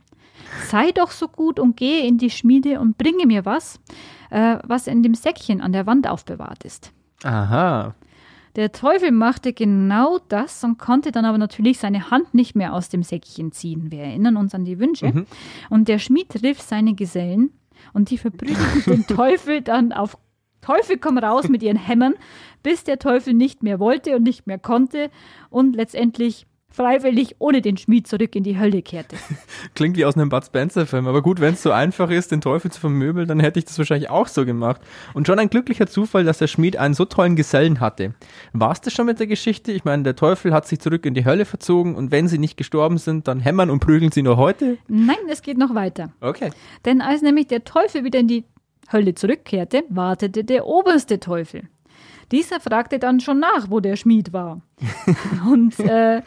Sei 0.67 0.91
doch 0.91 1.11
so 1.11 1.27
gut 1.27 1.59
und 1.59 1.77
gehe 1.77 2.05
in 2.05 2.17
die 2.17 2.29
Schmiede 2.29 2.79
und 2.79 2.97
bringe 2.97 3.25
mir 3.25 3.45
was, 3.45 3.79
äh, 4.29 4.57
was 4.63 4.87
in 4.87 5.03
dem 5.03 5.15
Säckchen 5.15 5.61
an 5.61 5.71
der 5.71 5.85
Wand 5.85 6.07
aufbewahrt 6.07 6.63
ist. 6.63 6.91
Aha. 7.23 7.95
Der 8.55 8.71
Teufel 8.71 9.11
machte 9.11 9.53
genau 9.53 10.19
das 10.27 10.63
und 10.63 10.77
konnte 10.77 11.11
dann 11.11 11.25
aber 11.25 11.39
natürlich 11.39 11.79
seine 11.79 12.11
Hand 12.11 12.33
nicht 12.35 12.55
mehr 12.55 12.73
aus 12.73 12.89
dem 12.89 13.01
Säckchen 13.01 13.51
ziehen. 13.51 13.91
Wir 13.91 14.03
erinnern 14.03 14.37
uns 14.37 14.53
an 14.53 14.63
die 14.63 14.79
Wünsche. 14.79 15.07
Und 15.69 15.87
der 15.87 15.97
Schmied 15.97 16.43
rief 16.43 16.61
seine 16.61 16.93
Gesellen 16.93 17.51
und 17.93 18.11
die 18.11 18.17
verprügelten 18.19 18.83
den 18.85 19.07
Teufel 19.07 19.61
dann 19.61 19.91
auf 19.91 20.17
Teufel 20.61 20.97
komm 20.97 21.17
raus 21.17 21.49
mit 21.49 21.61
ihren 21.61 21.77
Hämmern, 21.77 22.13
bis 22.61 22.83
der 22.83 22.97
Teufel 22.97 23.33
nicht 23.33 23.63
mehr 23.63 23.79
wollte 23.79 24.15
und 24.15 24.23
nicht 24.23 24.47
mehr 24.47 24.59
konnte 24.59 25.09
und 25.49 25.75
letztendlich 25.75 26.45
freiwillig 26.73 27.35
ohne 27.39 27.61
den 27.61 27.77
Schmied 27.77 28.07
zurück 28.07 28.35
in 28.35 28.43
die 28.43 28.59
Hölle 28.59 28.81
kehrte. 28.81 29.15
Klingt 29.75 29.95
wie 29.95 30.05
aus 30.05 30.15
einem 30.15 30.29
Bud 30.29 30.43
Spencer-Film. 30.43 31.07
Aber 31.07 31.21
gut, 31.21 31.39
wenn 31.39 31.53
es 31.53 31.63
so 31.63 31.71
einfach 31.71 32.09
ist, 32.09 32.31
den 32.31 32.41
Teufel 32.41 32.71
zu 32.71 32.79
vermöbeln, 32.79 33.27
dann 33.27 33.39
hätte 33.39 33.59
ich 33.59 33.65
das 33.65 33.77
wahrscheinlich 33.77 34.09
auch 34.09 34.27
so 34.27 34.43
gemacht. 34.45 34.81
Und 35.13 35.27
schon 35.27 35.39
ein 35.39 35.49
glücklicher 35.49 35.87
Zufall, 35.87 36.23
dass 36.23 36.39
der 36.39 36.47
Schmied 36.47 36.77
einen 36.77 36.95
so 36.95 37.05
tollen 37.05 37.35
Gesellen 37.35 37.79
hatte. 37.79 38.15
War 38.53 38.71
es 38.71 38.81
das 38.81 38.93
schon 38.93 39.05
mit 39.05 39.19
der 39.19 39.27
Geschichte? 39.27 39.71
Ich 39.71 39.85
meine, 39.85 40.03
der 40.03 40.15
Teufel 40.15 40.53
hat 40.53 40.67
sich 40.67 40.79
zurück 40.79 41.05
in 41.05 41.13
die 41.13 41.25
Hölle 41.25 41.45
verzogen 41.45 41.95
und 41.95 42.11
wenn 42.11 42.27
sie 42.27 42.39
nicht 42.39 42.57
gestorben 42.57 42.97
sind, 42.97 43.27
dann 43.27 43.39
hämmern 43.39 43.69
und 43.69 43.79
prügeln 43.79 44.11
sie 44.11 44.23
nur 44.23 44.37
heute? 44.37 44.77
Nein, 44.87 45.15
es 45.29 45.43
geht 45.43 45.57
noch 45.57 45.75
weiter. 45.75 46.11
Okay. 46.21 46.49
Denn 46.85 47.01
als 47.01 47.21
nämlich 47.21 47.47
der 47.47 47.63
Teufel 47.63 48.03
wieder 48.03 48.19
in 48.19 48.27
die 48.27 48.45
Hölle 48.91 49.13
zurückkehrte, 49.15 49.83
wartete 49.89 50.43
der 50.43 50.65
oberste 50.65 51.19
Teufel. 51.19 51.63
Dieser 52.31 52.59
fragte 52.59 52.99
dann 52.99 53.19
schon 53.19 53.39
nach, 53.39 53.69
wo 53.69 53.79
der 53.79 53.95
Schmied 53.95 54.33
war. 54.33 54.61
Und 55.49 55.79
äh, 55.79 56.21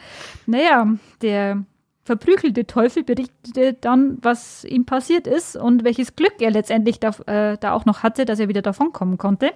naja, 0.45 0.87
der 1.21 1.63
verprügelte 2.03 2.65
Teufel 2.65 3.03
berichtete 3.03 3.73
dann, 3.73 4.17
was 4.21 4.63
ihm 4.63 4.85
passiert 4.85 5.27
ist 5.27 5.57
und 5.57 5.83
welches 5.83 6.15
Glück 6.15 6.35
er 6.39 6.51
letztendlich 6.51 7.01
da, 7.01 7.09
äh, 7.27 7.57
da 7.57 7.73
auch 7.73 7.83
noch 7.83 8.01
hatte, 8.01 8.23
dass 8.23 8.39
er 8.39 8.47
wieder 8.47 8.61
davonkommen 8.61 9.17
konnte. 9.17 9.51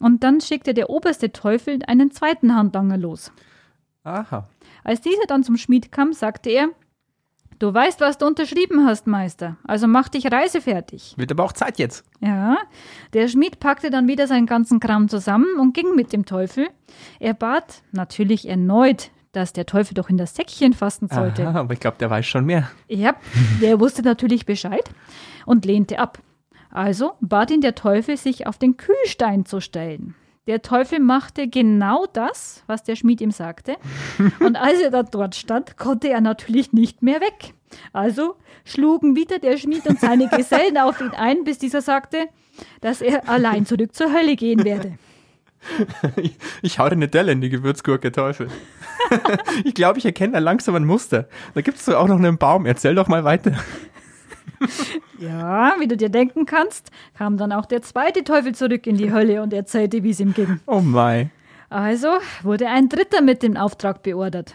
Und 0.00 0.24
dann 0.24 0.40
schickte 0.40 0.72
der 0.72 0.88
oberste 0.88 1.30
Teufel 1.30 1.80
einen 1.86 2.10
zweiten 2.10 2.54
Handlanger 2.54 2.96
los. 2.96 3.32
Aha. 4.02 4.48
Als 4.82 5.02
dieser 5.02 5.26
dann 5.26 5.44
zum 5.44 5.58
Schmied 5.58 5.92
kam, 5.92 6.14
sagte 6.14 6.48
er, 6.50 6.68
Du 7.58 7.74
weißt, 7.74 8.00
was 8.00 8.18
du 8.18 8.26
unterschrieben 8.26 8.86
hast, 8.86 9.08
Meister, 9.08 9.56
also 9.64 9.88
mach 9.88 10.08
dich 10.08 10.30
reisefertig. 10.30 11.14
Wird 11.16 11.32
aber 11.32 11.44
auch 11.44 11.52
Zeit 11.52 11.78
jetzt. 11.78 12.04
Ja, 12.20 12.56
der 13.14 13.26
Schmied 13.26 13.58
packte 13.58 13.90
dann 13.90 14.06
wieder 14.06 14.28
seinen 14.28 14.46
ganzen 14.46 14.78
Kram 14.78 15.08
zusammen 15.08 15.58
und 15.58 15.74
ging 15.74 15.96
mit 15.96 16.12
dem 16.12 16.24
Teufel. 16.24 16.68
Er 17.18 17.34
bat 17.34 17.82
natürlich 17.90 18.48
erneut, 18.48 19.10
dass 19.32 19.52
der 19.52 19.66
Teufel 19.66 19.94
doch 19.94 20.08
in 20.08 20.16
das 20.16 20.36
Säckchen 20.36 20.72
fassen 20.72 21.08
sollte. 21.08 21.46
Aha, 21.46 21.60
aber 21.60 21.74
ich 21.74 21.80
glaube, 21.80 21.96
der 21.98 22.10
weiß 22.10 22.26
schon 22.26 22.44
mehr. 22.44 22.70
Ja, 22.88 23.16
der 23.60 23.80
wusste 23.80 24.02
natürlich 24.02 24.46
Bescheid 24.46 24.88
und 25.44 25.64
lehnte 25.64 25.98
ab. 25.98 26.18
Also 26.70 27.12
bat 27.20 27.50
ihn 27.50 27.60
der 27.60 27.74
Teufel, 27.74 28.16
sich 28.16 28.46
auf 28.46 28.58
den 28.58 28.76
Kühlstein 28.76 29.44
zu 29.46 29.60
stellen. 29.60 30.14
Der 30.48 30.62
Teufel 30.62 30.98
machte 30.98 31.46
genau 31.46 32.06
das, 32.10 32.64
was 32.66 32.82
der 32.82 32.96
Schmied 32.96 33.20
ihm 33.20 33.30
sagte. 33.30 33.76
Und 34.40 34.56
als 34.56 34.80
er 34.80 34.90
da 34.90 35.02
dort 35.02 35.34
stand, 35.34 35.76
konnte 35.76 36.08
er 36.08 36.22
natürlich 36.22 36.72
nicht 36.72 37.02
mehr 37.02 37.20
weg. 37.20 37.52
Also 37.92 38.36
schlugen 38.64 39.14
wieder 39.14 39.38
der 39.38 39.58
Schmied 39.58 39.86
und 39.86 40.00
seine 40.00 40.26
Gesellen 40.36 40.78
auf 40.78 41.02
ihn 41.02 41.10
ein, 41.10 41.44
bis 41.44 41.58
dieser 41.58 41.82
sagte, 41.82 42.28
dass 42.80 43.02
er 43.02 43.28
allein 43.28 43.66
zurück 43.66 43.94
zur 43.94 44.10
Hölle 44.10 44.36
gehen 44.36 44.64
werde. 44.64 44.94
Ich, 46.16 46.38
ich 46.62 46.78
hau 46.78 46.86
dir 46.86 46.92
eine 46.92 47.08
Delle 47.08 47.32
in 47.32 47.42
die 47.42 47.50
Gewürzgurke, 47.50 48.10
Teufel. 48.10 48.48
ich 49.64 49.74
glaube, 49.74 49.98
ich 49.98 50.06
erkenne 50.06 50.32
da 50.32 50.38
langsam 50.38 50.76
ein 50.76 50.86
Muster. 50.86 51.28
Da 51.52 51.60
gibt 51.60 51.76
es 51.76 51.84
doch 51.84 51.96
auch 51.96 52.08
noch 52.08 52.16
einen 52.16 52.38
Baum. 52.38 52.64
Erzähl 52.64 52.94
doch 52.94 53.08
mal 53.08 53.22
weiter. 53.22 53.52
Ja, 55.18 55.74
wie 55.80 55.88
du 55.88 55.96
dir 55.96 56.10
denken 56.10 56.46
kannst, 56.46 56.90
kam 57.16 57.36
dann 57.38 57.52
auch 57.52 57.66
der 57.66 57.82
zweite 57.82 58.22
Teufel 58.22 58.54
zurück 58.54 58.86
in 58.86 58.96
die 58.96 59.12
Hölle 59.12 59.42
und 59.42 59.52
erzählte, 59.52 60.04
wie 60.04 60.10
es 60.10 60.20
ihm 60.20 60.32
ging. 60.32 60.60
Oh 60.66 60.80
mein. 60.80 61.30
Also 61.70 62.08
wurde 62.42 62.68
ein 62.68 62.88
dritter 62.88 63.20
mit 63.20 63.42
dem 63.42 63.56
Auftrag 63.56 64.02
beordert. 64.02 64.54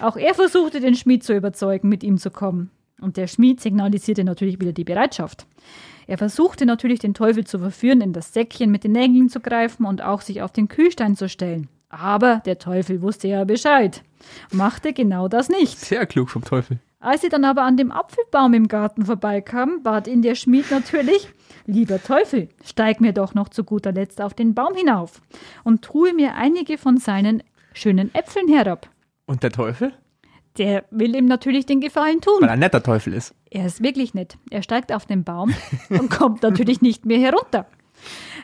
Auch 0.00 0.16
er 0.16 0.34
versuchte, 0.34 0.80
den 0.80 0.94
Schmied 0.94 1.24
zu 1.24 1.34
überzeugen, 1.34 1.88
mit 1.88 2.02
ihm 2.02 2.18
zu 2.18 2.30
kommen. 2.30 2.70
Und 3.00 3.16
der 3.16 3.26
Schmied 3.26 3.60
signalisierte 3.60 4.24
natürlich 4.24 4.60
wieder 4.60 4.72
die 4.72 4.84
Bereitschaft. 4.84 5.46
Er 6.06 6.18
versuchte 6.18 6.66
natürlich, 6.66 6.98
den 6.98 7.14
Teufel 7.14 7.44
zu 7.44 7.58
verführen, 7.58 8.00
in 8.00 8.12
das 8.12 8.32
Säckchen 8.32 8.70
mit 8.70 8.84
den 8.84 8.92
Nägeln 8.92 9.28
zu 9.28 9.40
greifen 9.40 9.86
und 9.86 10.02
auch 10.02 10.20
sich 10.20 10.42
auf 10.42 10.52
den 10.52 10.68
Kühlstein 10.68 11.16
zu 11.16 11.28
stellen. 11.28 11.68
Aber 11.88 12.42
der 12.44 12.58
Teufel 12.58 13.02
wusste 13.02 13.28
ja 13.28 13.44
Bescheid, 13.44 14.02
machte 14.52 14.92
genau 14.92 15.28
das 15.28 15.48
nicht. 15.48 15.78
Sehr 15.78 16.06
klug 16.06 16.30
vom 16.30 16.44
Teufel. 16.44 16.78
Als 17.02 17.22
sie 17.22 17.30
dann 17.30 17.46
aber 17.46 17.62
an 17.62 17.78
dem 17.78 17.92
Apfelbaum 17.92 18.52
im 18.52 18.68
Garten 18.68 19.06
vorbeikamen, 19.06 19.82
bat 19.82 20.06
ihn 20.06 20.20
der 20.20 20.34
Schmied 20.34 20.70
natürlich, 20.70 21.30
lieber 21.64 22.02
Teufel, 22.02 22.50
steig 22.62 23.00
mir 23.00 23.14
doch 23.14 23.32
noch 23.32 23.48
zu 23.48 23.64
guter 23.64 23.90
Letzt 23.90 24.20
auf 24.20 24.34
den 24.34 24.54
Baum 24.54 24.74
hinauf 24.74 25.22
und 25.64 25.80
tue 25.80 26.12
mir 26.12 26.34
einige 26.34 26.76
von 26.76 26.98
seinen 26.98 27.42
schönen 27.72 28.14
Äpfeln 28.14 28.48
herab. 28.48 28.90
Und 29.24 29.42
der 29.42 29.50
Teufel? 29.50 29.94
Der 30.58 30.84
will 30.90 31.16
ihm 31.16 31.24
natürlich 31.24 31.64
den 31.64 31.80
Gefallen 31.80 32.16
Weil 32.16 32.34
tun. 32.38 32.42
er 32.42 32.50
ein 32.50 32.58
netter 32.58 32.82
Teufel 32.82 33.14
ist. 33.14 33.34
Er 33.50 33.64
ist 33.64 33.82
wirklich 33.82 34.12
nett. 34.12 34.36
Er 34.50 34.62
steigt 34.62 34.92
auf 34.92 35.06
den 35.06 35.24
Baum 35.24 35.54
und 35.88 36.10
kommt 36.10 36.42
natürlich 36.42 36.82
nicht 36.82 37.06
mehr 37.06 37.18
herunter. 37.18 37.64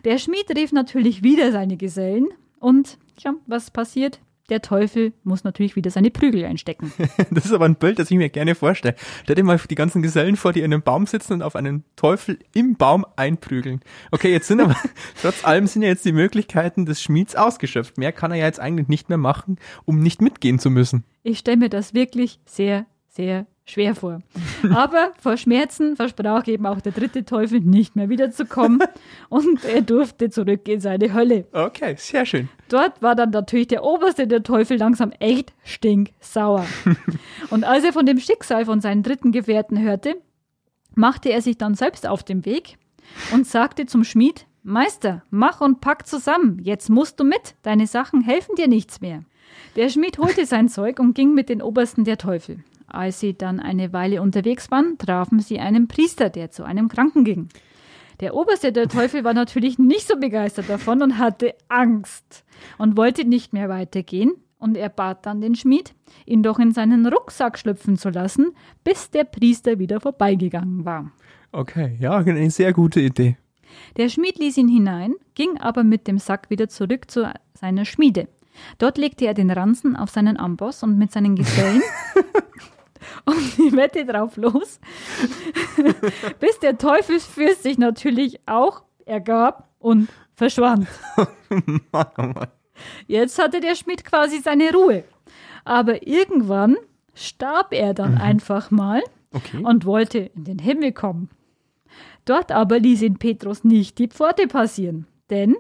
Der 0.07 0.17
Schmied 0.17 0.49
rief 0.57 0.73
natürlich 0.73 1.23
wieder 1.23 1.53
seine 1.53 1.77
Gesellen 1.77 2.29
und, 2.59 2.97
ja, 3.19 3.35
was 3.47 3.71
passiert? 3.71 4.19
Der 4.49 4.63
Teufel 4.63 5.13
muss 5.25 5.45
natürlich 5.45 5.77
wieder 5.77 5.91
seine 5.91 6.11
Prügel 6.11 6.45
einstecken. 6.45 6.93
Das 7.31 7.47
ist 7.47 7.53
aber 7.53 7.65
ein 7.65 7.77
Bild, 7.77 7.99
das 7.99 8.11
ich 8.11 8.17
mir 8.17 8.29
gerne 8.29 8.55
vorstelle. 8.55 8.95
Stell 9.25 9.37
dir 9.37 9.43
mal 9.43 9.59
die 9.59 9.75
ganzen 9.75 10.03
Gesellen 10.03 10.37
vor, 10.37 10.53
die 10.53 10.61
in 10.61 10.73
einem 10.73 10.83
Baum 10.83 11.07
sitzen 11.07 11.35
und 11.35 11.43
auf 11.43 11.57
einen 11.57 11.85
Teufel 11.97 12.39
im 12.55 12.77
Baum 12.77 13.05
einprügeln. 13.17 13.81
Okay, 14.11 14.31
jetzt 14.31 14.49
sind 14.49 14.61
aber, 14.61 14.77
trotz 15.21 15.45
allem 15.45 15.67
sind 15.67 15.83
ja 15.83 15.89
jetzt 15.89 16.05
die 16.05 16.13
Möglichkeiten 16.13 16.87
des 16.87 17.03
Schmieds 17.03 17.35
ausgeschöpft. 17.35 17.99
Mehr 17.99 18.13
kann 18.13 18.31
er 18.31 18.39
ja 18.39 18.47
jetzt 18.47 18.61
eigentlich 18.61 18.89
nicht 18.89 19.09
mehr 19.09 19.19
machen, 19.19 19.59
um 19.85 19.99
nicht 19.99 20.23
mitgehen 20.23 20.59
zu 20.59 20.71
müssen. 20.71 21.05
Ich 21.23 21.39
stelle 21.39 21.57
mir 21.57 21.69
das 21.69 21.95
wirklich 21.95 22.41
sehr, 22.45 22.87
sehr 23.09 23.47
schwer 23.67 23.95
vor. 23.95 24.23
Aber 24.75 25.13
vor 25.21 25.37
Schmerzen 25.37 25.97
versprach 25.97 26.47
eben 26.47 26.67
auch 26.67 26.81
der 26.81 26.93
dritte 26.93 27.25
Teufel 27.25 27.61
nicht 27.61 27.97
mehr 27.97 28.09
wiederzukommen 28.09 28.81
und 29.29 29.65
er 29.65 29.83
durfte 29.83 30.31
zurück 30.31 30.69
in 30.69 30.81
seine 30.81 31.13
Hölle. 31.13 31.47
Okay, 31.53 31.97
sehr 31.99 32.25
schön. 32.25 32.49
Dort 32.69 33.03
war 33.03 33.15
dann 33.15 33.31
natürlich 33.31 33.69
der 33.69 33.85
oberste 33.85 34.27
der 34.27 34.43
Teufel 34.43 34.79
langsam 34.79 35.13
echt 35.19 35.53
stinksauer. 35.65 36.65
und 37.51 37.65
als 37.65 37.85
er 37.85 37.93
von 37.93 38.07
dem 38.07 38.19
Schicksal 38.19 38.65
von 38.65 38.81
seinen 38.81 39.03
dritten 39.03 39.33
Gefährten 39.33 39.81
hörte, 39.81 40.15
machte 40.95 41.31
er 41.31 41.43
sich 41.43 41.59
dann 41.59 41.75
selbst 41.75 42.07
auf 42.07 42.23
den 42.23 42.45
Weg 42.45 42.79
und 43.33 43.47
sagte 43.47 43.87
zum 43.87 44.05
Schmied, 44.05 44.47
Meister, 44.63 45.23
mach 45.31 45.61
und 45.61 45.81
pack 45.81 46.09
zusammen, 46.09 46.59
jetzt 46.63 46.89
musst 46.89 47.21
du 47.21 47.25
mit, 47.25 47.55
deine 47.63 47.87
Sachen 47.87 48.23
helfen 48.23 48.57
dir 48.57 48.67
nichts 48.67 49.01
mehr. 49.01 49.23
Der 49.77 49.89
Schmied 49.91 50.19
holte 50.19 50.45
sein 50.47 50.69
Zeug 50.69 50.99
und 50.99 51.15
ging 51.15 51.35
mit 51.35 51.49
den 51.49 51.63
Obersten 51.63 52.05
der 52.05 52.19
Teufel. 52.19 52.65
Als 52.87 53.21
sie 53.21 53.35
dann 53.35 53.61
eine 53.61 53.93
Weile 53.93 54.23
unterwegs 54.23 54.71
waren, 54.71 54.99
trafen 54.99 55.41
sie 55.41 55.59
einen 55.59 55.89
Priester, 55.89 56.31
der 56.31 56.51
zu 56.51 56.65
einem 56.65 56.89
Kranken 56.89 57.25
ging. 57.25 57.49
Der 58.21 58.35
Oberste 58.35 58.73
der 58.73 58.89
Teufel 58.89 59.25
war 59.25 59.35
natürlich 59.35 59.79
nicht 59.79 60.09
so 60.09 60.17
begeistert 60.17 60.71
davon 60.71 61.03
und 61.03 61.19
hatte 61.19 61.55
Angst 61.69 62.45
und 62.79 62.97
wollte 62.97 63.27
nicht 63.27 63.53
mehr 63.53 63.69
weitergehen. 63.69 64.33
Und 64.59 64.77
er 64.79 64.89
bat 64.89 65.27
dann 65.27 65.43
den 65.43 65.55
Schmied, 65.55 65.95
ihn 66.25 66.43
doch 66.43 66.59
in 66.59 66.73
seinen 66.73 67.07
Rucksack 67.07 67.59
schlüpfen 67.59 67.99
zu 67.99 68.09
lassen, 68.09 68.53
bis 68.85 69.11
der 69.11 69.25
Priester 69.25 69.79
wieder 69.79 70.01
vorbeigegangen 70.01 70.87
war. 70.87 71.13
Okay, 71.53 71.97
ja, 72.01 72.17
eine 72.17 72.51
sehr 72.51 72.73
gute 72.73 73.01
Idee. 73.01 73.37
Der 73.99 74.09
Schmied 74.09 74.39
ließ 74.39 74.57
ihn 74.57 74.69
hinein, 74.69 75.15
ging 75.35 75.59
aber 75.59 75.85
mit 75.85 76.07
dem 76.07 76.19
Sack 76.19 76.49
wieder 76.49 76.69
zurück 76.69 77.11
zu 77.11 77.31
seiner 77.53 77.85
Schmiede. 77.85 78.29
Dort 78.79 78.97
legte 78.97 79.27
er 79.27 79.35
den 79.35 79.51
Ranzen 79.51 79.95
auf 79.95 80.11
seinen 80.11 80.39
Amboss 80.39 80.83
und 80.83 80.97
mit 80.97 81.13
seinen 81.13 81.37
Gesellen 81.37 81.83
und 83.25 83.37
die 83.59 83.77
Wette 83.77 84.05
drauf 84.05 84.37
los, 84.37 84.81
bis 86.41 86.59
der 86.61 86.79
Teufelsfürst 86.79 87.63
sich 87.63 87.79
natürlich 87.79 88.41
auch 88.47 88.83
ergab 89.05 89.69
und 89.79 90.09
verschwand. 90.35 90.87
Mann, 91.93 92.07
oh 92.19 92.23
Mann. 92.23 92.49
Jetzt 93.07 93.39
hatte 93.39 93.61
der 93.61 93.75
Schmied 93.75 94.05
quasi 94.05 94.41
seine 94.41 94.71
Ruhe. 94.73 95.05
Aber 95.65 96.07
irgendwann 96.07 96.77
starb 97.15 97.73
er 97.73 97.95
dann 97.95 98.19
einfach 98.19 98.71
mal 98.71 99.03
Okay. 99.33 99.63
und 99.63 99.85
wollte 99.85 100.19
in 100.19 100.45
den 100.45 100.59
Himmel 100.59 100.93
kommen. 100.93 101.29
Dort 102.25 102.53
aber 102.53 102.79
ließ 102.79 103.03
ihn 103.03 103.19
Petrus 103.19 103.65
nicht 103.65 103.99
die 103.99 104.09
Pforte 104.09 104.47
passieren, 104.47 105.07
denn 105.31 105.57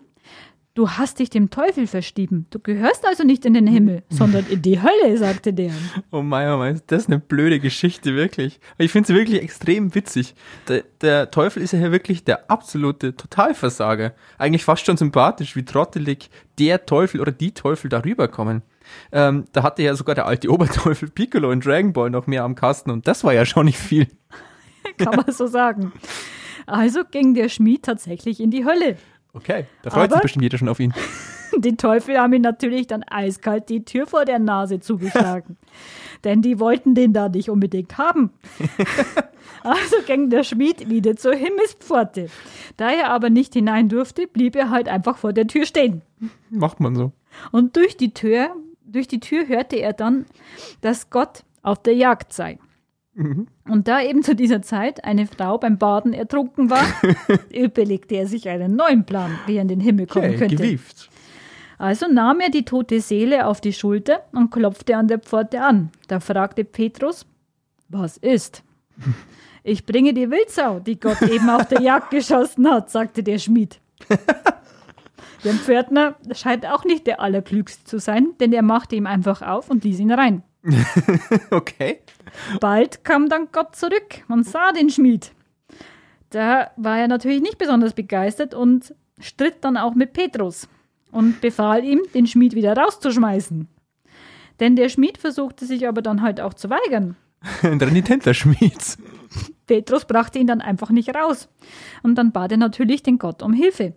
du 0.77 0.91
hast 0.91 1.19
dich 1.19 1.31
dem 1.31 1.51
Teufel 1.51 1.87
verstieben. 1.87 2.47
Du 2.51 2.61
gehörst 2.61 3.05
also 3.07 3.25
nicht 3.25 3.45
in 3.45 3.55
den 3.55 3.67
Himmel, 3.67 4.03
sondern 4.11 4.47
in 4.47 4.61
die 4.61 4.81
Hölle, 4.81 5.17
sagte 5.17 5.53
der. 5.53 5.73
Oh 6.13 6.23
mein, 6.23 6.53
oh 6.53 6.59
mein, 6.59 6.81
das 6.87 7.03
ist 7.03 7.09
eine 7.09 7.19
blöde 7.19 7.59
Geschichte, 7.59 8.15
wirklich. 8.15 8.61
Ich 8.79 8.93
finde 8.93 9.09
sie 9.09 9.15
wirklich 9.15 9.43
extrem 9.43 9.95
witzig. 9.95 10.35
Der, 10.69 10.85
der 11.01 11.31
Teufel 11.31 11.63
ist 11.63 11.73
ja 11.73 11.79
hier 11.79 11.93
wirklich 11.93 12.25
der 12.25 12.51
absolute 12.51 13.17
Totalversager. 13.17 14.13
Eigentlich 14.39 14.65
fast 14.65 14.85
schon 14.85 14.99
sympathisch, 14.99 15.57
wie 15.57 15.65
trottelig 15.65 16.31
der 16.59 16.85
Teufel 16.85 17.21
oder 17.21 17.33
die 17.33 17.53
Teufel 17.53 17.89
darüber 17.89 18.29
kommen. 18.29 18.63
Ähm, 19.13 19.47
da 19.53 19.63
hatte 19.63 19.83
ja 19.83 19.95
sogar 19.95 20.15
der 20.15 20.27
alte 20.27 20.51
Oberteufel 20.53 21.09
Piccolo 21.09 21.51
in 21.53 21.61
Dragon 21.61 21.95
Ball 21.95 22.11
noch 22.11 22.27
mehr 22.27 22.45
am 22.45 22.55
Kasten 22.55 22.91
und 22.91 23.09
das 23.09 23.25
war 23.25 23.33
ja 23.33 23.47
schon 23.47 23.65
nicht 23.65 23.79
viel. 23.79 24.09
Kann 24.99 25.17
man 25.17 25.33
so 25.33 25.47
sagen. 25.47 25.93
Also 26.67 27.03
ging 27.11 27.35
der 27.35 27.49
Schmied 27.49 27.85
tatsächlich 27.85 28.41
in 28.41 28.51
die 28.51 28.65
Hölle. 28.65 28.97
Okay, 29.37 29.67
da 29.83 29.91
freut 29.91 30.05
Aber- 30.05 30.15
sich 30.15 30.23
bestimmt 30.23 30.43
jeder 30.43 30.59
schon 30.59 30.69
auf 30.69 30.81
ihn. 30.81 30.93
Die 31.59 31.77
Teufel 31.77 32.19
haben 32.19 32.33
ihm 32.33 32.43
natürlich 32.43 32.87
dann 32.87 33.03
eiskalt 33.05 33.69
die 33.71 33.85
Tür 33.85 34.07
vor 34.07 34.25
der 34.25 34.39
Nase 34.39 34.81
zugeschlagen. 34.81 35.57
Denn 36.25 36.43
die 36.43 36.59
wollten 36.59 36.95
den 36.95 37.13
da 37.13 37.29
nicht 37.29 37.49
unbedingt 37.51 37.97
haben. 37.99 38.31
also 39.63 39.97
ging 40.07 40.29
der 40.29 40.43
Schmied 40.43 40.91
wieder 40.91 41.17
zur 41.17 41.35
Himmelspforte. 41.35 42.29
Da 42.77 42.91
er 42.91 43.11
aber 43.11 43.31
nicht 43.31 43.55
hinein 43.55 43.89
durfte, 43.89 44.27
blieb 44.27 44.57
er 44.57 44.71
halt 44.71 44.89
einfach 44.89 45.19
vor 45.19 45.33
der 45.33 45.47
Tür 45.47 45.67
stehen. 45.67 46.03
Macht 46.51 46.81
man 46.81 46.95
so. 46.95 47.13
Und 47.53 47.77
durch 47.77 47.97
die 47.97 48.13
Tür, 48.13 48.51
durch 48.85 49.09
die 49.09 49.21
Tür 49.21 49.47
hörte 49.47 49.77
er 49.77 49.93
dann, 49.93 50.27
dass 50.81 51.11
Gott 51.11 51.45
auf 51.63 51.81
der 51.83 51.95
Jagd 51.95 52.33
sei. 52.33 52.59
Und 53.67 53.89
da 53.89 54.03
eben 54.03 54.23
zu 54.23 54.37
dieser 54.37 54.61
Zeit 54.61 55.05
eine 55.05 55.27
Frau 55.27 55.57
beim 55.57 55.79
Baden 55.79 56.13
ertrunken 56.13 56.69
war, 56.69 56.85
überlegte 57.51 58.17
er 58.17 58.27
sich 58.27 58.49
einen 58.49 58.77
neuen 58.77 59.07
Plan, 59.07 59.39
wie 59.47 59.57
er 59.57 59.63
in 59.63 59.69
den 59.69 59.81
Himmel 59.81 60.07
kommen 60.07 60.27
Okay, 60.27 60.37
könnte. 60.37 60.57
gewieft. 60.57 61.09
Also 61.79 62.07
nahm 62.09 62.41
er 62.41 62.51
die 62.51 62.65
tote 62.65 63.01
Seele 63.01 63.47
auf 63.47 63.61
die 63.61 63.73
Schulter 63.73 64.23
und 64.33 64.51
klopfte 64.51 64.97
an 64.97 65.09
der 65.09 65.19
Pforte 65.19 65.63
an. 65.63 65.91
Da 66.09 66.21
fragte 66.21 66.65
Petrus, 66.65 67.27
was 67.89 68.17
ist? 68.17 68.63
Ich 69.69 69.85
bringe 69.85 70.15
die 70.15 70.31
Wildsau, 70.31 70.79
die 70.79 71.01
Gott 71.01 71.21
eben 71.23 71.51
auf 71.51 71.67
der 71.67 71.81
Jagd 71.81 72.11
geschossen 72.13 72.71
hat, 72.71 72.89
sagte 72.89 73.25
der 73.25 73.39
Schmied. 73.39 73.81
Der 75.43 75.55
Pförtner 75.55 76.15
scheint 76.33 76.65
auch 76.67 76.85
nicht 76.85 77.07
der 77.09 77.21
Allerklügste 77.21 77.85
zu 77.85 77.99
sein, 77.99 78.29
denn 78.41 78.53
er 78.53 78.63
machte 78.63 78.95
ihm 78.97 79.07
einfach 79.07 79.43
auf 79.43 79.69
und 79.69 79.83
ließ 79.85 79.99
ihn 79.99 80.13
rein. 80.13 80.43
Okay. 81.51 82.01
Bald 82.61 83.05
kam 83.05 83.29
dann 83.29 83.49
Gott 83.53 83.77
zurück 83.77 84.25
und 84.29 84.45
sah 84.45 84.73
den 84.73 84.91
Schmied. 84.91 85.33
Da 86.31 86.71
war 86.77 86.99
er 86.99 87.09
natürlich 87.09 87.41
nicht 87.41 87.59
besonders 87.59 87.95
begeistert 87.95 88.53
und 88.55 88.95
stritt 89.21 89.59
dann 89.63 89.77
auch 89.77 89.95
mit 89.95 90.13
Petrus 90.13 90.69
und 91.13 91.41
befahl 91.41 91.85
ihm, 91.85 92.03
den 92.15 92.27
Schmied 92.27 92.55
wieder 92.55 92.77
rauszuschmeißen. 92.77 93.69
Denn 94.61 94.77
der 94.77 94.89
Schmied 94.89 95.19
versuchte 95.19 95.67
sich 95.67 95.87
aber 95.87 96.03
dann 96.03 96.23
halt 96.23 96.41
auch 96.41 96.55
zu 96.55 96.69
weigern. 96.69 97.17
Ein 97.63 97.81
renitenter 97.81 98.35
Schmied. 98.35 98.99
Petrus 99.67 100.05
brachte 100.05 100.39
ihn 100.39 100.47
dann 100.47 100.61
einfach 100.61 100.91
nicht 100.91 101.15
raus. 101.15 101.49
Und 102.03 102.17
dann 102.17 102.33
bat 102.33 102.53
er 102.53 102.59
natürlich 102.59 103.03
den 103.03 103.19
Gott 103.19 103.43
um 103.43 103.53
Hilfe. 103.53 103.95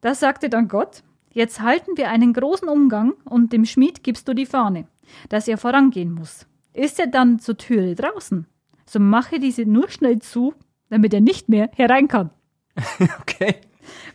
Da 0.00 0.14
sagte 0.14 0.48
dann 0.48 0.68
Gott, 0.68 1.02
jetzt 1.32 1.60
halten 1.60 1.96
wir 1.96 2.08
einen 2.10 2.32
großen 2.32 2.68
Umgang 2.68 3.14
und 3.24 3.52
dem 3.52 3.64
Schmied 3.64 4.02
gibst 4.02 4.28
du 4.28 4.34
die 4.34 4.46
Fahne, 4.46 4.86
dass 5.28 5.48
er 5.48 5.58
vorangehen 5.58 6.12
muss. 6.12 6.46
Ist 6.72 6.98
er 7.00 7.06
dann 7.06 7.38
zur 7.38 7.56
Türe 7.56 7.94
draußen, 7.94 8.46
so 8.86 9.00
mache 9.00 9.38
diese 9.38 9.62
nur 9.62 9.88
schnell 9.90 10.20
zu, 10.20 10.54
damit 10.90 11.12
er 11.12 11.20
nicht 11.20 11.48
mehr 11.48 11.70
herein 11.74 12.08
kann. 12.08 12.30
Okay. 13.20 13.56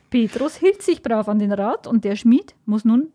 Petrus 0.09 0.57
hielt 0.57 0.81
sich 0.81 1.01
brav 1.01 1.27
an 1.27 1.39
den 1.39 1.51
Rat 1.51 1.87
und 1.87 2.03
der 2.05 2.15
Schmied 2.15 2.55
muss 2.65 2.85
nun 2.85 3.11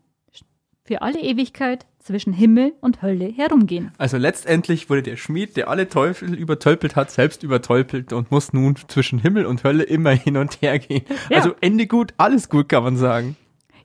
für 0.83 1.01
alle 1.01 1.21
Ewigkeit 1.21 1.85
zwischen 1.99 2.33
Himmel 2.33 2.73
und 2.81 3.01
Hölle 3.01 3.25
herumgehen. 3.25 3.91
Also 3.97 4.17
letztendlich 4.17 4.89
wurde 4.89 5.03
der 5.03 5.17
Schmied, 5.17 5.55
der 5.55 5.69
alle 5.69 5.87
Teufel 5.87 6.33
übertölpelt 6.33 6.95
hat, 6.95 7.11
selbst 7.11 7.43
übertölpelt 7.43 8.11
und 8.11 8.31
muss 8.31 8.53
nun 8.53 8.75
zwischen 8.87 9.19
Himmel 9.19 9.45
und 9.45 9.63
Hölle 9.63 9.83
immer 9.83 10.11
hin 10.11 10.35
und 10.35 10.61
her 10.61 10.79
gehen. 10.79 11.05
Ja. 11.29 11.37
Also 11.37 11.53
Ende 11.61 11.85
gut, 11.85 12.13
alles 12.17 12.49
gut, 12.49 12.69
kann 12.69 12.83
man 12.83 12.97
sagen. 12.97 13.35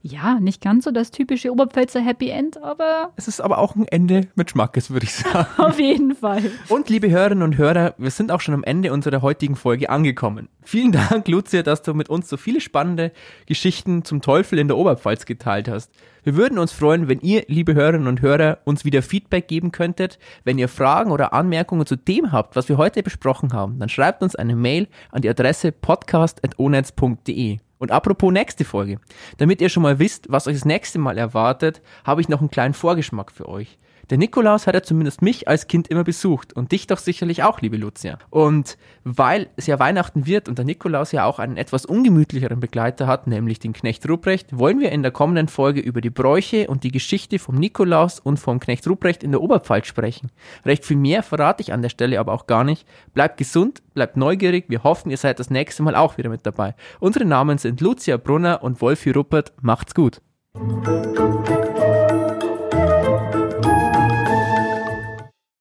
Ja, 0.06 0.38
nicht 0.38 0.60
ganz 0.60 0.84
so 0.84 0.90
das 0.90 1.10
typische 1.10 1.50
Oberpfälzer 1.50 1.98
Happy 1.98 2.28
End, 2.28 2.62
aber 2.62 3.14
Es 3.16 3.26
ist 3.26 3.40
aber 3.40 3.56
auch 3.56 3.74
ein 3.74 3.88
Ende 3.88 4.28
mit 4.34 4.50
Schmackes, 4.50 4.90
würde 4.90 5.04
ich 5.04 5.14
sagen. 5.14 5.46
auf 5.56 5.80
jeden 5.80 6.14
Fall. 6.14 6.42
Und 6.68 6.90
liebe 6.90 7.08
Hörerinnen 7.08 7.42
und 7.42 7.56
Hörer, 7.56 7.94
wir 7.96 8.10
sind 8.10 8.30
auch 8.30 8.42
schon 8.42 8.52
am 8.52 8.64
Ende 8.64 8.92
unserer 8.92 9.22
heutigen 9.22 9.56
Folge 9.56 9.88
angekommen. 9.88 10.50
Vielen 10.60 10.92
Dank, 10.92 11.26
Lucia, 11.26 11.62
dass 11.62 11.80
du 11.80 11.94
mit 11.94 12.10
uns 12.10 12.28
so 12.28 12.36
viele 12.36 12.60
spannende 12.60 13.12
Geschichten 13.46 14.04
zum 14.04 14.20
Teufel 14.20 14.58
in 14.58 14.68
der 14.68 14.76
Oberpfalz 14.76 15.24
geteilt 15.24 15.68
hast. 15.68 15.90
Wir 16.22 16.36
würden 16.36 16.58
uns 16.58 16.72
freuen, 16.72 17.08
wenn 17.08 17.20
ihr, 17.20 17.44
liebe 17.48 17.72
Hörerinnen 17.72 18.06
und 18.06 18.20
Hörer, 18.20 18.58
uns 18.64 18.84
wieder 18.84 19.00
Feedback 19.00 19.48
geben 19.48 19.72
könntet. 19.72 20.18
Wenn 20.44 20.58
ihr 20.58 20.68
Fragen 20.68 21.12
oder 21.12 21.32
Anmerkungen 21.32 21.86
zu 21.86 21.96
dem 21.96 22.30
habt, 22.30 22.56
was 22.56 22.68
wir 22.68 22.76
heute 22.76 23.02
besprochen 23.02 23.54
haben, 23.54 23.78
dann 23.78 23.88
schreibt 23.88 24.22
uns 24.22 24.36
eine 24.36 24.54
Mail 24.54 24.86
an 25.10 25.22
die 25.22 25.30
Adresse 25.30 25.72
podcast.onetz.de. 25.72 27.60
Und 27.84 27.90
apropos 27.90 28.32
nächste 28.32 28.64
Folge. 28.64 28.98
Damit 29.36 29.60
ihr 29.60 29.68
schon 29.68 29.82
mal 29.82 29.98
wisst, 29.98 30.24
was 30.30 30.46
euch 30.46 30.54
das 30.54 30.64
nächste 30.64 30.98
Mal 30.98 31.18
erwartet, 31.18 31.82
habe 32.02 32.22
ich 32.22 32.30
noch 32.30 32.40
einen 32.40 32.50
kleinen 32.50 32.72
Vorgeschmack 32.72 33.30
für 33.30 33.46
euch. 33.46 33.76
Der 34.10 34.18
Nikolaus 34.18 34.66
hat 34.66 34.74
ja 34.74 34.82
zumindest 34.82 35.22
mich 35.22 35.48
als 35.48 35.66
Kind 35.66 35.88
immer 35.88 36.04
besucht 36.04 36.52
und 36.52 36.72
dich 36.72 36.86
doch 36.86 36.98
sicherlich 36.98 37.42
auch, 37.42 37.60
liebe 37.60 37.76
Lucia. 37.76 38.18
Und 38.30 38.76
weil 39.02 39.48
es 39.56 39.66
ja 39.66 39.78
Weihnachten 39.78 40.26
wird 40.26 40.48
und 40.48 40.58
der 40.58 40.64
Nikolaus 40.64 41.12
ja 41.12 41.24
auch 41.24 41.38
einen 41.38 41.56
etwas 41.56 41.86
ungemütlicheren 41.86 42.60
Begleiter 42.60 43.06
hat, 43.06 43.26
nämlich 43.26 43.58
den 43.58 43.72
Knecht 43.72 44.08
Ruprecht, 44.08 44.58
wollen 44.58 44.80
wir 44.80 44.92
in 44.92 45.02
der 45.02 45.12
kommenden 45.12 45.48
Folge 45.48 45.80
über 45.80 46.00
die 46.00 46.10
Bräuche 46.10 46.68
und 46.68 46.84
die 46.84 46.90
Geschichte 46.90 47.38
vom 47.38 47.54
Nikolaus 47.56 48.20
und 48.20 48.38
vom 48.38 48.60
Knecht 48.60 48.86
Ruprecht 48.86 49.22
in 49.22 49.32
der 49.32 49.40
Oberpfalz 49.40 49.86
sprechen. 49.86 50.30
Recht 50.64 50.84
viel 50.84 50.96
mehr 50.96 51.22
verrate 51.22 51.62
ich 51.62 51.72
an 51.72 51.82
der 51.82 51.88
Stelle 51.88 52.20
aber 52.20 52.32
auch 52.32 52.46
gar 52.46 52.64
nicht. 52.64 52.86
Bleibt 53.14 53.38
gesund, 53.38 53.82
bleibt 53.94 54.16
neugierig, 54.16 54.66
wir 54.68 54.84
hoffen, 54.84 55.10
ihr 55.10 55.16
seid 55.16 55.38
das 55.38 55.50
nächste 55.50 55.82
Mal 55.82 55.96
auch 55.96 56.18
wieder 56.18 56.28
mit 56.28 56.44
dabei. 56.44 56.74
Unsere 57.00 57.24
Namen 57.24 57.58
sind 57.58 57.80
Lucia 57.80 58.16
Brunner 58.16 58.62
und 58.62 58.80
Wolfi 58.80 59.10
Ruppert. 59.10 59.52
Macht's 59.60 59.94
gut. 59.94 60.20